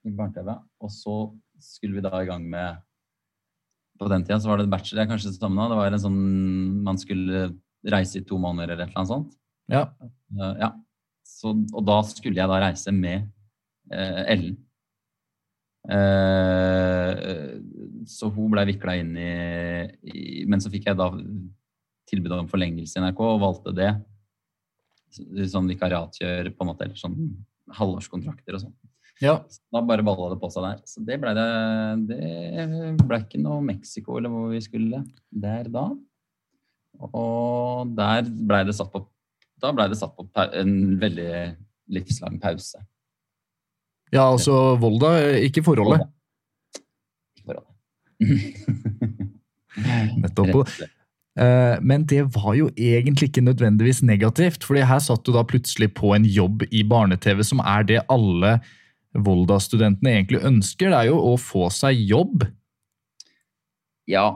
i 0.10 0.14
barne-TV. 0.16 0.50
Og 0.82 0.94
så 0.94 1.18
skulle 1.62 1.98
vi 1.98 2.06
da 2.06 2.14
i 2.20 2.30
gang 2.30 2.48
med 2.50 2.82
På 4.00 4.10
den 4.12 4.26
tida 4.26 4.42
så 4.42 4.50
var 4.50 4.60
det 4.60 4.72
bachelor, 4.72 5.04
jeg 5.04 5.12
kanskje 5.14 5.32
sammen 5.32 5.62
samme. 5.62 5.70
Det 5.72 5.78
var 5.80 5.94
en 5.94 6.04
sånn 6.08 6.24
Man 6.84 7.00
skulle 7.00 7.46
reise 7.86 8.20
i 8.20 8.26
to 8.26 8.40
måneder 8.42 8.74
eller 8.74 8.88
et 8.88 8.90
eller 8.90 9.04
annet 9.04 9.14
sånt. 9.14 9.40
ja. 9.72 9.86
Uh, 10.34 10.56
ja. 10.58 10.74
Så, 11.26 11.52
og 11.74 11.86
da 11.86 12.00
skulle 12.06 12.38
jeg 12.38 12.50
da 12.50 12.60
reise 12.62 12.92
med 12.94 13.28
eh, 13.94 14.22
Ellen. 14.34 14.58
Eh, 15.86 17.12
så 18.10 18.30
hun 18.34 18.52
blei 18.54 18.66
vikla 18.70 18.96
inn 19.02 19.14
i, 19.18 19.32
i 20.12 20.46
Men 20.50 20.62
så 20.64 20.72
fikk 20.74 20.90
jeg 20.90 21.00
da 21.00 21.10
tilbud 22.10 22.36
om 22.38 22.50
forlengelse 22.52 23.00
i 23.00 23.04
NRK 23.04 23.22
og 23.26 23.42
valgte 23.42 23.74
det. 23.76 23.92
Sånn 25.52 25.70
vikariatkjør 25.72 26.52
på 26.54 26.66
en 26.66 26.70
måte, 26.70 26.88
eller 26.88 27.00
sånn 27.00 27.18
halvårskontrakter 27.76 28.58
og 28.58 28.66
sånn. 28.66 28.76
ja. 29.24 29.38
Da 29.74 29.82
bare 29.82 30.06
balla 30.06 30.34
det 30.34 30.40
på 30.42 30.50
seg 30.54 30.68
der. 30.68 30.82
Så 30.90 31.04
det 31.08 31.20
blei 31.22 31.34
det 31.38 31.48
Det 32.10 33.06
blei 33.06 33.22
ikke 33.24 33.42
noe 33.42 33.64
Mexico 33.66 34.20
eller 34.20 34.34
hvor 34.34 34.52
vi 34.54 34.62
skulle 34.64 35.04
der 35.32 35.72
da. 35.74 35.90
Og 37.12 37.96
der 37.98 38.28
blei 38.28 38.64
det 38.68 38.76
satt 38.78 38.92
på 38.94 39.06
Da 39.62 39.72
blei 39.76 39.88
det 39.92 39.98
satt 40.00 40.16
på 40.16 40.28
en 40.36 41.00
veldig 41.02 41.32
livslang 41.96 42.38
pause. 42.42 42.82
Ja, 44.14 44.28
altså 44.30 44.76
Volda, 44.80 45.16
ikke 45.44 45.64
forholdet. 45.66 46.06
Nettopp. 50.22 50.70
Eh, 51.36 51.76
Men 51.82 52.06
det 52.08 52.24
var 52.36 52.54
jo 52.56 52.70
egentlig 52.78 53.30
ikke 53.30 53.44
nødvendigvis 53.44 54.04
negativt, 54.08 54.64
fordi 54.64 54.86
her 54.88 55.00
satt 55.04 55.26
du 55.28 55.34
da 55.36 55.44
plutselig 55.48 55.92
på 55.98 56.14
en 56.16 56.26
jobb 56.26 56.64
i 56.72 56.84
barne-TV, 56.88 57.44
som 57.44 57.60
er 57.60 57.84
det 57.88 58.02
alle 58.10 58.60
Volda-studentene 59.16 60.12
egentlig 60.12 60.42
ønsker. 60.44 60.90
Det 60.92 61.00
er 61.00 61.08
jo 61.12 61.20
å 61.34 61.36
få 61.40 61.70
seg 61.72 62.00
jobb. 62.08 62.44
Ja, 64.12 64.28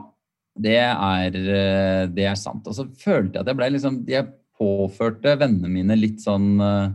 det 0.58 0.76
er, 0.80 1.36
eh, 1.36 2.06
det 2.10 2.24
er 2.26 2.34
sant. 2.38 2.66
Og 2.66 2.74
så 2.76 2.86
følte 2.98 3.38
jeg 3.38 3.44
at 3.44 3.50
jeg 3.50 3.58
ble 3.60 3.68
liksom 3.76 4.00
Jeg 4.08 4.26
påførte 4.60 5.38
vennene 5.40 5.68
mine 5.72 5.96
litt 5.96 6.20
sånn 6.20 6.60
eh, 6.60 6.88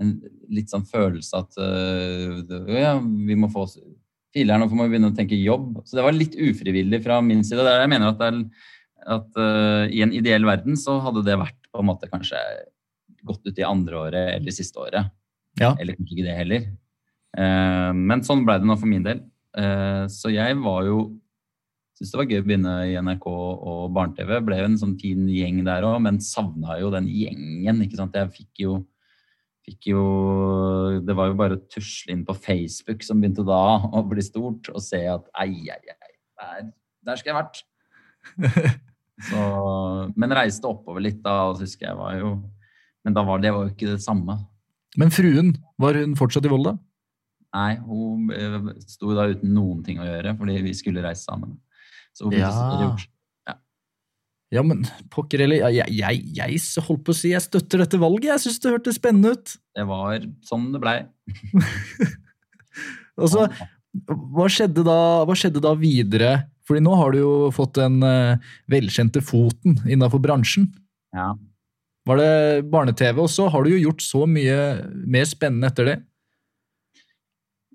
En 0.00 0.10
litt 0.52 0.70
sånn 0.72 0.84
følelse 0.88 1.38
at 1.38 1.56
eh, 1.62 2.80
ja, 2.80 2.98
vi 3.00 3.34
må 3.38 3.48
få 3.52 3.66
Fileren, 4.34 4.60
nå 4.62 4.68
får 4.68 4.78
man 4.78 4.90
begynne 4.92 5.10
å 5.12 5.16
tenke 5.16 5.38
jobb. 5.38 5.78
Så 5.88 5.96
det 5.96 6.04
var 6.04 6.16
litt 6.16 6.34
ufrivillig 6.36 7.00
fra 7.04 7.20
min 7.24 7.40
side. 7.46 7.62
Det 7.64 7.72
er, 7.72 7.84
jeg 7.84 7.92
mener 7.94 8.12
at, 8.12 8.20
det 8.20 9.08
at 9.08 9.38
uh, 9.40 9.86
i 9.88 10.02
en 10.04 10.12
ideell 10.14 10.44
verden 10.48 10.76
så 10.78 10.98
hadde 11.04 11.24
det 11.26 11.38
vært 11.40 11.70
på 11.72 11.80
en 11.82 11.88
måte 11.88 12.10
kanskje 12.10 12.40
gått 13.28 13.46
ut 13.46 13.60
i 13.60 13.66
andre 13.66 14.02
året 14.08 14.34
eller 14.36 14.54
siste 14.54 14.80
året. 14.82 15.08
Ja. 15.58 15.72
Eller 15.76 15.96
kanskje 15.96 16.18
ikke 16.18 16.28
det 16.28 16.36
heller. 16.38 16.68
Uh, 17.38 17.92
men 17.96 18.24
sånn 18.26 18.44
ble 18.46 18.58
det 18.60 18.68
nå 18.68 18.76
for 18.78 18.90
min 18.90 19.06
del. 19.06 19.24
Uh, 19.56 20.04
så 20.12 20.32
jeg 20.34 20.58
var 20.64 20.84
jo 20.88 21.08
Syns 21.98 22.12
det 22.12 22.18
var 22.20 22.28
gøy 22.30 22.38
å 22.38 22.42
begynne 22.46 22.72
i 22.86 22.92
NRK 23.02 23.24
og 23.26 23.78
barne-TV. 23.90 24.28
Ble 24.46 24.60
jo 24.60 24.66
en 24.68 24.76
sånn 24.78 24.92
fin 25.00 25.24
gjeng 25.34 25.56
der 25.66 25.82
òg, 25.82 25.96
men 26.04 26.20
savna 26.22 26.76
jo 26.78 26.92
den 26.94 27.08
gjengen. 27.10 27.80
ikke 27.82 27.98
sant? 27.98 28.14
Jeg 28.14 28.30
fikk 28.36 28.60
jo 28.62 28.76
fikk 29.68 29.90
jo 29.92 30.02
Det 31.04 31.14
var 31.16 31.30
jo 31.30 31.38
bare 31.38 31.58
å 31.58 31.62
tusle 31.70 32.14
inn 32.14 32.24
på 32.26 32.36
Facebook 32.36 33.04
som 33.06 33.20
begynte 33.20 33.44
da 33.46 33.62
å 33.98 34.02
bli 34.08 34.24
stort, 34.24 34.70
og 34.72 34.82
se 34.84 35.04
at 35.12 35.28
ei, 35.44 35.68
ei, 35.68 35.94
ei, 35.94 36.14
der, 36.40 36.70
der 37.06 37.20
skulle 37.20 37.34
jeg 37.34 37.42
vært. 37.42 37.64
Så, 39.28 39.38
men 40.14 40.34
reiste 40.36 40.68
oppover 40.68 41.02
litt 41.02 41.18
da, 41.24 41.48
og 41.50 41.62
husker 41.64 41.88
jeg 41.88 41.98
var 41.98 42.12
jo 42.20 42.36
Men 43.02 43.16
da 43.16 43.24
var 43.26 43.40
det 43.42 43.50
var 43.54 43.66
jo 43.66 43.72
ikke 43.72 43.94
det 43.96 44.02
samme. 44.04 44.36
Men 44.98 45.10
fruen, 45.14 45.56
var 45.80 45.96
hun 45.98 46.14
fortsatt 46.18 46.46
i 46.46 46.50
Volda? 46.52 46.76
Nei, 47.56 47.78
hun 47.80 48.28
eh, 48.34 48.58
sto 48.84 49.14
da 49.16 49.26
uten 49.30 49.54
noen 49.56 49.80
ting 49.86 50.00
å 50.02 50.06
gjøre 50.06 50.34
fordi 50.38 50.58
vi 50.66 50.74
skulle 50.76 51.04
reise 51.04 51.24
sammen. 51.24 51.56
Så 52.12 52.28
hun 52.28 52.36
Ja. 52.36 52.50
Ja, 54.54 54.62
men 54.64 54.84
pokker 55.12 55.42
eller 55.44 55.68
jeg, 55.68 55.92
jeg, 55.92 56.20
jeg, 56.38 56.60
holdt 56.86 57.02
på 57.04 57.12
å 57.12 57.16
si 57.16 57.34
jeg 57.34 57.44
støtter 57.44 57.82
dette 57.84 58.00
valget. 58.00 58.30
Jeg 58.30 58.44
syns 58.46 58.62
det 58.64 58.72
hørtes 58.72 58.96
spennende 58.96 59.34
ut. 59.36 59.56
Det 59.76 59.84
var 59.88 60.22
sånn 60.48 60.70
det 60.72 60.80
blei. 60.84 61.00
Altså, 63.18 63.48
hva 64.36 64.46
skjedde 64.52 64.84
da, 64.86 64.98
hva 65.28 65.36
skjedde 65.36 65.60
da 65.64 65.74
videre? 65.76 66.32
Fordi 66.68 66.84
nå 66.84 66.96
har 67.00 67.12
du 67.12 67.20
jo 67.20 67.32
fått 67.52 67.78
den 67.80 68.00
eh, 68.04 68.40
velkjente 68.72 69.22
foten 69.24 69.78
innafor 69.88 70.20
bransjen. 70.24 70.68
Ja. 71.16 71.32
Var 72.08 72.20
det 72.20 72.32
barne-TV, 72.72 73.20
og 73.24 73.30
så 73.32 73.48
har 73.52 73.64
du 73.64 73.72
jo 73.74 73.80
gjort 73.88 74.04
så 74.04 74.24
mye 74.28 74.58
mer 75.08 75.28
spennende 75.28 75.68
etter 75.72 75.92
det. 75.92 75.98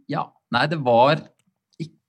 ja. 0.10 0.30
Nei, 0.54 0.68
det 0.70 0.78
var 0.86 1.18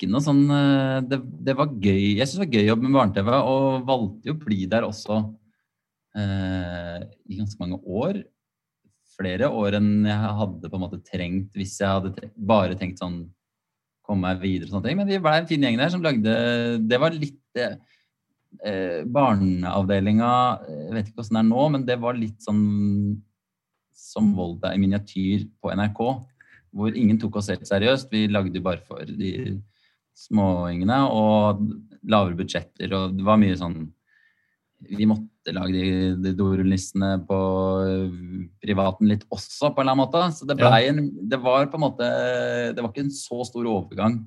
ikke 0.05 0.14
noe 0.14 0.24
sånn 0.24 0.44
eh, 0.55 0.98
Det, 1.09 1.18
det 1.48 1.57
var 1.59 1.72
gøy. 1.72 2.14
Jeg 2.18 2.28
syns 2.28 2.36
det 2.38 2.44
var 2.44 2.55
gøy 2.55 2.62
å 2.64 2.70
jobbe 2.72 2.86
med 2.86 2.98
barne-TV, 2.98 3.32
og 3.50 3.88
valgte 3.88 4.30
jo 4.30 4.36
å 4.36 4.42
bli 4.44 4.61
der 4.70 4.86
også 4.86 5.18
eh, 6.20 7.00
i 7.28 7.40
ganske 7.40 7.61
mange 7.61 7.80
år. 7.84 8.20
Flere 9.14 9.50
år 9.55 9.78
enn 9.78 9.90
jeg 10.09 10.36
hadde 10.40 10.70
på 10.70 10.78
en 10.78 10.84
måte 10.86 11.02
trengt 11.07 11.57
hvis 11.59 11.78
jeg 11.80 11.90
hadde 11.90 12.14
trengt, 12.16 12.36
bare 12.36 12.78
tenkt 12.78 13.02
sånn 13.02 13.24
komme 14.05 14.28
meg 14.28 14.42
videre 14.42 14.68
og 14.68 14.76
sånne 14.76 14.88
ting. 14.88 15.00
Men 15.00 15.11
vi 15.11 15.20
ble 15.22 15.34
en 15.38 15.48
fin 15.48 15.64
gjeng 15.64 15.80
der 15.80 15.92
som 15.92 16.05
lagde 16.05 16.34
Det 16.84 17.00
var 17.00 17.16
litt 17.16 17.61
eh, 17.61 17.76
eh, 18.68 19.00
Barneavdelinga 19.09 20.32
Jeg 20.68 20.96
vet 20.98 21.11
ikke 21.11 21.24
åssen 21.24 21.38
det 21.38 21.44
er 21.44 21.50
nå, 21.50 21.68
men 21.74 21.86
det 21.88 21.98
var 22.02 22.18
litt 22.18 22.40
sånn 22.44 22.64
som 23.94 24.32
Volda 24.36 24.74
i 24.74 24.80
miniatyr 24.82 25.46
på 25.62 25.70
NRK. 25.74 26.00
Hvor 26.74 26.96
ingen 26.98 27.18
tok 27.22 27.38
oss 27.38 27.48
helt 27.52 27.66
seriøst. 27.66 28.11
Vi 28.12 28.26
lagde 28.28 28.59
jo 28.59 28.64
bare 28.66 28.82
for 28.84 29.07
de 29.07 29.30
småingene 30.15 31.01
og 31.11 31.62
lavere 32.11 32.39
budsjetter. 32.39 32.93
Og 32.97 33.15
det 33.19 33.27
var 33.27 33.41
mye 33.41 33.59
sånn 33.59 33.79
Vi 34.85 35.07
måtte 35.09 35.55
lage 35.57 35.73
de, 35.73 35.87
de 36.21 36.33
dorullnissene 36.37 37.15
på 37.29 37.39
øh, 37.85 38.19
privaten 38.61 39.09
litt 39.09 39.25
også, 39.33 39.71
på 39.71 39.81
en 39.81 39.87
eller 39.87 39.95
annen 39.95 40.03
måte. 40.05 40.27
Så 40.37 40.49
det 40.49 40.59
blei 40.61 40.87
en 40.91 41.09
Det 41.31 41.41
var 41.41 41.71
på 41.73 41.81
en 41.81 41.87
måte 41.87 42.11
Det 42.75 42.83
var 42.83 42.93
ikke 42.93 43.07
en 43.07 43.17
så 43.17 43.45
stor 43.49 43.69
overgang. 43.71 44.21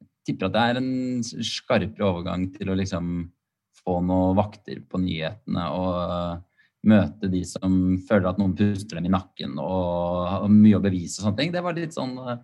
Jeg 0.00 0.34
tipper 0.34 0.50
at 0.50 0.56
det 0.56 0.66
er 0.66 0.82
en 0.82 1.24
skarpere 1.24 2.10
overgang 2.10 2.50
til 2.52 2.70
å 2.70 2.76
liksom 2.76 3.30
få 3.78 4.00
noen 4.04 4.36
vakter 4.36 4.82
på 4.84 5.00
nyhetene 5.00 5.64
og 5.72 5.96
øh, 5.96 6.36
møte 6.88 7.30
de 7.32 7.42
som 7.48 7.72
føler 8.08 8.30
at 8.30 8.38
noen 8.40 8.54
puster 8.56 8.98
dem 8.98 9.08
i 9.08 9.12
nakken 9.12 9.56
og 9.58 10.28
har 10.30 10.50
mye 10.52 10.78
å 10.78 10.82
bevise 10.84 11.18
og 11.18 11.26
sånne 11.26 11.40
ting. 11.40 11.54
Det 11.54 11.62
var 11.64 11.76
litt 11.76 11.96
sånn 11.96 12.14
øh, 12.20 12.36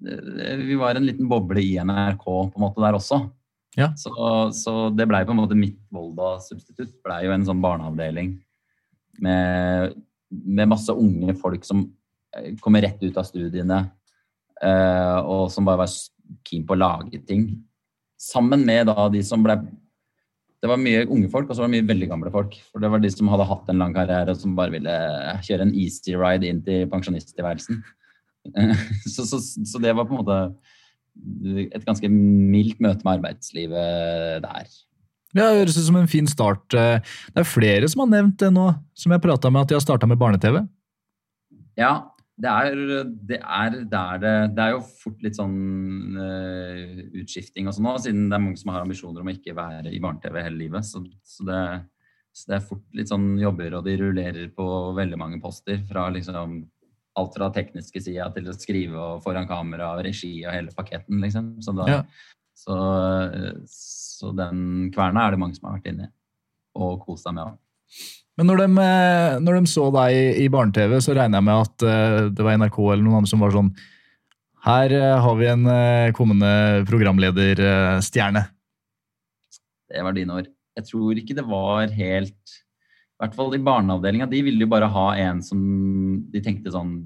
Vi 0.00 0.76
var 0.80 0.98
en 0.98 1.06
liten 1.06 1.28
boble 1.30 1.62
i 1.62 1.76
NRK 1.78 2.24
på 2.24 2.52
en 2.56 2.64
måte 2.64 2.82
der 2.82 2.96
også. 2.98 3.20
Ja. 3.74 3.90
Så, 3.98 4.12
så 4.54 4.74
det 4.94 5.06
blei 5.10 5.24
på 5.26 5.34
en 5.34 5.40
måte 5.40 5.58
mitt 5.58 5.80
Volda-substitutt. 5.94 6.96
Blei 7.04 7.24
jo 7.26 7.34
en 7.34 7.46
sånn 7.46 7.62
barneavdeling 7.62 8.34
med, 9.24 9.94
med 10.30 10.70
masse 10.70 10.94
unge 10.94 11.34
folk 11.38 11.66
som 11.66 11.84
eh, 12.36 12.54
kommer 12.62 12.84
rett 12.84 13.02
ut 13.02 13.18
av 13.18 13.26
studiene, 13.26 13.80
eh, 14.62 15.18
og 15.22 15.50
som 15.52 15.66
bare 15.66 15.84
var 15.84 15.96
keen 16.46 16.66
på 16.66 16.76
å 16.76 16.80
lage 16.80 17.22
ting. 17.26 17.48
Sammen 18.20 18.62
med 18.66 18.86
da 18.88 19.08
de 19.12 19.20
som 19.26 19.42
ble 19.44 19.58
Det 20.64 20.68
var 20.70 20.78
mye 20.80 21.02
unge 21.12 21.28
folk, 21.28 21.50
og 21.50 21.56
så 21.56 21.60
var 21.60 21.68
det 21.68 21.74
mye 21.74 21.90
veldig 21.90 22.06
gamle 22.08 22.30
folk. 22.32 22.54
For 22.72 22.80
det 22.80 22.88
var 22.88 23.02
de 23.02 23.10
som 23.12 23.28
hadde 23.28 23.44
hatt 23.50 23.66
en 23.68 23.82
lang 23.82 23.92
karriere, 23.92 24.32
og 24.32 24.38
som 24.40 24.54
bare 24.56 24.72
ville 24.72 24.94
kjøre 25.44 25.66
en 25.66 25.74
easy 25.76 26.14
ride 26.16 26.48
inn 26.48 26.62
til 26.64 26.86
pensjonisttilværelsen. 26.88 27.82
så, 29.14 29.26
så, 29.26 29.40
så 29.40 29.82
det 29.82 29.94
var 29.96 30.08
på 30.08 30.16
en 30.16 30.22
måte 30.22 30.40
et 31.74 31.84
ganske 31.86 32.08
mildt 32.10 32.80
møte 32.82 33.06
med 33.06 33.20
arbeidslivet 33.20 34.42
der. 34.44 34.72
Ja, 35.34 35.50
det 35.50 35.64
høres 35.64 35.78
ut 35.78 35.86
som 35.88 35.98
en 35.98 36.10
fin 36.10 36.28
start. 36.30 36.64
Det 36.70 37.40
er 37.40 37.46
flere 37.46 37.88
som 37.90 38.04
har 38.04 38.10
nevnt 38.12 38.38
det 38.42 38.50
nå, 38.54 38.68
som 38.98 39.14
jeg 39.14 39.22
prata 39.22 39.50
med, 39.50 39.64
at 39.64 39.70
de 39.70 39.78
har 39.78 39.82
starta 39.82 40.08
med 40.10 40.18
barne-TV. 40.20 40.60
Ja, 41.78 41.94
det 42.34 42.50
er 42.50 42.74
det, 42.74 43.38
er, 43.38 43.74
det, 43.86 43.98
er 43.98 44.20
det, 44.22 44.34
det 44.56 44.62
er 44.62 44.72
jo 44.74 44.84
fort 45.02 45.20
litt 45.22 45.36
sånn 45.38 46.18
uh, 46.18 47.02
utskifting 47.20 47.68
og 47.70 47.76
sånn 47.76 47.86
nå, 47.86 47.92
siden 48.02 48.24
det 48.26 48.38
er 48.38 48.42
mange 48.42 48.58
som 48.58 48.72
har 48.74 48.82
ambisjoner 48.82 49.22
om 49.22 49.30
å 49.30 49.34
ikke 49.34 49.54
være 49.54 49.92
i 49.94 50.00
barne-TV 50.02 50.40
hele 50.42 50.58
livet. 50.64 50.86
Så, 50.86 51.02
så 51.22 51.46
det, 51.46 51.60
Så 52.34 52.50
det 52.50 52.56
er 52.56 52.66
fort 52.66 52.98
litt 52.98 53.10
sånn 53.10 53.36
jobber, 53.38 53.78
og 53.78 53.86
de 53.86 53.94
rullerer 54.00 54.48
på 54.54 54.66
veldig 54.96 55.18
mange 55.18 55.38
poster. 55.42 55.78
Fra 55.86 56.08
liksom 56.14 56.64
alt 57.16 57.34
fra 57.36 57.48
tekniske 57.54 58.00
sida 58.02 58.26
til 58.34 58.48
å 58.50 58.54
skrive 58.58 58.98
og 58.98 59.22
foran 59.22 59.46
kamera 59.46 59.92
og 59.96 60.04
regi 60.06 60.32
og 60.46 60.52
hele 60.54 60.72
paketten, 60.74 61.20
liksom. 61.22 61.52
Så, 61.62 61.74
da, 61.78 61.86
Ja. 61.90 62.00
så, 62.58 62.78
så 63.70 64.32
den 64.36 64.90
kverna 64.94 65.26
er 65.28 65.34
det 65.36 65.38
mange 65.42 65.54
som 65.58 65.68
har 65.70 65.78
vært 65.78 65.92
inni 65.92 66.08
og 66.74 67.04
kost 67.06 67.22
seg 67.28 67.36
med. 67.36 67.54
Men 68.36 68.48
når 68.50 68.64
de, 68.64 68.68
eh, 68.82 69.36
når 69.38 69.60
de 69.60 69.70
så 69.70 69.84
deg 69.94 70.40
i- 70.42 70.48
barne-TV, 70.50 70.96
så 70.98 71.14
regner 71.14 71.38
jeg 71.38 71.46
med 71.46 71.60
at 71.68 71.82
eh, 71.86 72.28
det 72.34 72.42
var 72.42 72.56
NRK 72.58 72.78
eller 72.92 73.04
noen 73.04 73.20
andre 73.20 73.30
som 73.30 73.44
var 73.44 73.54
sånn 73.54 73.70
Her 74.64 74.90
eh, 74.96 75.20
har 75.20 75.34
vi 75.36 75.46
en 75.52 75.66
kommende 76.16 76.82
programlederstjerne. 76.88 78.42
Det 79.92 80.02
var 80.02 80.12
dine 80.16 80.32
ord. 80.40 80.48
Jeg 80.74 80.86
tror 80.88 81.14
ikke 81.20 81.36
det 81.36 81.44
var 81.46 81.86
helt 81.94 82.54
I 83.14 83.22
hvert 83.22 83.36
fall 83.36 83.54
i 83.54 83.62
barneavdelinga. 83.62 84.26
De 84.30 84.40
ville 84.42 84.66
jo 84.66 84.70
bare 84.70 84.90
ha 84.90 85.06
en 85.22 85.42
som 85.44 85.60
de 86.32 86.42
tenkte 86.42 86.72
sånn 86.74 86.96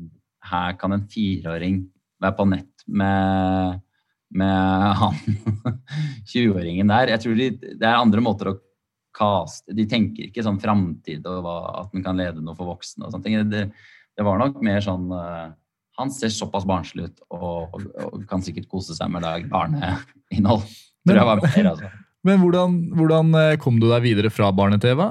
Her 0.49 0.79
kan 0.81 0.95
en 0.95 1.05
fireåring 1.11 1.83
være 2.23 2.37
på 2.39 2.47
nett 2.49 2.87
med, 2.87 3.83
med 4.35 4.97
han 5.03 5.19
20-åringen 6.33 6.89
der. 6.89 7.13
Jeg 7.15 7.25
tror 7.25 7.37
de, 7.39 7.51
det 7.61 7.85
er 7.85 7.99
andre 7.99 8.25
måter 8.25 8.53
å 8.53 8.57
kaste 9.19 9.75
De 9.77 9.87
tenker 9.89 10.29
ikke 10.29 10.45
sånn 10.47 10.61
framtid 10.63 11.27
og 11.29 11.45
hva, 11.45 11.57
at 11.83 11.95
den 11.95 12.05
kan 12.07 12.19
lede 12.19 12.43
noe 12.43 12.57
for 12.57 12.73
voksne 12.73 13.07
og 13.07 13.15
sånne 13.15 13.27
ting. 13.27 13.39
Det, 13.53 13.67
det 14.17 14.27
var 14.27 14.41
nok 14.41 14.61
mer 14.65 14.81
sånn 14.85 15.09
eh, 15.15 15.47
Han 16.01 16.13
ser 16.15 16.33
såpass 16.35 16.67
barnslig 16.69 17.11
ut 17.11 17.25
og, 17.29 17.75
og, 17.75 17.89
og 18.09 18.29
kan 18.31 18.45
sikkert 18.45 18.71
kose 18.71 18.97
seg 18.97 19.13
med 19.13 19.27
å 19.27 19.37
barneinnhold. 19.53 20.65
Tror 21.09 21.21
jeg 21.21 21.33
var 21.33 21.45
mer, 21.45 21.73
altså. 21.75 21.97
Men 22.27 22.41
hvordan, 22.43 22.79
hvordan 22.99 23.35
eh, 23.39 23.57
kom 23.63 23.77
du 23.79 23.87
deg 23.91 24.03
videre 24.05 24.31
fra 24.35 24.51
barne-TV? 24.55 25.05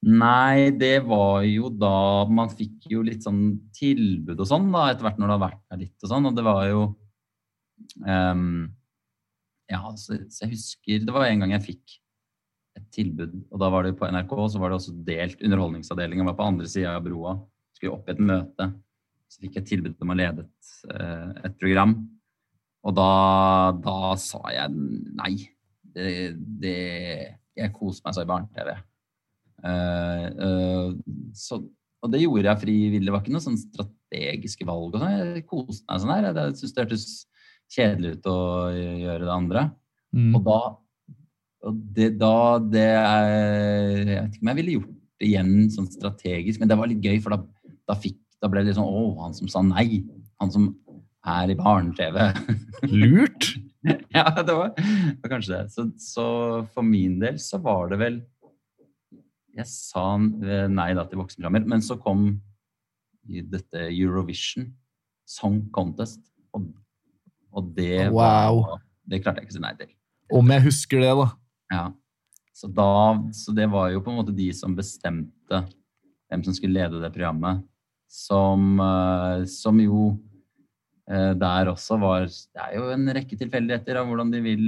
Nei, 0.00 0.70
det 0.80 1.02
var 1.04 1.42
jo 1.44 1.68
da 1.76 2.24
Man 2.32 2.48
fikk 2.48 2.86
jo 2.88 3.02
litt 3.04 3.26
sånn 3.26 3.58
tilbud 3.76 4.38
og 4.40 4.48
sånn 4.48 4.70
da, 4.72 4.86
etter 4.88 5.04
hvert 5.04 5.18
når 5.20 5.28
det 5.28 5.34
har 5.34 5.42
vært 5.42 5.64
der 5.68 5.80
litt 5.82 6.06
og 6.06 6.12
sånn. 6.12 6.28
Og 6.30 6.36
det 6.38 6.44
var 6.46 6.62
jo 6.70 6.84
um, 8.06 8.68
Ja, 9.68 9.82
så, 10.00 10.22
så 10.32 10.46
jeg 10.46 10.54
husker 10.54 11.04
Det 11.04 11.16
var 11.16 11.28
en 11.28 11.44
gang 11.44 11.52
jeg 11.58 11.66
fikk 11.68 11.98
et 12.78 12.86
tilbud, 12.94 13.32
og 13.50 13.60
da 13.60 13.68
var 13.74 13.82
det 13.82 13.96
på 13.98 14.06
NRK, 14.06 14.32
så 14.52 14.60
var 14.62 14.70
det 14.70 14.76
også 14.78 14.92
delt. 15.04 15.40
Underholdningsavdelingen 15.42 16.28
var 16.28 16.36
på 16.38 16.46
andre 16.46 16.68
sida 16.70 16.92
av 16.94 17.02
broa. 17.02 17.32
Skulle 17.74 17.96
opp 17.96 18.06
i 18.06 18.14
et 18.14 18.22
møte. 18.22 18.68
Så 19.26 19.42
fikk 19.42 19.58
jeg 19.58 19.66
tilbud 19.72 20.04
om 20.06 20.12
å 20.14 20.16
lede 20.16 20.44
et, 20.46 20.70
eh, 20.94 21.32
et 21.48 21.56
program. 21.58 21.96
Og 22.86 22.94
da, 22.94 23.08
da 23.82 24.14
sa 24.22 24.40
jeg 24.54 24.70
nei. 25.18 25.34
Det, 25.82 26.06
det 26.62 26.78
Jeg 27.58 27.74
koser 27.74 28.06
meg 28.06 28.14
så 28.14 28.22
i 28.22 28.30
barne-TV. 28.30 28.70
Eh, 29.66 30.26
eh, 30.46 30.92
så, 31.36 31.60
og 32.00 32.12
det 32.12 32.22
gjorde 32.22 32.48
jeg 32.48 32.62
frivillig. 32.64 33.06
Det 33.08 33.14
var 33.14 33.24
ikke 33.24 33.34
noe 33.34 33.44
sånn 33.44 33.60
strategiske 33.60 34.68
valg. 34.68 34.94
og 34.94 35.02
sånn. 35.02 35.16
Jeg 35.36 35.46
koste 35.48 35.84
meg 35.86 36.04
sånn 36.04 36.14
her. 36.14 36.30
Jeg 36.30 36.56
syntes 36.60 36.76
det 36.76 36.84
hørtes 36.84 37.08
kjedelig 37.70 38.14
ut 38.16 38.30
å 38.30 38.38
gjøre 38.74 39.24
det 39.26 39.34
andre. 39.34 39.66
Mm. 40.16 40.32
Og 40.38 40.46
da 40.46 40.60
og 41.60 41.80
det, 41.96 42.14
da 42.16 42.56
det 42.62 42.88
er, 42.96 43.98
Jeg 44.00 44.22
vet 44.22 44.36
ikke 44.36 44.44
om 44.46 44.50
jeg 44.50 44.58
ville 44.60 44.76
gjort 44.78 44.92
det 45.20 45.26
igjen 45.28 45.56
sånn 45.68 45.88
strategisk, 45.92 46.60
men 46.62 46.70
det 46.70 46.78
var 46.80 46.88
litt 46.88 47.04
gøy, 47.04 47.18
for 47.20 47.34
da, 47.34 47.42
da, 47.90 47.96
fikk, 48.00 48.16
da 48.40 48.48
ble 48.48 48.62
det 48.62 48.70
litt 48.70 48.78
sånn 48.78 48.88
Å, 48.88 49.02
han 49.26 49.36
som 49.36 49.50
sa 49.52 49.60
nei. 49.66 50.00
Han 50.40 50.52
som 50.54 50.70
er 51.28 51.52
i 51.52 51.58
barne-TV. 51.58 52.16
Lurt! 53.02 53.50
ja, 54.16 54.24
det 54.40 54.54
var, 54.56 54.72
det 54.76 55.20
var 55.20 55.32
kanskje 55.34 55.58
det. 55.58 55.62
Så, 55.74 55.86
så 56.00 56.26
for 56.72 56.86
min 56.86 57.18
del 57.20 57.36
så 57.40 57.60
var 57.60 57.92
det 57.92 58.00
vel 58.00 58.20
Jeg 59.56 59.66
sa 59.66 60.04
nei 60.16 60.90
da 60.94 61.04
til 61.08 61.20
voksenprogrammer, 61.20 61.66
men 61.68 61.82
så 61.82 61.96
kom 62.00 62.28
dette 63.24 63.88
Eurovision 63.90 64.70
Song 65.28 65.62
Contest, 65.74 66.22
og, 66.56 66.70
og 67.54 67.72
det 67.76 68.08
Wow. 68.10 68.62
var, 68.66 68.84
Det 69.06 69.22
klarte 69.22 69.40
jeg 69.40 69.48
ikke 69.48 69.56
å 69.56 69.58
si 69.58 69.64
nei 69.64 69.74
til. 69.78 69.90
Om 70.30 70.52
jeg 70.54 70.64
husker 70.68 71.02
det, 71.02 71.10
da. 71.18 71.26
Ja. 71.74 71.84
Så, 72.54 72.68
da, 72.70 73.18
så 73.34 73.54
det 73.56 73.66
var 73.72 73.90
jo 73.90 74.02
på 74.04 74.12
en 74.12 74.18
måte 74.20 74.34
de 74.36 74.50
som 74.54 74.74
bestemte 74.76 75.62
hvem 76.30 76.42
som 76.46 76.54
skulle 76.54 76.76
lede 76.78 77.00
det 77.02 77.10
programmet, 77.14 77.62
som, 78.10 78.74
eh, 78.82 79.44
som 79.50 79.78
jo 79.82 80.10
eh, 80.10 80.29
der 81.10 81.66
også 81.72 81.96
var 81.98 82.28
Det 82.28 82.60
er 82.62 82.76
jo 82.76 82.84
en 82.94 83.08
rekke 83.16 83.34
tilfeldigheter 83.34 83.98
av 83.98 84.06
hvordan 84.06 84.28
de 84.30 84.40
vil 84.44 84.60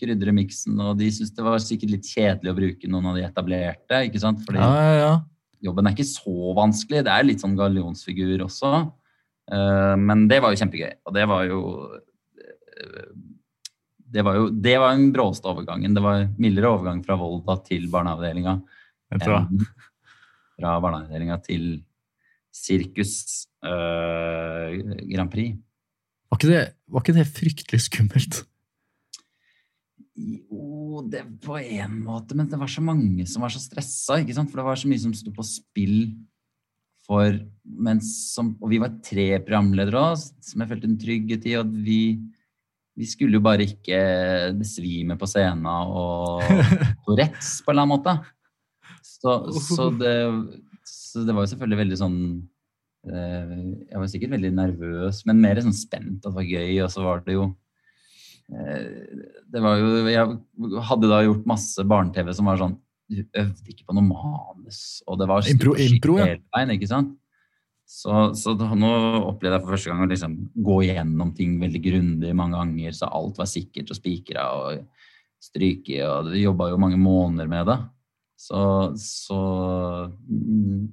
krydre 0.00 0.32
miksen, 0.32 0.78
og 0.80 0.94
de 0.96 1.10
syntes 1.12 1.34
det 1.36 1.44
var 1.44 1.60
sikkert 1.60 1.92
litt 1.92 2.08
kjedelig 2.08 2.52
å 2.52 2.56
bruke 2.56 2.88
noen 2.88 3.10
av 3.10 3.18
de 3.18 3.24
etablerte, 3.26 3.98
ikke 4.08 4.22
sant? 4.22 4.40
Fordi 4.46 4.62
Ja, 4.62 4.70
ja, 4.86 4.94
ja. 5.02 5.10
jobben 5.68 5.90
er 5.90 5.96
ikke 5.96 6.08
så 6.08 6.54
vanskelig. 6.56 7.02
Det 7.04 7.12
er 7.12 7.28
litt 7.28 7.44
sånn 7.44 7.58
gallionsfigur 7.58 8.46
også. 8.46 8.72
Eh, 9.52 9.94
men 10.00 10.26
det 10.30 10.40
var 10.44 10.54
jo 10.54 10.60
kjempegøy. 10.62 10.92
Og 11.04 11.16
det 11.16 11.26
var 11.28 11.44
jo 11.48 11.60
eh, 12.38 13.10
det 14.08 14.24
var 14.24 14.38
jo 14.38 14.48
det 14.48 14.76
var 14.80 14.96
den 14.96 15.12
bråeste 15.12 15.50
overgangen. 15.50 15.96
Det 15.96 16.04
var 16.04 16.28
mildere 16.40 16.72
overgang 16.72 17.04
fra 17.04 17.18
Volda 17.20 17.58
til 17.66 17.90
barneavdelinga 17.92 18.56
fra 20.58 20.72
barneavdelinga 20.82 21.38
til 21.44 21.68
Sirkus 22.58 23.14
uh, 23.64 24.74
Grand 25.08 25.32
Prix. 25.32 25.56
Var 26.28 26.40
ikke, 26.40 26.50
det, 26.52 26.62
var 26.92 27.04
ikke 27.04 27.16
det 27.16 27.28
fryktelig 27.32 27.84
skummelt? 27.86 28.42
Jo, 30.18 31.04
det 31.08 31.22
på 31.44 31.56
en 31.60 32.00
måte, 32.02 32.36
men 32.36 32.48
det 32.50 32.58
var 32.58 32.70
så 32.70 32.82
mange 32.84 33.24
som 33.30 33.44
var 33.44 33.52
så 33.54 33.62
stressa, 33.62 34.18
ikke 34.18 34.34
sant? 34.36 34.50
For 34.50 34.60
det 34.60 34.66
var 34.66 34.80
så 34.80 34.90
mye 34.90 35.00
som 35.00 35.14
sto 35.16 35.32
på 35.34 35.46
spill 35.46 36.00
for 37.08 37.38
som, 38.04 38.50
Og 38.60 38.68
vi 38.68 38.80
var 38.82 38.98
tre 39.04 39.30
programledere 39.40 40.00
òg, 40.10 40.24
som 40.44 40.60
jeg 40.60 40.68
følte 40.68 40.90
en 40.90 40.98
trygghet 41.00 41.46
i. 41.48 41.54
Og 41.56 41.70
vi, 41.86 42.00
vi 42.98 43.08
skulle 43.08 43.38
jo 43.38 43.44
bare 43.44 43.64
ikke 43.64 44.00
besvime 44.58 45.16
på 45.16 45.28
scenen 45.30 45.64
og 45.68 46.44
Tourettes 47.06 47.62
på 47.64 47.72
en 47.72 47.78
eller 47.78 47.86
annen 47.86 47.94
måte. 47.94 48.18
Så, 49.00 49.38
så, 49.64 49.88
det, 49.96 50.12
så 51.08 51.24
det 51.26 51.34
var 51.36 51.46
jo 51.46 51.50
selvfølgelig 51.52 51.80
veldig 51.82 51.98
sånn 52.00 52.18
eh, 53.08 53.54
Jeg 53.88 54.02
var 54.02 54.10
sikkert 54.12 54.34
veldig 54.36 54.50
nervøs, 54.56 55.22
men 55.28 55.40
mer 55.44 55.60
sånn 55.64 55.76
spent 55.76 56.20
at 56.20 56.28
det 56.28 56.36
var 56.36 56.46
gøy. 56.48 56.74
Og 56.84 56.92
så 56.92 57.04
var 57.06 57.22
det 57.26 57.36
jo 57.38 57.46
eh, 58.52 59.22
det 59.48 59.62
var 59.64 59.80
jo, 59.80 59.94
Jeg 60.12 60.82
hadde 60.90 61.12
da 61.14 61.22
gjort 61.26 61.48
masse 61.48 61.86
barne-TV 61.94 62.34
som 62.36 62.50
var 62.50 62.60
sånn 62.60 62.76
Du 63.08 63.22
øvde 63.24 63.72
ikke 63.72 63.88
på 63.88 63.96
noe 63.96 64.04
manus, 64.10 64.82
og 65.08 65.20
det 65.22 65.30
var 65.30 65.48
Impro- 65.48 65.78
impro, 65.80 66.18
ja. 66.20 66.36
veien, 66.56 66.74
ikke 66.76 66.90
sant? 66.90 67.14
Så, 67.88 68.12
så 68.36 68.52
da, 68.52 68.66
nå 68.76 68.88
opplevde 69.30 69.56
jeg 69.56 69.64
for 69.64 69.72
første 69.72 69.88
gang 69.88 70.02
å 70.04 70.08
liksom 70.10 70.32
gå 70.60 70.74
igjennom 70.84 71.30
ting 71.32 71.54
veldig 71.56 71.80
grundig 71.86 72.34
mange 72.36 72.58
ganger, 72.60 72.92
så 72.92 73.08
alt 73.08 73.38
var 73.40 73.48
sikkert 73.48 73.94
og 73.94 73.96
spikra 73.96 74.44
og 74.58 74.82
stryket, 75.40 76.02
og 76.04 76.28
vi 76.34 76.42
jobba 76.42 76.66
jo 76.68 76.80
mange 76.82 76.98
måneder 77.00 77.48
med 77.48 77.64
det. 77.70 77.78
Så, 78.38 78.60
så, 79.02 79.38
mm, 80.30 80.84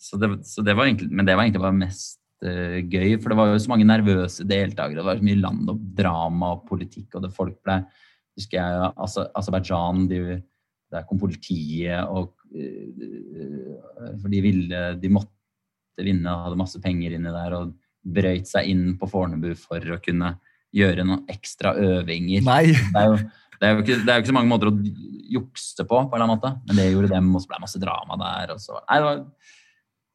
så, 0.00 0.18
det, 0.18 0.30
så 0.50 0.64
det 0.66 0.74
var 0.74 0.88
egentlig 0.88 1.12
Men 1.14 1.28
det 1.28 1.36
var 1.38 1.46
egentlig 1.46 1.62
bare 1.62 1.78
mest 1.78 2.18
eh, 2.42 2.80
gøy, 2.82 3.14
for 3.22 3.30
det 3.30 3.38
var 3.38 3.52
jo 3.52 3.60
så 3.62 3.70
mange 3.70 3.86
nervøse 3.86 4.46
deltakere. 4.48 4.98
Det 4.98 5.06
var 5.06 5.20
så 5.20 5.26
mye 5.28 5.42
land 5.42 5.70
og 5.70 5.82
drama 5.96 6.54
og 6.56 6.64
politikk, 6.68 7.14
og 7.14 7.26
det 7.26 7.34
folk 7.36 7.58
ble 7.64 7.82
Husker 8.38 8.60
jeg 8.60 8.90
altså, 8.94 9.24
Aserbajdsjan, 9.36 10.04
de, 10.10 10.38
der 10.90 11.06
kom 11.06 11.18
politiet 11.20 12.10
og 12.10 12.32
eh, 12.54 14.18
For 14.22 14.30
de 14.30 14.42
ville 14.42 14.82
De 15.02 15.10
måtte 15.12 15.36
vinne, 16.06 16.32
hadde 16.46 16.58
masse 16.58 16.80
penger 16.80 17.16
inni 17.16 17.32
der 17.34 17.56
og 17.58 17.74
brøyt 18.00 18.48
seg 18.48 18.70
inn 18.70 18.94
på 18.96 19.08
Fornebu 19.10 19.50
for 19.60 19.84
å 19.92 19.98
kunne 20.00 20.30
gjøre 20.72 21.04
noen 21.04 21.26
ekstra 21.28 21.74
øvinger. 21.76 22.46
Nei! 22.46 22.70
Det 22.72 23.02
er 23.02 23.10
jo, 23.10 23.16
det 23.60 23.66
er 23.66 23.74
jo, 23.74 23.82
ikke, 23.82 23.98
det 23.98 24.12
er 24.12 24.16
jo 24.16 24.22
ikke 24.22 24.30
så 24.30 24.36
mange 24.38 24.48
måter 24.48 24.70
å 24.70 24.76
jukse 25.30 25.84
på, 25.86 25.96
på 25.96 26.16
en 26.16 26.18
eller 26.18 26.26
annen 26.26 26.36
måte. 26.38 26.52
Men 26.68 26.80
det 26.80 26.88
gjorde 26.92 27.12
dem, 27.14 27.30
og 27.34 27.42
så 27.42 27.50
ble 27.50 27.58
det 27.60 27.64
masse 27.66 27.82
drama 27.82 28.18
der. 28.20 28.54
Og 28.54 28.62
så. 28.62 28.78
Nei, 28.88 28.98
det 29.00 29.06
var, 29.08 29.20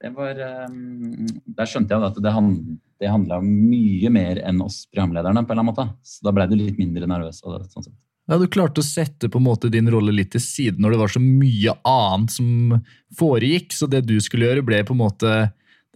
det 0.05 0.11
var 0.15 0.41
um, 0.69 1.27
Der 1.59 1.69
skjønte 1.71 1.95
jeg 1.95 2.09
at 2.09 2.17
det, 2.25 2.33
hand, 2.35 2.57
det 3.01 3.11
handla 3.11 3.39
om 3.41 3.47
mye 3.69 4.11
mer 4.13 4.41
enn 4.45 4.59
oss 4.65 4.81
programlederne, 4.91 5.45
på 5.45 5.53
en 5.53 5.57
eller 5.59 5.63
annen 5.65 5.71
måte. 5.73 5.87
Så 6.05 6.25
da 6.27 6.33
ble 6.35 6.47
du 6.51 6.57
litt 6.59 6.81
mindre 6.81 7.07
nervøs. 7.09 7.39
Og 7.45 7.55
det, 7.55 7.69
sånn 7.73 7.87
sett. 7.87 7.95
Ja, 8.25 8.39
Du 8.41 8.47
klarte 8.49 8.81
å 8.81 8.85
sette 8.85 9.29
på 9.29 9.37
en 9.37 9.45
måte 9.45 9.69
din 9.69 9.85
rolle 9.93 10.09
litt 10.15 10.31
til 10.33 10.41
side 10.41 10.81
når 10.81 10.95
det 10.95 10.99
var 11.03 11.11
så 11.13 11.21
mye 11.21 11.75
annet 11.85 12.33
som 12.33 12.79
foregikk. 13.19 13.75
Så 13.77 13.87
det 13.91 14.01
du 14.09 14.15
skulle 14.23 14.47
gjøre, 14.49 14.65
ble 14.65 14.81
på 14.87 14.95
en 14.97 15.03
måte 15.03 15.35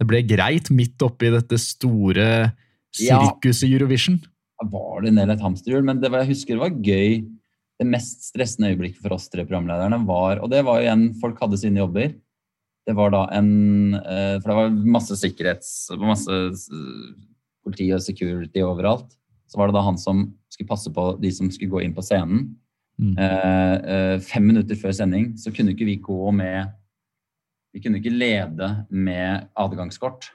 Det 0.00 0.06
ble 0.08 0.22
greit 0.24 0.70
midt 0.72 1.02
oppi 1.04 1.28
dette 1.34 1.58
store 1.60 2.28
Ja. 2.96 3.18
sirkuset 3.20 3.68
Eurovision. 3.68 4.16
Da 4.60 4.64
var 4.72 5.02
det 5.04 5.12
ned 5.14 5.30
et 5.30 5.42
hamsterhjul, 5.44 5.84
men 5.84 6.00
det 6.00 6.08
var, 6.10 6.22
jeg 6.24 6.32
husker 6.34 6.56
det 6.56 6.62
var 6.62 6.78
gøy. 6.84 7.20
Det 7.80 7.88
mest 7.88 8.26
stressende 8.28 8.74
øyeblikket 8.74 9.00
for 9.00 9.16
oss 9.16 9.30
tre 9.32 9.46
programlederne 9.46 10.02
var 10.04 10.42
Og 10.44 10.50
det 10.52 10.60
var 10.66 10.80
jo 10.80 10.84
igjen 10.84 11.06
folk 11.20 11.38
hadde 11.40 11.60
sine 11.62 11.80
jobber. 11.80 12.12
Det 12.86 12.96
var 12.96 13.12
da 13.14 13.22
en 13.36 13.94
eh, 13.96 14.36
For 14.40 14.50
det 14.50 14.58
var 14.58 14.76
masse 14.98 15.16
sikkerhets... 15.20 15.72
Masse 16.00 16.40
eh, 16.50 17.14
politi 17.64 17.90
og 17.92 18.00
security 18.04 18.62
overalt. 18.64 19.10
Så 19.48 19.60
var 19.60 19.68
det 19.68 19.76
da 19.76 19.84
han 19.84 19.98
som 20.00 20.26
skulle 20.52 20.70
passe 20.70 20.92
på 20.92 21.06
de 21.20 21.30
som 21.34 21.50
skulle 21.52 21.72
gå 21.72 21.82
inn 21.84 21.96
på 21.96 22.04
scenen. 22.04 22.46
Mm. 23.00 23.14
Eh, 23.16 24.14
fem 24.24 24.44
minutter 24.48 24.76
før 24.80 24.94
sending 24.96 25.32
så 25.40 25.52
kunne 25.52 25.72
ikke 25.74 25.88
vi 25.88 25.98
gå 26.04 26.32
med 26.36 26.76
Vi 27.72 27.80
kunne 27.80 28.00
ikke 28.00 28.10
lede 28.10 28.66
med 28.90 29.46
adgangskort, 29.54 30.32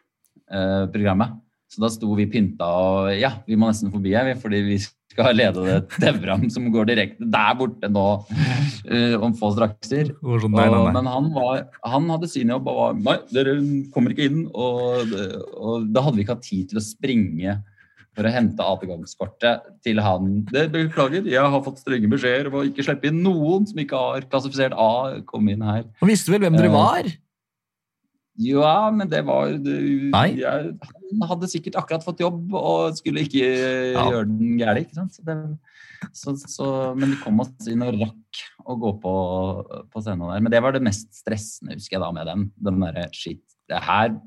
programmet. 0.94 1.34
Så 1.72 1.82
da 1.82 1.90
sto 1.92 2.14
vi 2.18 2.28
pynta 2.30 2.68
og 2.68 3.10
ja, 3.18 3.32
vi 3.48 3.58
må 3.58 3.72
nesten 3.72 3.92
forbi 3.94 4.14
her, 4.16 4.30
fordi 4.40 4.62
vi 4.68 4.78
skal 5.16 5.36
lede 5.36 5.64
det 5.66 5.78
TV-program 5.96 6.46
som 6.54 6.68
går 6.74 6.90
direkte 6.92 7.28
der 7.32 7.54
borte 7.58 7.90
nå 7.92 8.08
uh, 8.22 9.16
om 9.24 9.36
få 9.38 9.52
strakser. 9.56 10.12
Sånn, 10.22 10.52
nei, 10.54 10.68
nei, 10.68 10.82
Og, 10.82 10.90
nei. 10.90 10.96
men 10.98 11.10
han, 11.10 11.30
var, 11.36 11.64
han 11.88 12.10
hadde 12.14 12.30
sin 12.32 12.52
jobb 12.54 12.68
og 12.72 12.82
var 12.82 13.00
Nei, 13.00 13.18
dere 13.34 13.56
kommer 13.96 14.14
ikke 14.14 14.28
inn. 14.30 14.44
Og, 14.52 15.16
og 15.56 15.88
da 15.96 16.06
hadde 16.06 16.20
vi 16.20 16.28
ikke 16.28 16.38
hatt 16.38 16.46
tid 16.48 16.70
til 16.72 16.82
å 16.82 16.86
springe 16.86 17.58
for 18.16 18.28
å 18.28 18.32
hente 18.32 18.64
adgangskortet 18.64 19.66
til 19.84 20.00
han. 20.04 20.38
Det 20.48 20.70
Beklager, 20.72 21.28
jeg 21.28 21.52
har 21.56 21.64
fått 21.66 21.82
strenge 21.84 22.10
beskjeder 22.12 22.48
om 22.48 22.62
å 22.62 22.66
ikke 22.70 22.86
slippe 22.88 23.10
inn 23.12 23.20
noen 23.26 23.68
som 23.68 23.82
ikke 23.82 24.00
har 24.00 24.28
klassifisert 24.32 24.76
A. 24.80 25.20
Kom 25.28 25.50
inn 25.52 25.66
her. 25.66 25.84
Han 26.00 26.12
visste 26.12 26.32
vel 26.32 26.46
hvem 26.46 26.56
dere 26.56 26.72
var? 26.72 27.04
var? 27.04 27.16
Ja, 28.36 28.92
men 28.92 29.08
det 29.08 29.22
var 29.24 29.54
det, 29.64 29.76
Nei. 30.12 30.28
Jeg, 30.42 30.74
Han 31.08 31.28
hadde 31.30 31.48
sikkert 31.48 31.78
akkurat 31.80 32.04
fått 32.04 32.20
jobb 32.20 32.52
og 32.60 32.98
skulle 32.98 33.24
ikke 33.24 33.46
gjøre 33.46 34.26
den 34.28 34.58
gæren. 34.60 34.82
ikke 34.84 34.98
sant? 34.98 35.16
Så 35.16 35.24
det, 35.24 35.36
så, 36.12 36.36
så, 36.44 36.70
men 37.00 37.14
vi 37.14 37.20
kom 37.22 37.40
oss 37.44 37.70
inn 37.72 37.86
og 37.86 37.96
rakk 38.02 38.42
å 38.68 38.76
gå 38.82 38.92
på, 39.04 39.14
på 39.92 40.04
scenen 40.04 40.28
der. 40.28 40.44
Men 40.44 40.54
det 40.54 40.62
var 40.66 40.76
det 40.76 40.84
mest 40.84 41.14
stressende, 41.16 41.78
husker 41.80 41.96
jeg 41.96 42.04
da, 42.04 42.12
med 42.16 42.28
den. 42.28 42.48
Den 42.68 42.82
derre 42.84 43.08
shit, 43.16 43.44
det 43.72 43.80
her 43.86 44.18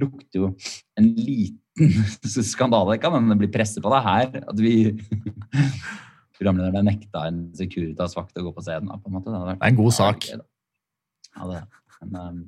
lukter 0.00 0.40
jo 0.40 0.52
en 0.96 1.10
liten 1.18 2.46
skandale. 2.52 2.96
Ikke 2.96 3.08
kan 3.08 3.18
hende 3.18 3.34
det 3.34 3.42
blir 3.42 3.52
presset 3.52 3.84
på 3.84 3.92
det 3.92 4.00
her. 4.06 4.38
At 4.40 4.62
vi 4.62 4.76
Programlederen 6.40 6.72
ble 6.72 6.80
nekta 6.86 7.26
en 7.28 7.40
Securitas-vakt 7.52 8.38
å 8.40 8.46
gå 8.46 8.54
på 8.56 8.62
scenen. 8.64 8.88
På 8.96 9.10
en 9.10 9.18
måte. 9.18 9.28
Det, 9.28 9.42
Det 9.50 9.58
er 9.58 9.74
en 9.74 9.76
god 9.82 9.92
sak. 9.92 10.30
Ja, 10.30 11.48
det, 11.50 11.58
men, 12.00 12.16
um, 12.16 12.38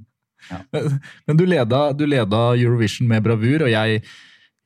Men 1.28 1.38
du 1.38 1.44
leda, 1.48 1.80
du 1.96 2.04
leda 2.08 2.42
Eurovision 2.56 3.08
med 3.10 3.24
bravur, 3.24 3.66
og 3.66 3.72
jeg, 3.72 4.02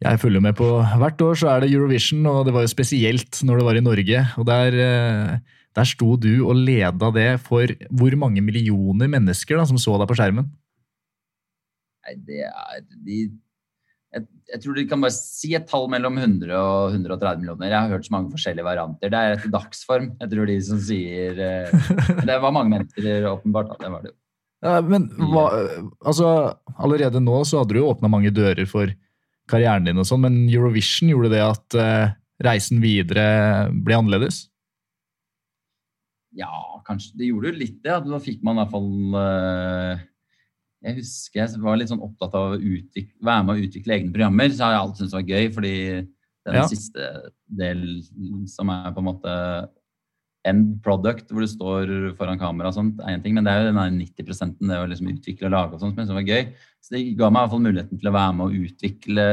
jeg 0.04 0.20
følger 0.22 0.44
med 0.44 0.56
på 0.58 0.70
Hvert 1.00 1.22
år 1.24 1.38
så 1.40 1.52
er 1.52 1.64
det 1.64 1.72
Eurovision, 1.72 2.26
og 2.30 2.44
det 2.48 2.56
var 2.56 2.66
jo 2.66 2.72
spesielt 2.72 3.42
når 3.46 3.60
det 3.60 3.68
var 3.68 3.80
i 3.80 3.86
Norge. 3.86 4.26
Og 4.40 4.48
der, 4.48 4.78
eh, 4.86 5.56
der 5.76 5.88
sto 5.88 6.16
du 6.20 6.32
og 6.46 6.56
leda 6.58 7.10
det 7.14 7.30
for 7.44 7.72
hvor 7.90 8.20
mange 8.20 8.44
millioner 8.44 9.10
mennesker 9.12 9.58
da, 9.58 9.66
som 9.68 9.80
så 9.80 9.98
deg 10.00 10.10
på 10.10 10.18
skjermen? 10.18 10.48
Nei, 12.06 12.14
det 12.22 12.44
er 12.46 12.84
de 13.02 13.26
jeg, 14.16 14.26
jeg 14.52 14.62
tror 14.62 14.76
de 14.78 14.84
kan 14.88 15.02
bare 15.02 15.14
si 15.14 15.52
et 15.58 15.66
tall 15.68 15.88
mellom 15.92 16.18
100 16.20 16.52
og 16.56 16.94
130 16.94 17.42
millioner. 17.42 17.72
Jeg 17.72 17.76
har 17.76 17.92
hørt 17.92 18.06
så 18.06 18.14
mange 18.14 18.32
forskjellige 18.32 18.66
varianter. 18.66 19.12
Det 19.12 19.18
er 19.18 19.34
etter 19.34 19.52
dagsform. 19.52 20.12
Jeg 20.22 20.32
tror 20.32 20.50
de 20.50 20.56
som 20.68 20.80
sier 20.88 21.42
eh, 21.48 21.90
Det 22.28 22.38
var 22.44 22.54
mange 22.54 22.72
mennesker, 22.76 23.28
åpenbart. 23.32 23.74
Det 23.82 23.92
var 23.92 24.06
det. 24.06 24.14
jo. 24.14 24.20
Men 24.62 25.10
hva, 25.30 25.46
altså, 26.00 26.30
allerede 26.80 27.20
nå 27.22 27.42
så 27.44 27.60
hadde 27.60 27.76
du 27.76 27.82
jo 27.82 27.90
åpna 27.90 28.08
mange 28.10 28.32
dører 28.34 28.66
for 28.68 28.90
karrieren 29.50 29.86
din, 29.86 30.00
og 30.00 30.06
sånn, 30.08 30.24
men 30.24 30.38
Eurovision 30.50 31.12
gjorde 31.12 31.30
det 31.34 31.42
at 31.44 31.76
uh, 31.78 32.14
reisen 32.42 32.80
videre 32.82 33.68
ble 33.70 33.98
annerledes? 34.00 34.46
Ja, 36.36 36.80
kanskje 36.88 37.20
det 37.20 37.30
gjorde 37.30 37.52
jo 37.52 37.60
litt 37.62 37.78
det. 37.84 38.00
Da 38.08 38.20
fikk 38.22 38.42
man 38.44 38.58
i 38.58 38.62
hvert 38.64 38.74
fall 38.74 38.90
uh, 39.16 40.02
Jeg 40.84 40.98
husker 40.98 41.40
jeg 41.40 41.62
var 41.62 41.78
litt 41.80 41.92
sånn 41.92 42.04
opptatt 42.04 42.34
av 42.36 42.56
å 42.56 42.58
utvikle, 42.58 43.16
være 43.24 43.46
med 43.46 43.54
å 43.54 43.68
utvikle 43.68 43.96
egne 43.96 44.12
programmer. 44.12 44.52
Så 44.52 44.66
har 44.66 44.74
jeg 44.74 44.82
alltid 44.82 45.00
syntes 45.02 45.14
det 45.14 45.20
var 45.20 45.32
gøy, 45.32 45.48
fordi 45.54 45.76
den 46.46 46.58
Ja. 46.60 46.66
siste 46.70 47.06
del 47.58 47.80
som 48.46 48.70
er 48.70 48.92
på 48.94 49.02
en 49.02 49.08
måte 49.08 49.32
end 50.46 50.76
product, 50.84 51.32
hvor 51.32 51.42
du 51.42 51.50
står 51.50 51.92
foran 52.18 52.38
kamera 52.40 52.70
og 52.70 52.76
sånt, 52.76 53.00
er 53.02 53.16
en 53.16 53.24
ting, 53.24 53.34
men 53.36 53.46
det 53.46 53.52
er 53.52 53.64
jo 53.64 53.68
den 53.72 53.80
der 53.80 53.94
90 53.96 54.54
det 54.70 54.78
å 54.78 54.88
liksom 54.90 55.10
utvikle 55.10 55.48
og 55.48 55.54
lage 55.54 55.76
og 55.76 55.82
sånt, 55.82 55.98
som 55.98 56.18
var 56.18 56.28
gøy. 56.28 56.48
Så 56.84 56.94
det 56.94 57.02
ga 57.18 57.30
meg 57.30 57.40
i 57.40 57.44
hvert 57.44 57.54
fall 57.56 57.64
muligheten 57.66 58.00
til 58.00 58.10
å 58.10 58.14
være 58.16 58.36
med 58.38 58.46
og 58.46 58.66
utvikle 58.68 59.26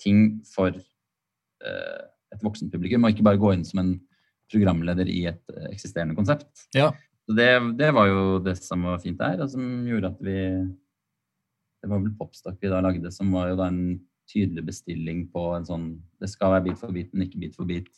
ting 0.00 0.22
for 0.48 0.76
eh, 0.76 2.00
et 2.34 2.44
voksent 2.44 2.72
publikum, 2.72 3.04
og 3.04 3.14
ikke 3.14 3.26
bare 3.26 3.40
gå 3.40 3.54
inn 3.56 3.64
som 3.66 3.82
en 3.82 3.94
programleder 4.50 5.08
i 5.08 5.24
et 5.30 5.56
eksisterende 5.70 6.16
konsept. 6.18 6.66
Ja. 6.76 6.90
Så 7.26 7.36
det, 7.38 7.50
det 7.78 7.92
var 7.94 8.08
jo 8.10 8.22
det 8.42 8.56
som 8.58 8.84
var 8.88 9.00
fint 9.02 9.20
der, 9.20 9.42
og 9.44 9.50
som 9.52 9.64
gjorde 9.86 10.14
at 10.14 10.22
vi 10.24 10.38
Det 11.80 11.88
var 11.88 12.00
vel 12.02 12.12
Popstock 12.18 12.58
vi 12.60 12.68
da 12.68 12.80
lagde, 12.84 13.12
som 13.14 13.30
var 13.32 13.52
jo 13.52 13.60
da 13.60 13.70
en 13.70 14.00
tydelig 14.30 14.66
bestilling 14.66 15.28
på 15.32 15.44
en 15.56 15.66
sånn 15.66 15.86
Det 16.20 16.28
skal 16.28 16.56
være 16.56 16.68
bit 16.68 16.80
for 16.80 16.92
bit, 16.92 17.12
men 17.14 17.28
ikke 17.28 17.40
bit 17.44 17.56
for 17.56 17.70
bit. 17.70 17.88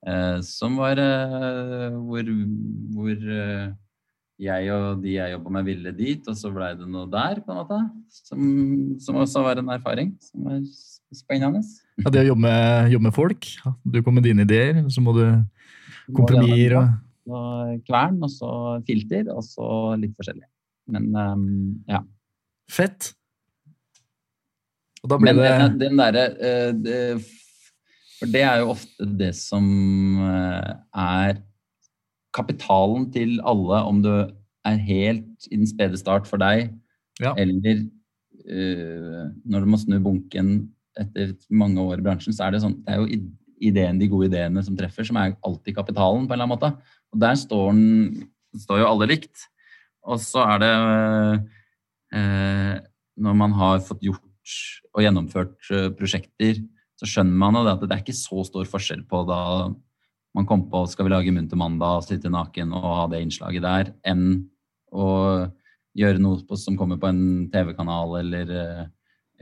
Eh, 0.00 0.38
som 0.46 0.78
var 0.80 0.96
eh, 0.96 1.92
hvor, 1.92 2.28
hvor 2.96 3.10
eh, 3.12 3.72
jeg 4.40 4.70
og 4.72 5.02
de 5.02 5.16
jeg 5.18 5.34
jobba 5.34 5.52
med, 5.58 5.66
ville 5.68 5.92
dit, 5.92 6.28
og 6.30 6.36
så 6.38 6.48
blei 6.54 6.70
det 6.78 6.88
noe 6.88 7.04
der, 7.12 7.42
på 7.44 7.52
en 7.52 7.60
måte. 7.60 7.80
Som, 8.08 8.40
som 9.04 9.20
også 9.20 9.44
var 9.44 9.60
en 9.60 9.68
erfaring 9.74 10.14
som 10.24 10.48
var 10.48 10.62
spennende. 11.12 11.60
Ja, 12.00 12.12
det 12.14 12.24
å 12.24 12.30
jobbe 12.30 12.46
med, 12.46 12.88
jobbe 12.94 13.08
med 13.10 13.16
folk. 13.16 13.50
Du 13.84 14.00
kommer 14.00 14.20
med 14.20 14.30
dine 14.30 14.46
ideer, 14.48 14.80
så 14.88 15.04
må 15.04 15.12
du 15.18 15.24
kompromisser 16.16 16.78
og 16.80 17.82
kvern, 17.86 18.16
og 18.24 18.30
så 18.32 18.52
filter, 18.88 19.28
og 19.34 19.44
så 19.44 19.66
litt 20.00 20.16
forskjellig. 20.16 20.46
Men 20.90 21.10
um, 21.12 21.44
ja. 21.90 22.00
Fett. 22.70 23.12
Og 25.04 25.12
da 25.12 25.20
ble 25.20 25.34
Men 25.34 25.42
det 25.42 25.52
den, 25.60 25.76
den 25.84 26.00
derre 26.00 26.24
For 28.20 28.28
det 28.28 28.42
er 28.44 28.60
jo 28.60 28.74
ofte 28.74 29.06
det 29.16 29.32
som 29.38 29.64
eh, 30.20 30.74
er 30.92 31.38
kapitalen 32.36 33.08
til 33.14 33.38
alle, 33.48 33.80
om 33.88 34.02
du 34.04 34.12
er 34.12 34.82
helt 34.84 35.48
i 35.48 35.56
den 35.56 35.68
spede 35.68 35.98
start 35.98 36.28
for 36.28 36.40
deg, 36.40 36.68
Ja. 37.20 37.34
eller 37.36 37.82
uh, 38.48 39.24
når 39.44 39.60
du 39.60 39.66
må 39.68 39.76
snu 39.76 39.98
bunken 40.00 40.70
etter 40.96 41.34
mange 41.52 41.80
år 41.82 42.00
i 42.00 42.04
bransjen, 42.06 42.32
så 42.32 42.46
er 42.46 42.54
det 42.54 42.62
sånn 42.62 42.78
Det 42.80 42.94
er 42.94 43.00
jo 43.02 43.18
ideen, 43.60 43.98
de 44.00 44.08
gode 44.08 44.30
ideene 44.30 44.62
som 44.64 44.76
treffer, 44.76 45.04
som 45.04 45.18
er 45.20 45.34
alltid 45.44 45.76
kapitalen, 45.76 46.24
på 46.24 46.32
en 46.32 46.38
eller 46.38 46.46
annen 46.46 46.54
måte. 46.54 46.70
Og 47.12 47.20
der 47.20 47.36
står, 47.36 47.72
den, 47.76 48.30
står 48.56 48.80
jo 48.80 48.88
alle 48.88 49.10
likt. 49.10 49.44
Og 50.08 50.20
så 50.22 50.40
er 50.46 50.62
det 50.62 50.72
uh, 52.16 52.76
Når 53.20 53.36
man 53.36 53.52
har 53.52 53.84
fått 53.84 54.00
gjort 54.06 54.54
og 54.96 55.04
gjennomført 55.04 55.68
prosjekter, 55.98 56.62
så 57.00 57.08
skjønner 57.08 57.38
man 57.40 57.56
jo 57.56 57.64
det 57.64 57.72
at 57.72 57.84
det 57.86 57.94
er 57.96 58.02
ikke 58.02 58.16
så 58.16 58.42
stor 58.44 58.66
forskjell 58.68 59.06
på 59.08 59.22
da 59.28 59.40
man 60.36 60.46
kom 60.46 60.66
på 60.70 60.84
skal 60.86 61.08
vi 61.08 61.12
lage 61.14 61.32
Munter 61.34 61.58
mandag, 61.58 62.04
sitte 62.06 62.30
naken 62.30 62.74
og 62.76 62.84
ha 62.84 63.06
det 63.10 63.22
innslaget 63.24 63.64
der, 63.64 63.92
enn 64.06 64.44
å 64.92 65.06
gjøre 65.96 66.20
noe 66.22 66.42
på, 66.46 66.58
som 66.60 66.76
kommer 66.78 67.00
på 67.00 67.08
en 67.08 67.48
TV-kanal 67.50 68.20
eller, 68.20 68.52
eh, 68.54 68.84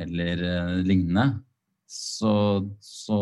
eller 0.05 0.45
eh, 0.49 0.73
lignende. 0.87 1.27
Så, 1.89 2.33
så 2.81 3.19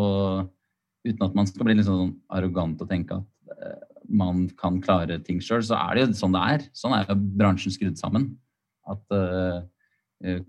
uten 1.07 1.26
at 1.26 1.34
man 1.39 1.49
skal 1.49 1.66
bli 1.66 1.78
litt 1.78 1.89
sånn 1.89 2.14
arrogant 2.34 2.82
og 2.82 2.91
tenke 2.91 3.18
at 3.18 3.57
eh, 3.57 3.82
man 4.07 4.47
kan 4.59 4.78
klare 4.82 5.18
ting 5.26 5.41
sjøl, 5.43 5.64
så 5.66 5.78
er 5.80 5.97
det 5.97 6.05
jo 6.05 6.18
sånn 6.20 6.37
det 6.37 6.45
er. 6.55 6.68
Sånn 6.76 6.95
er 6.95 7.09
jo 7.09 7.18
bransjen 7.41 7.74
skrudd 7.74 7.99
sammen. 7.99 8.30
At 8.87 9.03
eh, 9.14 9.64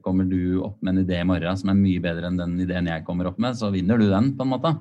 kommer 0.02 0.28
du 0.30 0.62
opp 0.64 0.78
med 0.82 0.94
en 0.94 1.02
idé 1.04 1.18
i 1.20 1.28
morgen 1.28 1.58
som 1.60 1.72
er 1.72 1.80
mye 1.80 2.02
bedre 2.04 2.30
enn 2.30 2.38
den 2.40 2.54
ideen 2.64 2.88
jeg 2.88 3.04
kommer 3.08 3.28
opp 3.28 3.40
med, 3.42 3.58
så 3.60 3.68
vinner 3.74 4.00
du 4.00 4.06
den, 4.08 4.32
på 4.38 4.46
en 4.46 4.54
måte. 4.54 4.72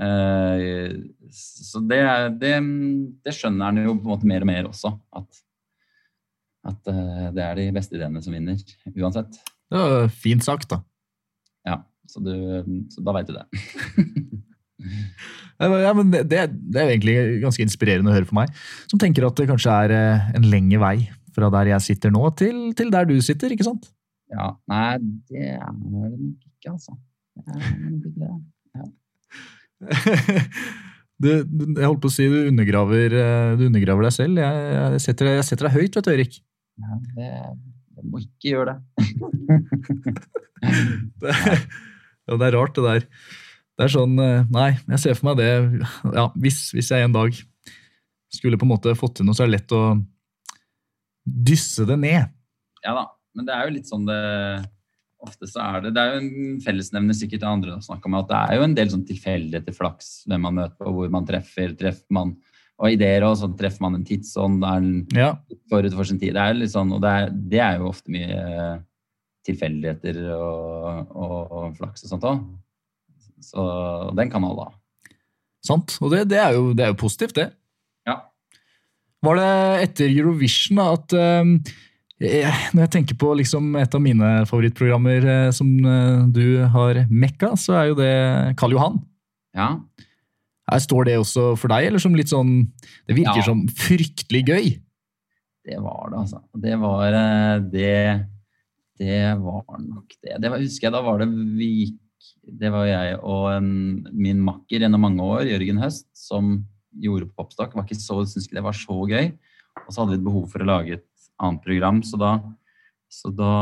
Eh, 0.00 0.92
så 1.32 1.80
det, 1.84 2.02
det, 2.40 2.52
det 3.24 3.34
skjønner 3.36 3.70
han 3.70 3.82
jo 3.82 3.96
på 3.96 4.06
en 4.06 4.12
måte 4.14 4.28
mer 4.28 4.44
og 4.44 4.50
mer 4.50 4.68
også. 4.70 4.92
At, 5.16 5.42
at 6.72 6.92
eh, 6.92 7.26
det 7.36 7.44
er 7.46 7.60
de 7.60 7.68
beste 7.76 7.96
ideene 7.98 8.22
som 8.24 8.36
vinner, 8.36 8.60
uansett. 8.94 9.40
Det 9.72 9.80
var 9.80 10.12
fint 10.12 10.44
sagt, 10.44 10.70
da. 10.72 10.82
Ja, 11.68 11.80
så, 12.08 12.22
du, 12.24 12.32
så 12.92 13.04
da 13.04 13.16
veit 13.16 13.30
du 13.30 13.36
det. 13.38 13.46
Ja, 15.62 15.92
men 15.94 16.08
det, 16.10 16.26
det 16.26 16.80
er 16.80 16.88
egentlig 16.90 17.12
ganske 17.44 17.62
inspirerende 17.62 18.10
å 18.10 18.14
høre 18.16 18.26
for 18.26 18.34
meg, 18.40 18.50
som 18.90 18.98
tenker 18.98 19.28
at 19.28 19.36
det 19.38 19.44
kanskje 19.46 19.74
er 19.84 19.92
eh, 19.94 20.24
en 20.34 20.48
lenge 20.50 20.80
vei 20.82 20.96
fra 21.36 21.52
der 21.54 21.70
jeg 21.70 21.84
sitter 21.84 22.10
nå, 22.10 22.24
til, 22.34 22.72
til 22.74 22.90
der 22.90 23.06
du 23.06 23.14
sitter, 23.22 23.52
ikke 23.54 23.68
sant? 23.68 23.86
Ja, 24.32 24.48
nei, 24.70 24.96
det 25.28 25.50
er 25.58 25.68
det 25.72 25.90
nok 25.92 26.46
ikke, 26.48 26.72
altså. 26.72 26.96
Det 27.36 27.52
er 28.28 28.40
det. 28.72 28.88
Du, 31.22 31.28
du, 31.46 31.60
jeg 31.78 31.86
holdt 31.86 32.00
på 32.02 32.10
å 32.10 32.12
si 32.12 32.24
du 32.26 32.48
undergraver, 32.48 33.12
eh, 33.14 33.52
du 33.54 33.68
undergraver 33.68 34.08
deg 34.08 34.14
selv. 34.16 34.40
Jeg, 34.42 34.62
jeg, 34.74 35.02
setter, 35.04 35.28
jeg 35.36 35.44
setter 35.46 35.68
deg 35.68 35.76
høyt, 35.76 35.94
vet 35.94 36.08
du, 36.08 36.10
Erik. 36.10 36.38
Ja, 36.82 36.96
det, 37.14 37.28
det 37.94 38.06
må 38.10 38.22
ikke 38.24 38.56
gjøre 38.56 38.74
det. 38.74 38.80
Det, 40.62 41.32
ja, 41.34 42.36
det 42.38 42.44
er 42.46 42.54
rart, 42.54 42.76
det 42.76 42.82
der. 42.84 43.06
Det 43.74 43.82
er 43.82 43.90
sånn 43.90 44.12
eh, 44.22 44.44
Nei, 44.54 44.68
jeg 44.92 45.00
ser 45.02 45.16
for 45.18 45.32
meg 45.32 45.40
det 45.40 45.48
ja, 46.14 46.28
hvis, 46.38 46.58
hvis 46.70 46.90
jeg 46.94 47.02
en 47.02 47.16
dag 47.16 47.34
skulle 48.30 48.58
på 48.60 48.68
en 48.68 48.70
måte 48.70 48.94
fått 48.94 49.16
til 49.18 49.26
noe, 49.26 49.34
så 49.34 49.42
er 49.42 49.50
det 49.50 49.56
lett 49.56 49.74
å 49.74 49.82
dysse 51.50 51.82
det 51.88 51.98
ned. 51.98 52.30
Ja 52.86 52.94
da, 52.94 53.04
men 53.34 53.46
det 53.48 53.54
er 53.56 53.66
jo 53.68 53.74
litt 53.78 53.88
sånn 53.90 54.06
det 54.08 54.20
Ofte 55.22 55.46
så 55.46 55.60
er 55.62 55.84
det 55.84 55.90
Det 55.94 56.02
er 56.02 56.14
jo 56.16 56.20
en 56.24 56.56
fellesnevner 56.64 57.14
sikkert 57.14 57.44
andre 57.46 57.76
har 57.76 57.82
snakka 57.84 58.08
om 58.10 58.16
at 58.18 58.26
det 58.26 58.38
er 58.42 58.56
jo 58.58 58.64
en 58.66 58.72
del 58.74 58.88
sånn 58.90 59.04
tilfeldigheter, 59.06 59.74
flaks, 59.76 60.08
hvem 60.26 60.42
man 60.48 60.56
møter 60.56 60.74
på, 60.80 60.90
hvor 60.96 61.12
man 61.14 61.28
treffer. 61.28 61.76
Treffer 61.78 62.16
man 62.16 62.32
og 62.82 62.90
ideer, 62.90 63.22
også, 63.22 63.46
treffer 63.54 63.84
man 63.84 64.00
en 64.00 64.02
tidsånd. 64.08 64.64
Er 64.66 64.80
den 64.82 65.06
Ja. 65.14 65.28
forut 65.70 65.94
for 65.94 66.02
sin 66.10 66.18
tid. 66.18 66.34
Det 66.34 66.42
er 66.42 66.58
litt 66.58 66.72
sånn, 66.74 66.90
og 66.96 67.04
det 67.04 67.12
er, 67.20 67.30
det 67.54 67.60
er 67.62 67.78
jo 67.78 67.92
ofte 67.92 68.10
mye 68.10 68.40
eh, 68.40 68.80
tilfeldigheter 69.46 70.18
og, 70.34 71.14
og, 71.14 71.38
og 71.60 71.78
flaks 71.78 72.02
og 72.02 72.10
sånt 72.16 72.26
òg. 72.26 72.42
Så 73.46 73.62
den 74.18 74.30
kan 74.34 74.42
alle 74.48 74.66
ha. 74.72 74.74
Sant. 75.62 76.00
Og 76.02 76.10
det, 76.10 76.24
det, 76.34 76.42
er 76.42 76.58
jo, 76.58 76.72
det 76.74 76.88
er 76.88 76.90
jo 76.96 76.98
positivt, 76.98 77.38
det. 77.38 77.52
Ja. 78.10 78.18
Var 79.22 79.38
det 79.38 79.50
etter 79.86 80.10
Eurovision 80.18 80.82
da, 80.82 80.90
at 80.98 81.14
eh, 81.14 81.74
Når 82.22 82.84
jeg 82.84 82.90
tenker 82.94 83.16
på 83.18 83.32
liksom 83.40 83.72
et 83.80 83.94
av 83.96 84.02
mine 84.04 84.30
favorittprogrammer 84.46 85.24
eh, 85.32 85.50
som 85.54 85.68
eh, 85.82 86.22
du 86.30 86.62
har 86.70 87.02
mekka, 87.10 87.52
så 87.58 87.74
er 87.80 87.88
jo 87.90 87.96
det 87.98 88.12
Karl 88.60 88.76
Johan. 88.78 89.00
ja. 89.58 89.72
Her 90.72 90.78
står 90.78 91.04
det 91.08 91.14
også 91.18 91.42
for 91.58 91.68
deg, 91.72 91.88
eller 91.88 92.00
som 92.00 92.14
litt 92.14 92.30
sånn 92.30 92.52
Det 93.08 93.16
virker 93.18 93.40
Ja. 93.42 93.48
som 93.48 93.64
fryktelig 93.66 94.42
gøy. 94.46 94.68
Det 95.66 95.74
var 95.82 96.12
det, 96.12 96.20
altså. 96.22 96.38
Det 96.62 96.76
var 96.80 97.16
eh, 97.18 97.58
det 97.74 98.28
Det 99.02 99.18
var 99.42 99.64
nok 99.82 100.14
det. 100.22 100.38
Det 100.40 100.48
var, 100.52 100.62
husker 100.62 100.86
jeg, 100.86 100.94
da 100.94 101.02
var 101.02 101.18
det 101.18 101.28
vi 101.58 101.68
gikk 101.82 101.98
Det 102.62 102.70
var 102.72 102.86
jeg 102.86 103.18
og 103.18 103.48
en, 103.56 103.68
min 104.14 104.40
makker 104.46 104.86
gjennom 104.86 105.02
mange 105.02 105.20
år, 105.26 105.42
Jørgen 105.50 105.82
Høst, 105.82 106.06
som 106.14 106.62
gjorde 106.94 107.28
Popstock. 107.36 107.74
Var 107.74 107.84
ikke 107.84 107.98
så, 107.98 108.22
syntes 108.22 108.46
ikke 108.46 108.60
det 108.60 108.64
var 108.70 108.78
så 108.78 108.96
gøy. 109.10 109.32
Og 109.82 109.90
så 109.90 110.00
hadde 110.04 110.14
vi 110.14 110.20
et 110.22 110.26
behov 110.30 110.46
for 110.54 110.62
å 110.62 110.70
lage 110.70 110.96
et 111.00 111.06
annet 111.42 111.64
program, 111.66 112.02
så 112.06 112.20
da 112.20 112.32
så 113.12 113.28
da 113.36 113.54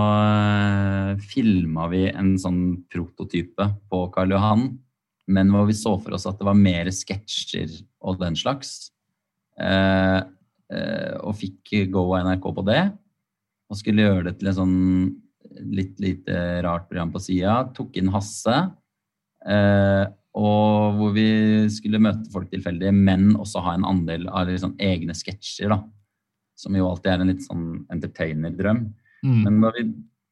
eh, 1.11 1.17
filma 1.27 1.89
vi 1.91 2.05
en 2.07 2.37
sånn 2.39 2.85
prototype 2.93 3.67
på 3.91 4.05
Karl 4.15 4.37
Johan, 4.37 4.69
men 5.31 5.51
hvor 5.51 5.67
vi 5.67 5.75
så 5.75 5.97
for 5.99 6.15
oss 6.15 6.29
at 6.31 6.39
det 6.39 6.47
var 6.47 6.59
mer 6.59 6.91
sketsjer 6.95 7.73
og 8.07 8.21
den 8.23 8.39
slags. 8.39 8.93
Eh, 9.59 10.21
eh, 10.71 11.17
og 11.19 11.35
fikk 11.41 11.75
go 11.91 12.07
av 12.15 12.29
NRK 12.29 12.47
på 12.61 12.67
det. 12.69 12.85
Og 13.71 13.79
skulle 13.79 14.07
gjøre 14.07 14.29
det 14.29 14.37
til 14.39 14.53
en 14.53 14.59
sånn 14.61 14.79
litt 15.75 15.99
lite 16.03 16.61
rart 16.63 16.87
program 16.87 17.11
på 17.15 17.23
sida. 17.23 17.61
Tok 17.75 17.99
inn 17.99 18.11
Hasse. 18.15 18.57
Eh, 19.51 20.05
og 20.39 20.99
hvor 20.99 21.15
vi 21.17 21.31
skulle 21.75 22.03
møte 22.03 22.31
folk 22.31 22.51
tilfeldig, 22.53 22.95
men 22.95 23.33
også 23.35 23.63
ha 23.67 23.75
en 23.75 23.87
andel 23.89 24.29
av 24.31 24.51
sånn 24.63 24.79
egne 24.79 25.17
sketsjer. 25.19 25.75
da. 25.75 25.83
Som 26.61 26.77
jo 26.77 26.89
alltid 26.91 27.13
er 27.13 27.23
en 27.25 27.33
litt 27.33 27.47
sånn 27.47 27.67
entertainer-drøm. 27.93 28.85
Mm. 29.25 29.41
Men 29.47 29.61
da 29.65 29.73
vi 29.77 29.87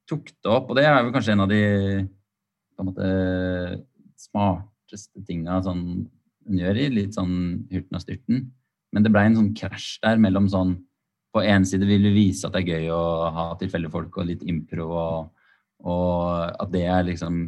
tok 0.09 0.31
det 0.33 0.53
opp, 0.53 0.70
og 0.70 0.79
det 0.79 0.85
er 0.89 0.99
vel 1.01 1.12
kanskje 1.14 1.35
en 1.35 1.45
av 1.45 1.51
de 1.53 1.62
på 2.79 2.85
en 2.85 2.91
måte, 2.91 3.09
smarteste 4.18 5.22
tinga 5.26 5.59
sånn, 5.64 5.83
hun 6.49 6.61
gjør 6.61 6.79
i 6.81 6.87
litt 6.95 7.16
sånn 7.16 7.35
hurten 7.72 7.99
og 7.99 8.05
styrten. 8.05 8.45
Men 8.95 9.05
det 9.05 9.12
blei 9.12 9.26
en 9.29 9.39
sånn 9.39 9.55
krasj 9.57 9.99
der 10.05 10.20
mellom 10.22 10.47
sånn 10.49 10.79
På 11.29 11.43
én 11.45 11.66
side 11.68 11.85
vil 11.85 12.07
vi 12.07 12.11
vise 12.14 12.49
at 12.49 12.55
det 12.55 12.62
er 12.62 12.79
gøy 12.79 12.87
å 12.89 13.29
ha 13.37 13.43
tilfeldige 13.61 13.93
folk 13.93 14.14
og 14.16 14.31
litt 14.31 14.41
impro, 14.49 14.87
og, 14.89 15.51
og 15.85 16.55
at 16.64 16.70
det 16.72 16.87
er 16.89 17.05
liksom 17.05 17.43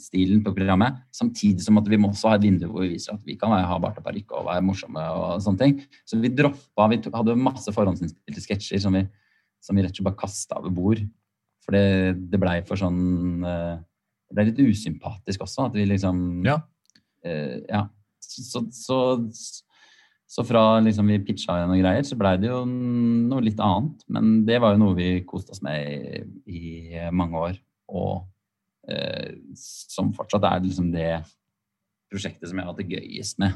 stilen 0.00 0.42
på 0.44 0.52
programmet. 0.56 0.98
Samtidig 1.14 1.64
som 1.64 1.78
at 1.80 1.88
vi 1.90 1.98
må 2.00 2.10
også 2.10 2.32
ha 2.32 2.38
et 2.38 2.44
vindu 2.44 2.66
hvor 2.68 2.84
vi 2.84 2.94
viser 2.96 3.14
at 3.14 3.24
vi 3.26 3.36
kan 3.38 3.52
ha 3.52 3.78
bart 3.82 3.98
og 4.00 4.06
parykk 4.06 4.34
og 4.38 4.48
være 4.48 4.64
morsomme. 4.66 5.00
og 5.00 5.42
sånne 5.44 5.62
ting. 5.62 5.80
Så 6.08 6.18
vi 6.20 6.32
droppa 6.32 6.88
Vi 6.90 7.00
hadde 7.14 7.38
masse 7.38 7.72
forhåndsinnspilte 7.74 8.44
sketsjer 8.44 8.82
som 8.82 8.98
vi, 8.98 9.04
som 9.62 9.76
vi 9.76 9.84
rett 9.84 9.94
og 9.94 10.00
slett 10.00 10.10
bare 10.10 10.22
kasta 10.24 10.60
over 10.60 10.74
bord. 10.74 11.02
For 11.62 11.76
det, 11.76 12.18
det 12.30 12.40
blei 12.42 12.58
for 12.66 12.80
sånn 12.80 13.44
eh, 13.46 13.76
Det 14.28 14.34
ble 14.34 14.48
litt 14.50 14.62
usympatisk 14.62 15.44
også. 15.46 15.68
At 15.70 15.78
vi 15.78 15.86
liksom 15.86 16.42
Ja. 16.48 16.60
Uh, 17.22 17.60
ja. 17.68 17.86
Så, 18.18 18.64
så, 18.74 18.96
så 20.26 20.42
fra 20.46 20.80
liksom 20.82 21.10
vi 21.10 21.20
pitcha 21.22 21.58
noen 21.68 21.82
greier, 21.82 22.02
så 22.06 22.16
blei 22.18 22.32
det 22.40 22.48
jo 22.48 22.62
noe 22.66 23.44
litt 23.44 23.60
annet. 23.62 24.02
Men 24.10 24.40
det 24.48 24.58
var 24.62 24.74
jo 24.74 24.80
noe 24.80 24.96
vi 24.96 25.10
koste 25.28 25.54
oss 25.54 25.62
med 25.62 25.84
i, 25.86 26.24
i 26.50 27.10
mange 27.14 27.38
år. 27.38 27.58
Og 27.92 28.24
som 29.54 30.12
fortsatt 30.16 30.44
er 30.48 30.62
liksom 30.64 30.90
det 30.94 31.10
prosjektet 32.12 32.48
som 32.50 32.58
jeg 32.58 32.66
har 32.66 32.72
hatt 32.72 32.80
det 32.82 32.90
gøyest 32.92 33.38
med. 33.42 33.54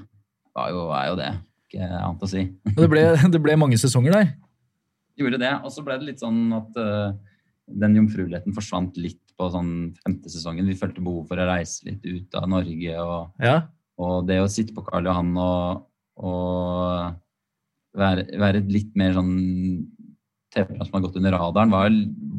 Var 0.57 0.71
jo, 0.73 0.85
er 0.97 1.09
jo 1.11 1.17
det. 1.21 1.31
Ikke 1.67 1.87
annet 1.99 2.23
å 2.25 2.29
si. 2.31 2.45
Det 2.79 2.89
ble, 2.93 3.03
det 3.35 3.41
ble 3.43 3.57
mange 3.61 3.79
sesonger 3.81 4.15
der. 4.17 4.31
Gjorde 5.19 5.41
det. 5.43 5.53
Og 5.65 5.73
så 5.75 5.85
ble 5.85 5.97
det 6.01 6.09
litt 6.13 6.23
sånn 6.23 6.45
at 6.57 6.79
eh, 6.81 7.17
den 7.83 7.97
jomfrueligheten 7.99 8.55
forsvant 8.57 8.97
litt 9.01 9.21
på 9.37 9.51
sånn 9.53 9.73
femte 10.05 10.31
sesongen. 10.33 10.69
Vi 10.71 10.79
følte 10.79 11.03
behov 11.05 11.27
for 11.29 11.41
å 11.43 11.49
reise 11.51 11.85
litt 11.91 12.05
ut 12.07 12.39
av 12.39 12.49
Norge. 12.53 12.95
Og, 13.03 13.43
Ja. 13.45 13.57
og 14.01 14.25
det 14.31 14.39
å 14.41 14.49
sitte 14.53 14.73
på 14.77 14.85
Karl 14.87 15.09
Johan 15.11 15.35
og, 15.43 15.85
og 16.23 17.99
være, 17.99 18.25
være 18.41 18.63
litt 18.71 18.95
mer 18.97 19.13
sånn 19.17 19.35
TV-program 20.55 20.87
som 20.89 20.97
har 20.97 21.05
gått 21.05 21.19
under 21.21 21.37
radaren, 21.37 21.73
var, 21.75 21.93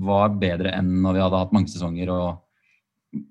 var 0.07 0.33
bedre 0.41 0.71
enn 0.73 0.89
når 1.03 1.17
vi 1.19 1.23
hadde 1.27 1.41
hatt 1.43 1.53
mange 1.53 1.69
sesonger. 1.69 2.09
og 2.09 2.41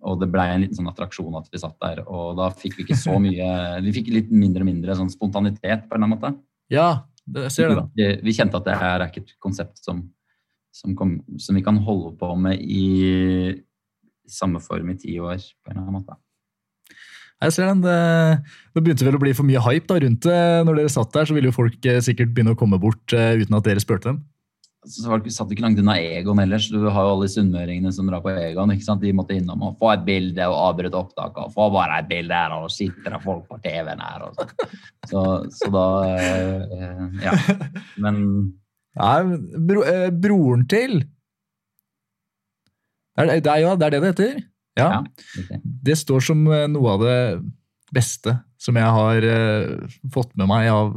og 0.07 0.21
det 0.21 0.29
blei 0.33 0.47
en 0.53 0.65
liten 0.65 0.79
sånn 0.79 0.91
attraksjon 0.91 1.39
at 1.39 1.49
vi 1.53 1.61
satt 1.63 1.77
der. 1.83 2.03
Og 2.07 2.37
da 2.39 2.51
fikk 2.55 2.79
vi 2.79 2.87
ikke 2.87 2.99
så 2.99 3.19
mye 3.27 3.51
Vi 3.85 3.95
fikk 4.01 4.13
litt 4.15 4.33
mindre 4.35 4.65
og 4.65 4.71
mindre 4.71 4.97
sånn 4.99 5.13
spontanitet, 5.13 5.87
på 5.87 5.97
en 5.97 6.03
eller 6.03 6.07
annen 6.07 6.17
måte. 6.17 6.35
ja, 6.73 6.91
det, 7.27 7.49
jeg 7.49 7.55
ser 7.57 7.73
det. 7.73 7.79
da. 7.81 7.87
Vi, 7.99 8.11
vi 8.29 8.37
kjente 8.37 8.59
at 8.61 8.69
det 8.69 8.77
her 8.79 9.01
er 9.01 9.09
ikke 9.11 9.25
et 9.25 9.35
konsept 9.43 9.81
som, 9.83 10.05
som, 10.75 10.95
kom, 10.99 11.19
som 11.43 11.59
vi 11.59 11.65
kan 11.67 11.81
holde 11.83 12.13
på 12.21 12.29
med 12.39 12.63
i 12.63 13.57
samme 14.31 14.63
form 14.63 14.93
i 14.93 14.99
ti 15.01 15.17
år, 15.23 15.43
på 15.43 15.73
en 15.73 15.77
eller 15.77 15.89
annen 15.89 15.99
måte. 16.01 16.19
Jeg 17.45 17.53
ser 17.53 17.69
den. 17.69 17.83
Det, 17.85 17.97
det 18.73 18.83
begynte 18.83 19.05
vel 19.05 19.19
å 19.19 19.21
bli 19.21 19.35
for 19.37 19.49
mye 19.49 19.61
hype 19.67 19.91
da, 19.91 19.99
rundt 20.03 20.25
det. 20.25 20.39
Når 20.69 20.79
dere 20.79 20.93
satt 20.93 21.13
der, 21.13 21.29
så 21.29 21.37
ville 21.37 21.51
jo 21.51 21.57
folk 21.57 21.89
eh, 21.89 22.01
sikkert 22.05 22.33
begynne 22.33 22.55
å 22.57 22.59
komme 22.59 22.79
bort 22.81 23.13
eh, 23.13 23.43
uten 23.43 23.59
at 23.59 23.67
dere 23.67 23.83
spurte 23.83 24.13
dem. 24.13 24.23
Så 24.87 25.09
var 25.11 25.19
det, 25.25 25.33
satt 25.35 25.51
ikke 25.51 25.65
langt 25.65 25.81
unna 25.83 25.97
Egon 25.99 26.39
ellers. 26.39 26.69
Du 26.71 26.79
har 26.87 27.07
jo 27.09 27.15
alle 27.17 27.27
sunnmøringene 27.33 27.91
som 27.95 28.07
drar 28.07 28.21
på 28.23 28.31
Egon. 28.39 28.71
ikke 28.71 28.87
sant? 28.87 29.03
De 29.03 29.11
måtte 29.17 29.35
innom 29.35 29.65
og 29.67 29.79
få 29.81 29.91
et 29.97 30.05
bilde 30.07 30.47
og 30.47 30.55
avbryte 30.69 30.95
opptaket. 31.01 31.41
og 31.49 31.53
Få 31.57 31.67
bare 31.75 31.99
et 32.05 32.09
bilde 32.11 32.35
her, 32.39 32.55
og 32.55 32.71
sitter 32.71 33.17
det 33.17 33.23
folk 33.25 33.49
på 33.51 33.59
TV-en 33.65 34.05
her. 34.05 34.29
Og 34.29 34.39
sånn. 34.39 34.53
så, 35.11 35.25
så 35.59 35.73
da 35.75 35.87
eh, 36.15 37.03
Ja. 37.27 37.35
Men 37.99 38.23
Nei, 38.97 39.37
bro, 39.69 39.83
eh, 39.85 40.07
broren 40.15 40.63
til 40.71 41.01
det 43.17 43.25
er, 43.25 43.41
det 43.41 43.51
er, 43.53 43.61
Ja, 43.65 43.75
det 43.77 43.87
er 43.87 43.95
det 43.97 44.01
det 44.03 44.11
heter. 44.13 44.39
Ja. 44.77 44.87
Ja. 44.93 45.01
okay. 45.41 45.59
Det 45.89 45.97
står 45.99 46.25
som 46.25 46.43
eh, 46.53 46.67
noe 46.69 46.95
av 46.97 47.05
det 47.05 47.19
beste 47.97 48.35
som 48.61 48.77
jeg 48.77 48.91
har 48.99 49.25
eh, 49.25 49.93
fått 50.13 50.35
med 50.37 50.51
meg 50.51 50.69
av 50.73 50.97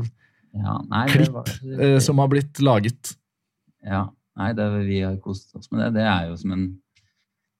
ja, 0.58 0.74
nei, 0.90 1.04
det 1.06 1.14
Klipp, 1.14 1.36
var- 1.36 1.52
eh, 1.86 2.00
som 2.04 2.18
har 2.20 2.28
blitt 2.32 2.60
laget. 2.66 3.14
Ja, 3.86 4.04
nei, 4.40 4.52
det, 4.58 4.68
vi 4.88 5.02
har 5.06 5.18
kost 5.24 5.56
oss 5.58 5.72
med 5.72 5.84
det. 5.84 6.00
Det 6.00 6.06
er 6.08 6.30
jo 6.30 6.38
som 6.40 6.56
en 6.56 6.70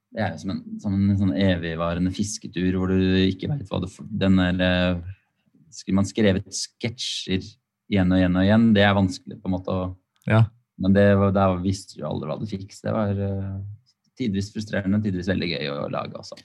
det 0.10 0.24
er 0.26 0.32
jo 0.34 0.42
som 0.42 0.52
en, 0.56 0.62
som 0.82 0.94
en 0.98 1.18
sånn 1.20 1.34
evigvarende 1.38 2.12
fisketur 2.16 2.74
hvor 2.80 2.90
du 2.90 2.98
ikke 3.28 3.50
veit 3.52 3.68
hva 3.70 3.78
du 3.84 3.86
får 3.92 4.08
den 4.10 4.40
eller 4.42 5.04
Skulle 5.70 6.00
man 6.00 6.08
skrevet 6.10 6.48
sketsjer 6.50 7.44
igjen 7.90 8.10
og 8.10 8.18
igjen 8.18 8.38
og 8.40 8.46
igjen, 8.46 8.64
det 8.74 8.86
er 8.86 8.96
vanskelig 8.98 9.38
på 9.38 9.50
en 9.50 9.54
måte 9.54 9.76
å 9.76 9.84
Ja. 10.30 10.48
Men 10.80 10.96
det, 10.96 11.04
der 11.36 11.60
visste 11.62 12.00
du 12.00 12.06
aldri 12.08 12.30
hva 12.30 12.38
du 12.40 12.48
fikk. 12.48 12.70
Så 12.72 12.88
det 12.88 12.94
var 12.96 13.18
eh, 13.20 13.58
tidvis 14.18 14.48
frustrerende, 14.54 15.02
tidvis 15.04 15.28
veldig 15.28 15.50
gøy 15.52 15.72
å 15.74 15.90
lage 15.92 16.16
også. 16.16 16.38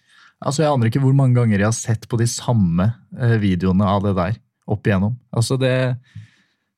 Altså, 0.42 0.64
Jeg 0.64 0.72
aner 0.72 0.90
ikke 0.90 1.02
hvor 1.04 1.14
mange 1.16 1.38
ganger 1.38 1.62
jeg 1.62 1.68
har 1.68 1.76
sett 1.76 2.08
på 2.10 2.18
de 2.20 2.26
samme 2.30 2.88
eh, 3.14 3.36
videoene 3.42 3.86
av 3.86 4.02
det 4.04 4.14
der 4.18 4.40
opp 4.74 4.88
igjennom. 4.88 5.14
Altså, 5.34 5.56
det, 5.60 5.72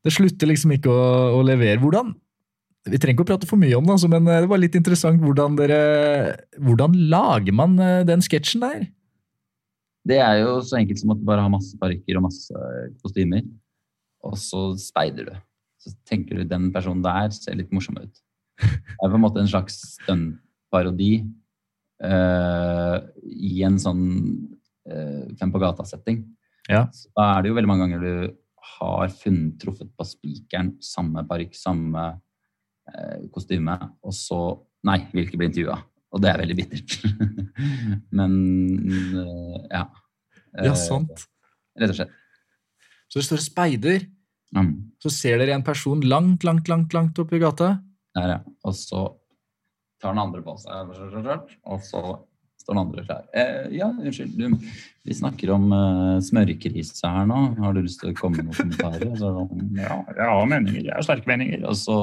det 0.05 0.15
slutter 0.15 0.53
liksom 0.53 0.77
ikke 0.77 0.93
å, 0.93 1.09
å 1.39 1.41
levere. 1.47 1.81
Hvordan 1.81 2.13
Vi 2.87 2.99
trenger 3.03 3.17
ikke 3.17 3.27
å 3.27 3.31
prate 3.33 3.49
for 3.51 3.59
mye 3.61 3.75
om 3.79 3.87
det, 3.87 3.97
altså, 3.97 4.11
men 4.11 4.29
eh, 4.31 4.43
det 4.45 4.51
var 4.51 4.61
litt 4.63 4.77
interessant 4.79 5.23
hvordan 5.23 5.57
dere 5.59 5.81
Hvordan 6.63 6.95
lager 7.11 7.57
man 7.57 7.75
eh, 7.83 8.05
den 8.07 8.23
sketsjen 8.25 8.63
der? 8.63 8.87
Det 10.07 10.21
er 10.23 10.45
jo 10.45 10.61
så 10.63 10.79
enkelt 10.79 11.01
som 11.03 11.11
at 11.15 11.19
du 11.19 11.27
bare 11.27 11.43
har 11.43 11.51
masse 11.51 11.75
parykker 11.81 12.19
og 12.19 12.29
masse 12.29 12.67
kostymer, 13.03 13.43
og 14.23 14.37
så 14.39 14.69
speider 14.79 15.33
du. 15.33 15.35
Så 15.83 15.91
tenker 16.07 16.39
du 16.39 16.47
den 16.47 16.71
personen 16.75 17.03
der 17.03 17.35
ser 17.35 17.59
litt 17.59 17.73
morsom 17.75 17.99
ut. 17.99 18.23
Det 18.63 19.03
er 19.03 19.11
på 19.11 19.19
en 19.19 19.25
måte 19.25 19.43
en 19.43 19.51
slags 19.51 19.81
stuntparodi 19.97 21.11
uh, 22.07 23.03
i 23.27 23.59
en 23.67 23.77
sånn 23.83 24.05
uh, 24.89 25.27
Fem 25.37 25.53
på 25.53 25.61
gata-setting. 25.61 26.23
Ja. 26.71 26.87
Så 26.95 27.11
Da 27.19 27.33
er 27.35 27.43
det 27.43 27.51
jo 27.51 27.59
veldig 27.59 27.71
mange 27.71 27.87
ganger 27.87 28.07
du 28.07 28.37
har 28.77 29.11
funnet, 29.15 29.59
truffet 29.63 29.91
på 29.97 30.07
spikeren, 30.07 30.75
samme 30.83 31.23
parykk, 31.29 31.55
samme 31.57 32.03
eh, 32.03 32.23
kostyme, 33.35 33.77
og 34.05 34.15
så 34.15 34.41
Nei, 34.87 35.01
vil 35.11 35.25
ikke 35.27 35.39
bli 35.41 35.47
intervjua. 35.49 35.81
Og 36.15 36.21
det 36.23 36.29
er 36.31 36.39
veldig 36.39 36.55
bittert. 36.61 36.93
Men 38.17 38.35
eh, 39.19 39.65
ja. 39.73 39.81
Ja, 40.55 40.71
Eh, 40.71 40.77
sant. 40.79 41.25
Rett 41.77 41.91
og 41.91 41.99
slett. 41.99 42.13
Så 43.11 43.19
det 43.21 43.27
står 43.27 43.43
speider, 43.45 44.07
Mm. 44.57 44.69
så 45.03 45.11
ser 45.11 45.41
dere 45.43 45.57
en 45.57 45.65
person 45.67 46.01
langt, 46.07 46.45
langt, 46.47 46.69
langt 46.71 46.95
langt 46.95 47.19
oppi 47.19 47.41
gata. 47.43 47.81
Der, 48.15 48.29
ja. 48.31 48.39
Og 48.65 48.77
så 48.79 49.03
tar 50.01 50.15
den 50.15 50.23
andre 50.23 50.41
på 50.47 50.55
seg, 50.63 50.95
og 51.67 51.83
så 51.83 52.01
står 52.63 52.71
den 52.71 52.81
andre 52.81 53.05
klar. 53.05 53.27
Eh, 53.35 53.67
ja, 53.77 53.91
unnskyld. 53.91 54.39
Du, 54.39 54.71
vi 55.05 55.19
snakker 55.19 55.51
om 55.53 55.67
uh, 55.75 56.23
smørkrise 56.25 57.11
her 57.11 57.27
nå. 57.29 57.43
Har 57.59 57.75
du 57.75 57.83
lyst 57.83 58.01
til 58.01 58.15
å 58.15 58.17
komme 58.17 58.39
med 58.39 58.49
noen 58.49 58.71
kommentarer? 58.71 59.13
Så, 59.19 59.35
ja, 59.83 59.99
jeg 60.15 60.31
har 60.31 60.49
meninger. 60.55 60.83
Jeg 60.87 60.95
har 60.95 61.05
sterke 61.11 61.29
meninger. 61.35 61.67
Og 61.69 61.77
så 61.83 61.99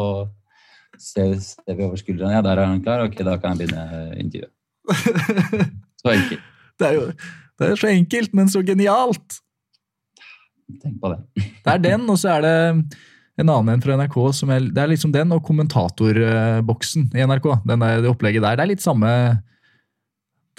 ser, 1.02 1.38
ser 1.42 1.78
vi 1.78 1.86
over 1.86 2.00
skuldrene. 2.00 2.34
Ja, 2.36 2.42
der 2.46 2.62
er 2.62 2.70
han 2.72 2.84
klar. 2.84 3.06
Ok, 3.08 3.18
da 3.26 3.38
kan 3.42 3.56
jeg 3.58 3.68
begynne 3.68 4.20
intervjuet. 4.22 4.54
Så 6.04 6.14
enkelt. 6.18 6.50
Det 6.82 6.88
er 6.90 6.96
jo 6.98 7.04
det 7.62 7.68
er 7.70 7.78
så 7.78 7.90
enkelt, 7.94 8.32
men 8.34 8.48
så 8.50 8.64
genialt! 8.66 9.40
Tenk 10.82 10.96
på 11.04 11.12
det. 11.12 11.20
Det 11.38 11.74
er 11.76 11.82
den, 11.84 12.06
og 12.10 12.18
så 12.18 12.32
er 12.34 12.42
det 12.44 12.54
en 13.40 13.50
annen 13.50 13.76
en 13.76 13.84
fra 13.84 13.98
NRK. 14.00 14.18
som 14.34 14.50
er, 14.54 14.66
Det 14.74 14.82
er 14.82 14.90
liksom 14.90 15.14
den 15.14 15.32
og 15.36 15.44
kommentatorboksen 15.46 17.12
i 17.14 17.28
NRK. 17.30 17.48
Den 17.68 17.86
der, 17.86 18.02
det 18.02 18.10
opplegget 18.10 18.42
der. 18.42 18.58
Det 18.58 18.66
er 18.66 18.72
litt 18.74 18.84
samme 18.84 19.12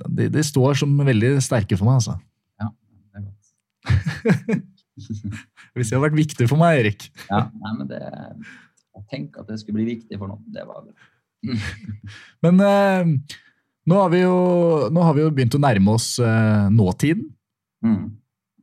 de, 0.06 0.28
de 0.30 0.42
står 0.42 0.78
som 0.80 0.94
veldig 1.06 1.36
sterke 1.44 1.78
for 1.78 1.88
meg, 1.88 2.00
altså. 2.00 2.16
Ja, 2.62 2.70
det 3.10 3.20
er 3.20 3.26
godt. 3.26 4.62
Hvis 5.74 5.90
det 5.90 5.98
har 5.98 6.04
vært 6.06 6.18
viktig 6.18 6.48
for 6.50 6.60
meg, 6.60 6.80
Erik. 6.82 7.08
Ja, 7.28 7.46
nei, 7.58 7.74
men 7.78 7.90
det 7.90 8.02
Tenker 9.10 9.42
at 9.42 9.50
det 9.50 9.60
skulle 9.60 9.80
bli 9.80 9.94
viktig 9.96 10.18
for 10.20 10.30
noen. 10.30 10.42
Det 10.54 10.64
var. 10.68 10.86
Men 12.44 12.60
eh, 12.64 13.14
nå, 13.84 13.96
har 13.98 14.10
vi 14.14 14.22
jo, 14.22 14.36
nå 14.94 15.06
har 15.06 15.16
vi 15.16 15.24
jo 15.24 15.32
begynt 15.34 15.56
å 15.58 15.62
nærme 15.62 15.96
oss 15.96 16.14
eh, 16.22 16.66
nåtiden. 16.72 17.26
Mm. 17.84 18.04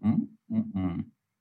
Mm, 0.02 0.22
mm, 0.50 0.68
mm. 0.76 0.94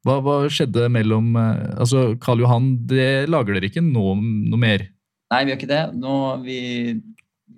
Hva, 0.04 0.16
hva 0.24 0.34
skjedde 0.52 0.88
mellom 0.92 1.32
eh, 1.36 1.78
Altså, 1.80 2.10
Karl 2.20 2.44
Johan, 2.44 2.72
det 2.88 3.28
lager 3.30 3.56
dere 3.56 3.70
ikke 3.70 3.84
nå 3.84 4.14
noe 4.20 4.60
mer? 4.60 4.84
Nei, 5.30 5.44
vi 5.44 5.52
gjør 5.52 5.60
ikke 5.60 5.70
det. 5.70 5.82
Nå, 6.00 6.14
vi, 6.44 6.60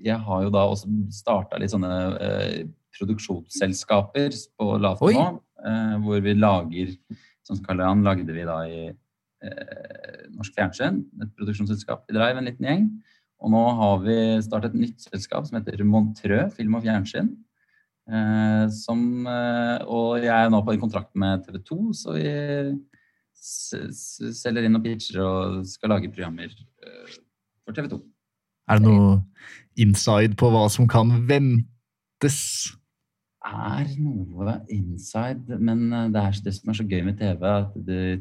jeg 0.04 0.18
har 0.26 0.46
jo 0.46 0.52
da 0.52 0.66
også 0.68 0.90
starta 1.14 1.60
litt 1.60 1.72
sånne 1.72 1.92
eh, 2.20 2.56
produksjonsselskaper 2.98 4.34
på 4.58 4.74
lavt 4.82 5.06
nivå. 5.06 5.28
Eh, 5.62 5.94
hvor 6.02 6.18
vi 6.24 6.32
lager 6.34 6.88
Som 7.46 7.60
Karl 7.62 7.84
Johan 7.84 8.02
lagde 8.02 8.34
vi 8.34 8.46
da 8.46 8.56
i 8.66 8.80
Norsk 10.32 10.54
Fjernsyn. 10.54 11.02
Et 11.22 11.32
produksjonsselskap 11.38 12.04
vi 12.08 12.16
dreiv 12.16 12.38
en 12.38 12.48
liten 12.48 12.68
gjeng. 12.68 12.84
Og 13.42 13.50
nå 13.50 13.62
har 13.78 14.02
vi 14.04 14.18
startet 14.44 14.74
et 14.74 14.84
nytt 14.84 15.08
selskap 15.08 15.48
som 15.48 15.58
heter 15.58 15.82
Montreux 15.86 16.52
Film 16.54 16.78
og 16.78 16.84
Fjernsyn. 16.86 17.32
Eh, 18.10 18.64
som, 18.74 19.26
eh, 19.26 19.78
og 19.86 20.18
jeg 20.22 20.32
er 20.34 20.50
nå 20.50 20.58
på 20.66 20.74
en 20.74 20.82
kontrakt 20.82 21.14
med 21.14 21.44
TV 21.46 21.60
2, 21.62 21.76
så 21.94 22.16
vi 22.16 22.24
selger 23.38 24.66
inn 24.66 24.78
og 24.78 24.82
pitcher 24.84 25.22
og 25.22 25.62
skal 25.66 25.94
lage 25.94 26.10
programmer 26.10 26.50
eh, 26.50 27.14
for 27.62 27.76
TV 27.76 27.88
2. 27.94 28.00
Er 28.70 28.78
det 28.78 28.86
noe 28.86 29.22
inside 29.78 30.38
på 30.38 30.50
hva 30.50 30.66
som 30.70 30.90
kan 30.90 31.14
ventes? 31.30 32.40
Er 33.44 33.88
noe 33.98 34.52
inside, 34.70 35.56
men 35.58 35.88
eh, 35.92 36.08
det 36.14 36.20
er 36.22 36.38
det 36.44 36.52
som 36.54 36.70
er 36.70 36.78
så 36.78 36.84
gøy 36.88 37.02
med 37.08 37.18
TV, 37.18 37.42
at 37.48 37.74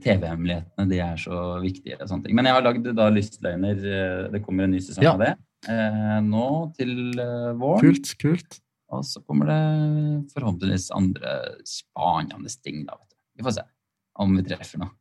TV-hemmelighetene 0.03 0.89
de 0.89 0.99
er 1.05 1.21
så 1.21 1.37
viktige. 1.61 1.99
og 2.01 2.09
sånne 2.09 2.25
ting. 2.25 2.35
Men 2.35 2.45
jeg 2.49 2.57
har 2.57 2.65
lagd 2.65 2.89
da 2.97 3.09
Lystløgner. 3.13 3.77
eh, 3.85 4.31
Det 4.33 4.41
kommer 4.45 4.63
en 4.65 4.71
ny 4.75 4.79
sesong 4.81 5.03
Ja. 5.05 5.13
av 5.13 5.19
det 5.25 5.33
eh, 5.69 6.19
nå 6.25 6.47
til 6.77 7.19
eh, 7.19 7.51
våren. 7.59 7.81
Kult, 7.85 8.15
kult. 8.21 8.59
Og 8.91 9.05
så 9.07 9.21
kommer 9.23 9.47
det 9.47 10.33
forhåpentligvis 10.33 10.89
andre 10.97 11.35
spennende 11.63 12.49
ting. 12.63 12.81
da, 12.85 12.97
vet 12.99 13.09
du. 13.09 13.15
Vi 13.37 13.43
får 13.45 13.53
se 13.59 13.63
om 14.19 14.35
vi 14.35 14.43
treffer 14.43 14.81
noe. 14.81 14.91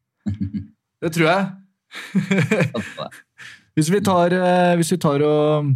Det 1.03 1.11
tror 1.17 1.27
jeg. 1.27 1.49
Hvis 3.75 3.89
vi 3.91 4.01
tar, 4.05 4.31
hvis 4.77 4.91
vi 4.93 4.99
tar 5.01 5.23
og 5.25 5.71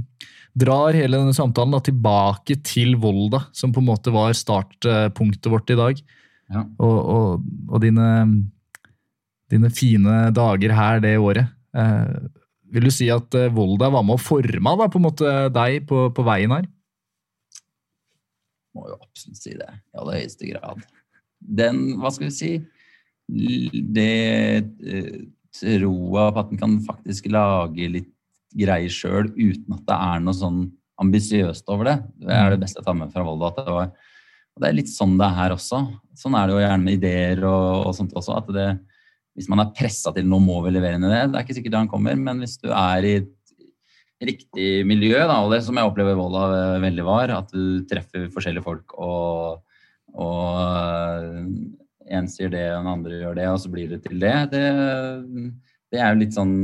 drar 0.55 0.95
hele 0.95 1.19
denne 1.19 1.35
samtalen 1.35 1.75
da, 1.75 1.81
tilbake 1.83 2.57
til 2.67 2.95
Volda, 3.03 3.45
som 3.57 3.73
på 3.75 3.83
en 3.83 3.89
måte 3.91 4.13
var 4.15 4.35
startpunktet 4.39 5.51
vårt 5.53 5.73
i 5.75 5.79
dag, 5.81 6.05
Ja. 6.53 6.61
og, 6.79 6.99
og, 7.09 7.45
og 7.73 7.81
dine, 7.81 8.09
dine 9.51 9.71
fine 9.73 10.29
dager 10.37 10.75
her 10.77 11.01
det 11.01 11.15
året, 11.19 11.49
eh, 11.75 12.29
vil 12.75 12.85
du 12.85 12.93
si 12.93 13.09
at 13.11 13.35
eh, 13.39 13.49
Volda 13.55 13.89
var 13.91 14.05
med 14.05 14.19
og 14.19 14.23
forma 14.23 14.75
da, 14.79 14.89
på 14.93 15.01
en 15.01 15.07
måte 15.07 15.33
deg 15.55 15.87
på, 15.89 16.09
på 16.15 16.27
veien 16.27 16.53
her? 16.53 16.69
Må 18.75 18.89
jo 18.91 18.99
absolutt 19.01 19.41
si 19.41 19.55
det, 19.57 19.71
i 19.71 19.99
aller 20.03 20.21
høyeste 20.21 20.51
grad. 20.53 20.85
Den, 21.39 21.83
hva 22.03 22.11
skal 22.13 22.31
vi 22.31 22.35
si 22.35 22.53
Det 23.95 24.11
eh, 24.61 25.19
troa 25.55 26.29
på 26.35 26.43
at 26.43 26.53
en 26.53 26.61
kan 26.61 26.75
faktisk 26.85 27.29
lage 27.33 27.89
litt 27.89 28.14
greier 28.55 28.93
sjøl 28.93 29.31
uten 29.35 29.77
at 29.77 29.85
det 29.89 30.01
er 30.09 30.25
noe 30.25 30.37
sånn 30.39 30.65
ambisiøst 31.03 31.71
over 31.75 31.91
det. 31.91 31.97
Det 32.23 32.35
er 32.35 32.53
det 32.55 32.61
beste 32.63 32.81
jeg 32.81 32.87
tar 32.87 32.99
med 32.99 33.11
fra 33.13 33.25
Volda. 33.27 33.51
at 33.51 33.63
det 33.65 33.75
var 33.75 33.95
og 34.55 34.63
det 34.63 34.69
er 34.71 34.77
litt 34.77 34.91
sånn 34.91 35.17
det 35.19 35.27
er 35.27 35.39
her 35.39 35.55
også. 35.57 35.81
Sånn 36.15 36.35
er 36.39 36.47
det 36.47 36.55
jo 36.55 36.63
gjerne 36.63 36.87
med 36.87 36.99
ideer 37.01 37.41
og, 37.49 37.89
og 37.89 37.95
sånt 37.97 38.15
også. 38.15 38.37
at 38.39 38.51
det, 38.55 38.69
Hvis 39.35 39.49
man 39.51 39.65
er 39.65 39.73
pressa 39.75 40.13
til 40.15 40.29
nå 40.31 40.39
må 40.43 40.61
vi 40.65 40.75
levere 40.77 40.99
inn 40.99 41.07
det, 41.09 41.25
det 41.33 41.41
er 41.41 41.47
ikke 41.47 41.57
sikkert 41.59 41.81
han 41.81 41.91
kommer, 41.91 42.15
men 42.19 42.43
hvis 42.43 42.55
du 42.63 42.69
er 42.71 43.09
i 43.09 43.15
et 43.19 43.33
riktig 44.25 44.69
miljø, 44.87 45.19
da, 45.19 45.41
og 45.43 45.51
det 45.53 45.65
som 45.67 45.77
jeg 45.77 45.91
opplever 45.91 46.15
Volda 46.17 46.45
eh, 46.55 46.83
veldig 46.85 47.05
var, 47.05 47.33
at 47.35 47.51
du 47.51 47.83
treffer 47.91 48.31
forskjellige 48.33 48.65
folk 48.65 48.95
og, 48.95 49.59
og 50.15 50.61
eh, 50.63 51.41
en 52.15 52.31
sier 52.31 52.53
det, 52.53 52.69
og 52.71 52.85
den 52.85 52.93
andre 52.95 53.19
gjør 53.19 53.37
det, 53.41 53.49
og 53.51 53.59
så 53.61 53.73
blir 53.75 53.91
det 53.91 54.05
til 54.07 54.23
det. 54.23 54.37
Det, 54.55 54.65
det 55.95 56.01
er 56.03 56.13
jo 56.15 56.21
litt 56.25 56.35
sånn 56.35 56.55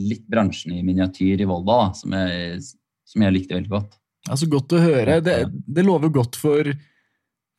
litt 0.00 0.24
bransjen 0.32 0.72
i 0.78 0.82
miniatyr 0.86 1.42
i 1.44 1.48
Volda, 1.48 1.76
da, 1.84 1.88
som 1.98 2.14
jeg, 2.16 2.62
som 3.10 3.24
jeg 3.26 3.34
likte 3.36 3.58
veldig 3.58 3.72
godt. 3.74 3.98
Altså, 4.30 4.48
Godt 4.52 4.72
å 4.76 4.80
høre. 4.82 5.18
Det, 5.24 5.36
det 5.68 5.84
lover 5.86 6.10
godt 6.14 6.36
for, 6.40 6.68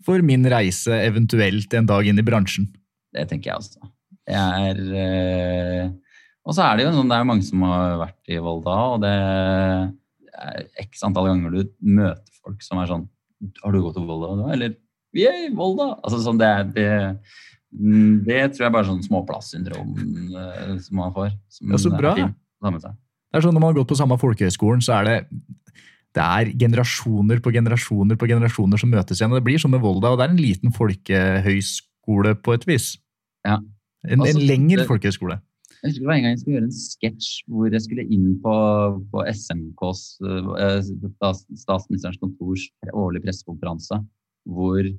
for 0.05 0.21
min 0.25 0.45
reise 0.49 0.97
eventuelt 1.05 1.73
en 1.77 1.89
dag 1.89 2.09
inn 2.09 2.21
i 2.21 2.25
bransjen. 2.25 2.67
Det 3.13 3.27
tenker 3.29 3.51
jeg 3.51 3.61
også. 3.63 3.89
Det 4.31 4.37
er 4.37 4.77
øh, 5.01 5.87
Og 6.45 6.53
så 6.55 6.63
er 6.67 6.77
det 6.77 6.85
jo 6.85 6.91
sånn, 6.95 7.09
det 7.11 7.17
er 7.17 7.25
mange 7.27 7.43
som 7.47 7.63
har 7.65 7.95
vært 8.03 8.29
i 8.31 8.37
Volda, 8.41 8.75
og 8.95 9.01
det 9.03 9.13
er 9.13 10.67
x 10.85 11.01
antall 11.05 11.27
ganger 11.31 11.53
du 11.57 11.61
møter 11.85 12.37
folk 12.41 12.61
som 12.65 12.79
er 12.81 12.87
sånn 12.89 13.03
Har 13.61 13.73
du 13.75 13.81
gått 13.83 13.97
til 13.97 14.05
Volda? 14.07 14.29
da?» 14.39 14.51
Eller 14.55 14.77
Vi 15.13 15.25
er 15.27 15.47
i 15.47 15.53
Volda! 15.57 15.89
Altså 16.05 16.21
sånn, 16.23 16.39
det, 16.41 16.47
er- 16.47 16.71
det, 16.77 16.87
det 17.71 18.41
tror 18.53 18.65
jeg 18.67 18.73
bare 18.75 18.83
er 18.83 18.89
sånn 18.91 19.03
småplassyndrom 19.05 19.91
eh, 20.35 20.77
som 20.83 20.97
man 20.99 21.13
får. 21.15 21.31
Som 21.49 21.71
Ja, 21.71 21.77
så 21.77 21.91
bra. 21.95 22.15
er. 22.19 22.33
Det 22.61 23.37
er 23.39 23.41
sånn 23.45 23.53
Når 23.55 23.61
man 23.63 23.69
har 23.73 23.79
gått 23.81 23.87
på 23.93 23.97
samme 23.97 24.17
folkehøyskolen, 24.19 24.81
så 24.83 24.99
er 24.99 25.03
det 25.07 25.17
det 26.11 26.19
er 26.21 26.49
generasjoner 26.59 27.39
på 27.39 27.53
generasjoner 27.55 28.17
på 28.19 28.27
generasjoner 28.27 28.77
som 28.77 28.89
møtes 28.91 29.21
igjen. 29.21 29.31
og 29.31 29.39
Det 29.39 29.45
blir 29.47 29.57
som 29.63 29.71
med 29.71 29.79
Volda, 29.79 30.09
og 30.11 30.17
det 30.19 30.25
er 30.27 30.33
en 30.33 30.41
liten 30.43 30.73
folkehøyskole 30.75 32.35
på 32.43 32.53
et 32.57 32.65
vis. 32.67 32.97
Ja. 33.47 33.57
En, 34.03 34.19
Altså, 34.19 34.35
en 34.41 34.47
lengre 34.47 34.77
det- 34.83 34.87
folkehøyskole. 34.87 35.39
Jeg 35.81 35.89
husker 35.93 36.01
det 36.01 36.07
var 36.07 36.13
en 36.13 36.21
gang 36.23 36.31
jeg 36.35 36.39
skulle 36.39 36.57
gjøre 36.59 36.69
en 36.69 36.77
sketsj 36.77 37.29
hvor 37.49 37.71
jeg 37.71 37.81
skulle 37.81 38.05
inn 38.11 38.39
på, 38.43 38.53
på 39.09 39.23
SMKs, 39.33 40.01
eh, 40.21 40.81
statsministerens 41.57 42.19
kontors 42.21 42.67
årlige 42.93 43.23
pressekonferanse, 43.25 43.97
hvor 44.45 44.77
eh, 44.83 44.93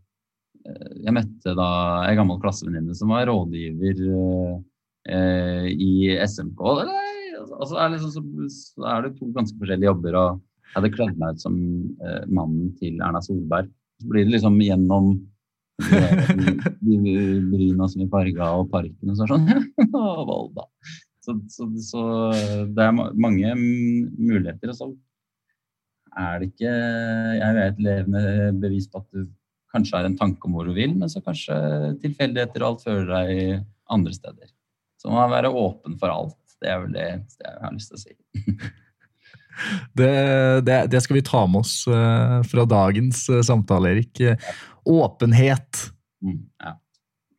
jeg 1.02 1.14
møtte 1.16 1.54
da 1.58 1.68
en 2.08 2.18
gammel 2.20 2.38
klassevenninne 2.42 2.94
som 2.94 3.10
var 3.14 3.26
rådgiver 3.30 4.02
eh, 5.10 5.66
i 5.72 5.92
SMK. 6.26 6.60
Og 6.60 6.82
det- 6.84 6.98
Og 7.42 7.66
så 7.68 7.76
er, 7.82 7.88
liksom, 7.90 8.10
så, 8.14 8.22
så 8.76 8.84
er 8.86 9.02
det 9.02 9.16
to 9.18 9.26
ganske 9.34 9.58
forskjellige 9.58 9.88
jobber, 9.90 10.14
og 10.14 10.40
jeg 10.62 10.74
hadde 10.76 10.90
kledd 10.94 11.16
meg 11.18 11.34
ut 11.34 11.40
som 11.42 11.56
eh, 12.06 12.22
mannen 12.30 12.68
til 12.78 13.00
Erna 13.02 13.20
Solberg. 13.20 13.66
Så 14.00 14.08
blir 14.08 14.24
det 14.28 14.32
liksom 14.36 14.60
gjennom 14.62 15.08
de, 15.82 16.54
de 16.80 16.96
bryna 17.50 17.88
som 17.90 18.02
vi 18.04 18.08
farga, 18.12 18.52
og 18.60 18.70
parken 18.70 19.10
og 19.10 19.18
så 19.18 19.26
sånn 19.26 19.48
Volda. 20.30 20.64
Så, 21.22 21.34
så, 21.50 21.66
så 21.82 22.04
det 22.74 22.86
er 22.86 22.94
mange 22.94 23.52
muligheter. 23.58 24.70
Og 24.72 24.78
så 24.78 24.88
er 26.18 26.38
det 26.42 26.48
ikke 26.52 26.72
Jeg 26.72 27.50
er 27.50 27.60
et 27.66 27.78
levende 27.82 28.24
bevis 28.62 28.86
på 28.92 29.02
at 29.02 29.10
du 29.14 29.26
kanskje 29.72 29.96
har 29.98 30.06
en 30.08 30.16
tanke 30.18 30.46
om 30.48 30.54
hvor 30.56 30.68
du 30.68 30.74
vil, 30.76 30.92
men 30.98 31.08
så 31.12 31.22
kanskje 31.24 31.56
tilfeldigheter 32.02 32.62
og 32.62 32.68
alt 32.74 32.84
fører 32.86 33.08
deg 33.12 33.64
andre 33.92 34.12
steder. 34.16 34.50
Så 35.00 35.10
man 35.10 35.24
må 35.26 35.32
være 35.34 35.50
åpen 35.50 35.96
for 36.00 36.12
alt. 36.12 36.36
Det 36.62 36.70
er 36.70 36.78
vel 36.84 36.92
det 36.94 37.06
jeg 37.08 37.56
har 37.64 37.72
lyst 37.74 37.90
til 37.92 37.98
å 37.98 38.04
si. 38.04 38.16
Det, 39.92 40.06
det, 40.64 40.76
det 40.90 41.00
skal 41.04 41.18
vi 41.18 41.22
ta 41.28 41.42
med 41.46 41.60
oss 41.60 41.74
eh, 41.86 42.38
fra 42.48 42.62
dagens 42.66 43.18
eh, 43.28 43.42
samtale, 43.44 43.90
Erik. 43.92 44.22
Åpenhet. 44.88 45.82
Mm, 46.24 46.38
ja. 46.64 46.72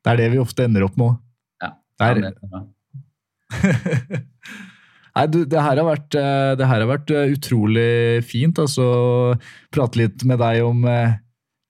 Det 0.06 0.12
er 0.14 0.20
det 0.22 0.28
vi 0.36 0.42
ofte 0.44 0.68
ender 0.68 0.86
opp 0.86 1.00
med. 1.02 1.18
Ja. 1.64 1.72
Er- 2.06 2.22
Ja, 2.22 2.30
det 2.30 2.62
er. 2.62 4.22
Nei, 5.14 5.26
du, 5.30 5.40
det 5.46 5.62
her 5.62 5.78
har 5.82 5.86
vært, 5.90 6.16
eh, 6.18 6.54
det 6.62 6.66
her 6.70 6.82
har 6.86 6.90
vært 6.90 7.12
utrolig 7.18 8.22
fint. 8.30 8.62
Altså, 8.62 8.86
prate 9.74 10.00
litt 10.06 10.24
med 10.30 10.40
deg 10.42 10.62
om 10.70 10.86
eh, 10.90 11.18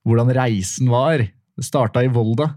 hvordan 0.04 0.32
reisen 0.36 0.90
var. 0.92 1.24
Det 1.54 1.64
starta 1.64 2.02
i 2.04 2.10
Volda. 2.12 2.50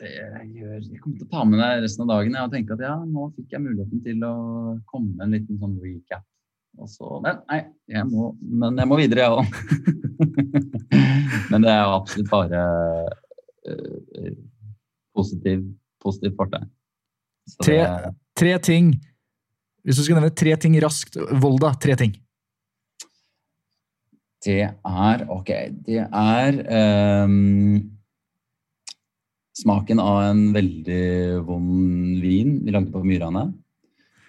det 0.00 0.10
gjør 0.56 0.80
Jeg 0.80 0.98
kommer 1.02 1.18
til 1.18 1.26
å 1.26 1.30
ta 1.30 1.44
med 1.44 1.60
deg 1.60 1.82
resten 1.84 2.04
av 2.06 2.10
dagen 2.14 2.36
og 2.40 2.52
tenke 2.54 2.74
at 2.74 2.84
ja, 2.84 2.96
nå 3.04 3.28
fikk 3.36 3.54
jeg 3.54 3.64
muligheten 3.64 4.02
til 4.04 4.24
å 4.26 4.34
komme 4.90 5.12
med 5.12 5.26
en 5.26 5.34
liten 5.36 5.60
sånn 5.60 5.76
recap 5.82 6.24
Og 6.80 6.88
så, 6.88 7.18
men 7.22 7.42
nei, 7.50 7.60
jeg 7.92 8.06
må, 8.08 8.30
men 8.40 8.80
jeg 8.80 8.88
må 8.88 8.98
videre, 8.98 9.26
jeg 9.26 9.34
òg. 9.36 9.44
men 11.52 11.66
det 11.66 11.72
er 11.74 11.82
jo 11.82 11.94
absolutt 11.98 12.30
bare 12.32 12.64
uh, 13.68 14.32
positiv, 15.16 15.64
positivt 16.02 16.38
fortegn. 16.38 16.70
Tre, 17.60 17.78
tre 18.38 18.56
ting. 18.62 18.92
Hvis 19.84 19.98
du 19.98 20.04
skulle 20.04 20.20
nevne 20.20 20.36
tre 20.36 20.54
ting 20.60 20.76
raskt. 20.82 21.18
Volda, 21.42 21.74
tre 21.82 21.96
ting. 21.98 22.14
Det 24.40 24.62
er 24.64 25.24
Ok, 25.28 25.50
det 25.84 26.00
er 26.00 26.60
um, 27.26 27.80
smaken 29.60 30.00
av 30.00 30.20
en 30.30 30.44
veldig 30.54 31.04
vond 31.44 32.20
vin 32.22 32.58
vi 32.64 32.72
lagde 32.72 32.92
på 32.94 33.02
Myrane. 33.04 33.50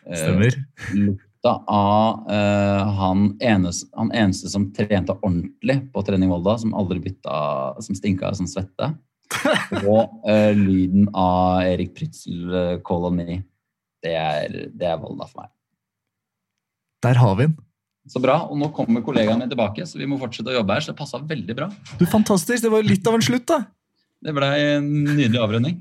Stemmer. 0.04 0.52
Stemmer. 0.52 1.32
lukta 1.42 1.54
av 1.68 2.28
uh, 2.28 2.92
han, 3.00 3.38
eneste, 3.40 3.88
han 3.96 4.12
eneste 4.12 4.52
som 4.52 4.68
trente 4.74 5.16
ordentlig 5.22 5.80
på 5.94 6.04
Trening 6.04 6.30
Volda, 6.30 6.58
som 6.58 6.76
aldri 6.76 7.00
bytta, 7.00 7.80
som 7.82 7.96
stinka 7.96 8.34
som 8.36 8.48
svette. 8.48 8.92
Og 9.88 10.28
uh, 10.28 10.52
lyden 10.52 11.08
av 11.16 11.64
Erik 11.64 11.96
Pritzel 11.96 12.52
eh, 12.52 12.78
koloni. 12.84 13.40
Det 14.04 14.16
er, 14.18 14.56
det 14.76 14.88
er 14.92 15.00
Volda 15.00 15.30
for 15.30 15.46
meg. 15.46 15.52
Der 17.02 17.18
har 17.18 17.36
vi 17.40 17.48
den. 17.48 17.60
Så 18.10 18.22
bra. 18.24 18.40
Og 18.50 18.58
nå 18.58 18.72
kommer 18.76 19.04
kollegaene 19.06 19.48
tilbake, 19.50 19.86
så 19.86 20.00
vi 20.00 20.08
må 20.10 20.18
fortsette 20.22 20.50
å 20.54 20.58
jobbe 20.60 20.78
her. 20.78 20.86
Så 20.86 20.94
det 20.94 21.00
passa 21.00 21.22
veldig 21.22 21.58
bra. 21.58 21.70
Du, 22.00 22.06
Fantastisk. 22.10 22.64
Det 22.66 22.72
var 22.74 22.86
litt 22.88 23.08
av 23.08 23.18
en 23.18 23.26
slutt, 23.26 23.46
da. 23.52 23.62
Det 24.22 24.34
blei 24.38 24.54
en 24.78 24.90
nydelig 25.12 25.42
avrunding. 25.42 25.78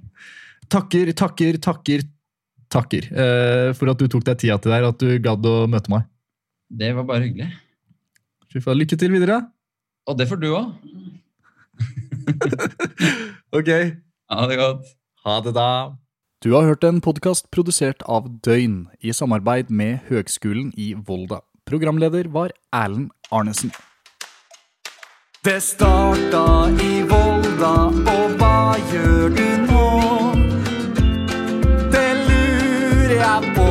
Takker, 0.70 1.12
takker, 1.16 1.58
takker, 1.60 2.04
takker 2.72 3.08
eh, 3.10 3.70
for 3.76 3.90
at 3.92 4.00
du 4.00 4.06
tok 4.08 4.24
deg 4.28 4.38
tida 4.40 4.56
til 4.60 4.72
det 4.72 4.78
her, 4.78 4.86
at 4.92 5.00
du 5.02 5.16
gadd 5.22 5.48
å 5.48 5.56
møte 5.70 5.92
meg. 5.92 6.06
Det 6.70 6.92
var 6.96 7.08
bare 7.08 7.26
hyggelig. 7.26 7.50
Lykke 8.54 8.98
til 8.98 9.12
videre. 9.14 9.40
Og 10.08 10.16
det 10.18 10.28
får 10.30 10.40
du 10.42 10.50
òg. 10.54 10.70
Ok. 13.50 13.66
Ha 14.30 14.44
det 14.46 14.56
godt. 14.60 14.84
Ha 15.26 15.40
det, 15.42 15.52
da. 15.56 15.96
Du 16.40 16.52
har 16.54 16.68
hørt 16.68 16.84
en 16.86 17.00
podkast 17.02 17.48
produsert 17.50 18.04
av 18.06 18.28
Døgn 18.46 18.84
i 19.02 19.10
samarbeid 19.10 19.72
med 19.74 20.06
Høgskolen 20.06 20.70
i 20.78 20.92
Volda. 20.94 21.40
Programleder 21.70 22.24
var 22.24 22.50
Erlend 22.72 23.10
Arnesen. 23.30 23.70
Det 25.44 25.60
starta 25.62 26.70
i 26.82 27.02
Volda, 27.02 27.74
og 28.14 28.32
hva 28.40 28.74
gjør 28.90 29.28
du 29.36 29.44
nå? 29.68 29.84
Det 31.94 32.08
lurer 32.26 33.14
jeg 33.20 33.54
på. 33.54 33.68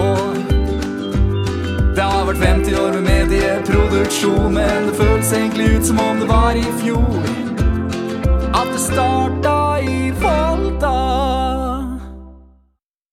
Det 1.98 2.08
har 2.14 2.24
vært 2.32 2.42
50 2.46 2.80
år 2.86 2.96
med 2.96 3.06
medieproduksjon, 3.10 4.48
men 4.56 4.88
det 4.88 4.96
føles 5.02 5.34
egentlig 5.34 5.74
ut 5.76 5.92
som 5.92 6.00
om 6.08 6.24
det 6.24 6.32
var 6.32 6.56
i 6.56 6.68
fjor. 6.80 7.32
At 8.56 8.72
det 8.72 8.82
starta 8.88 9.60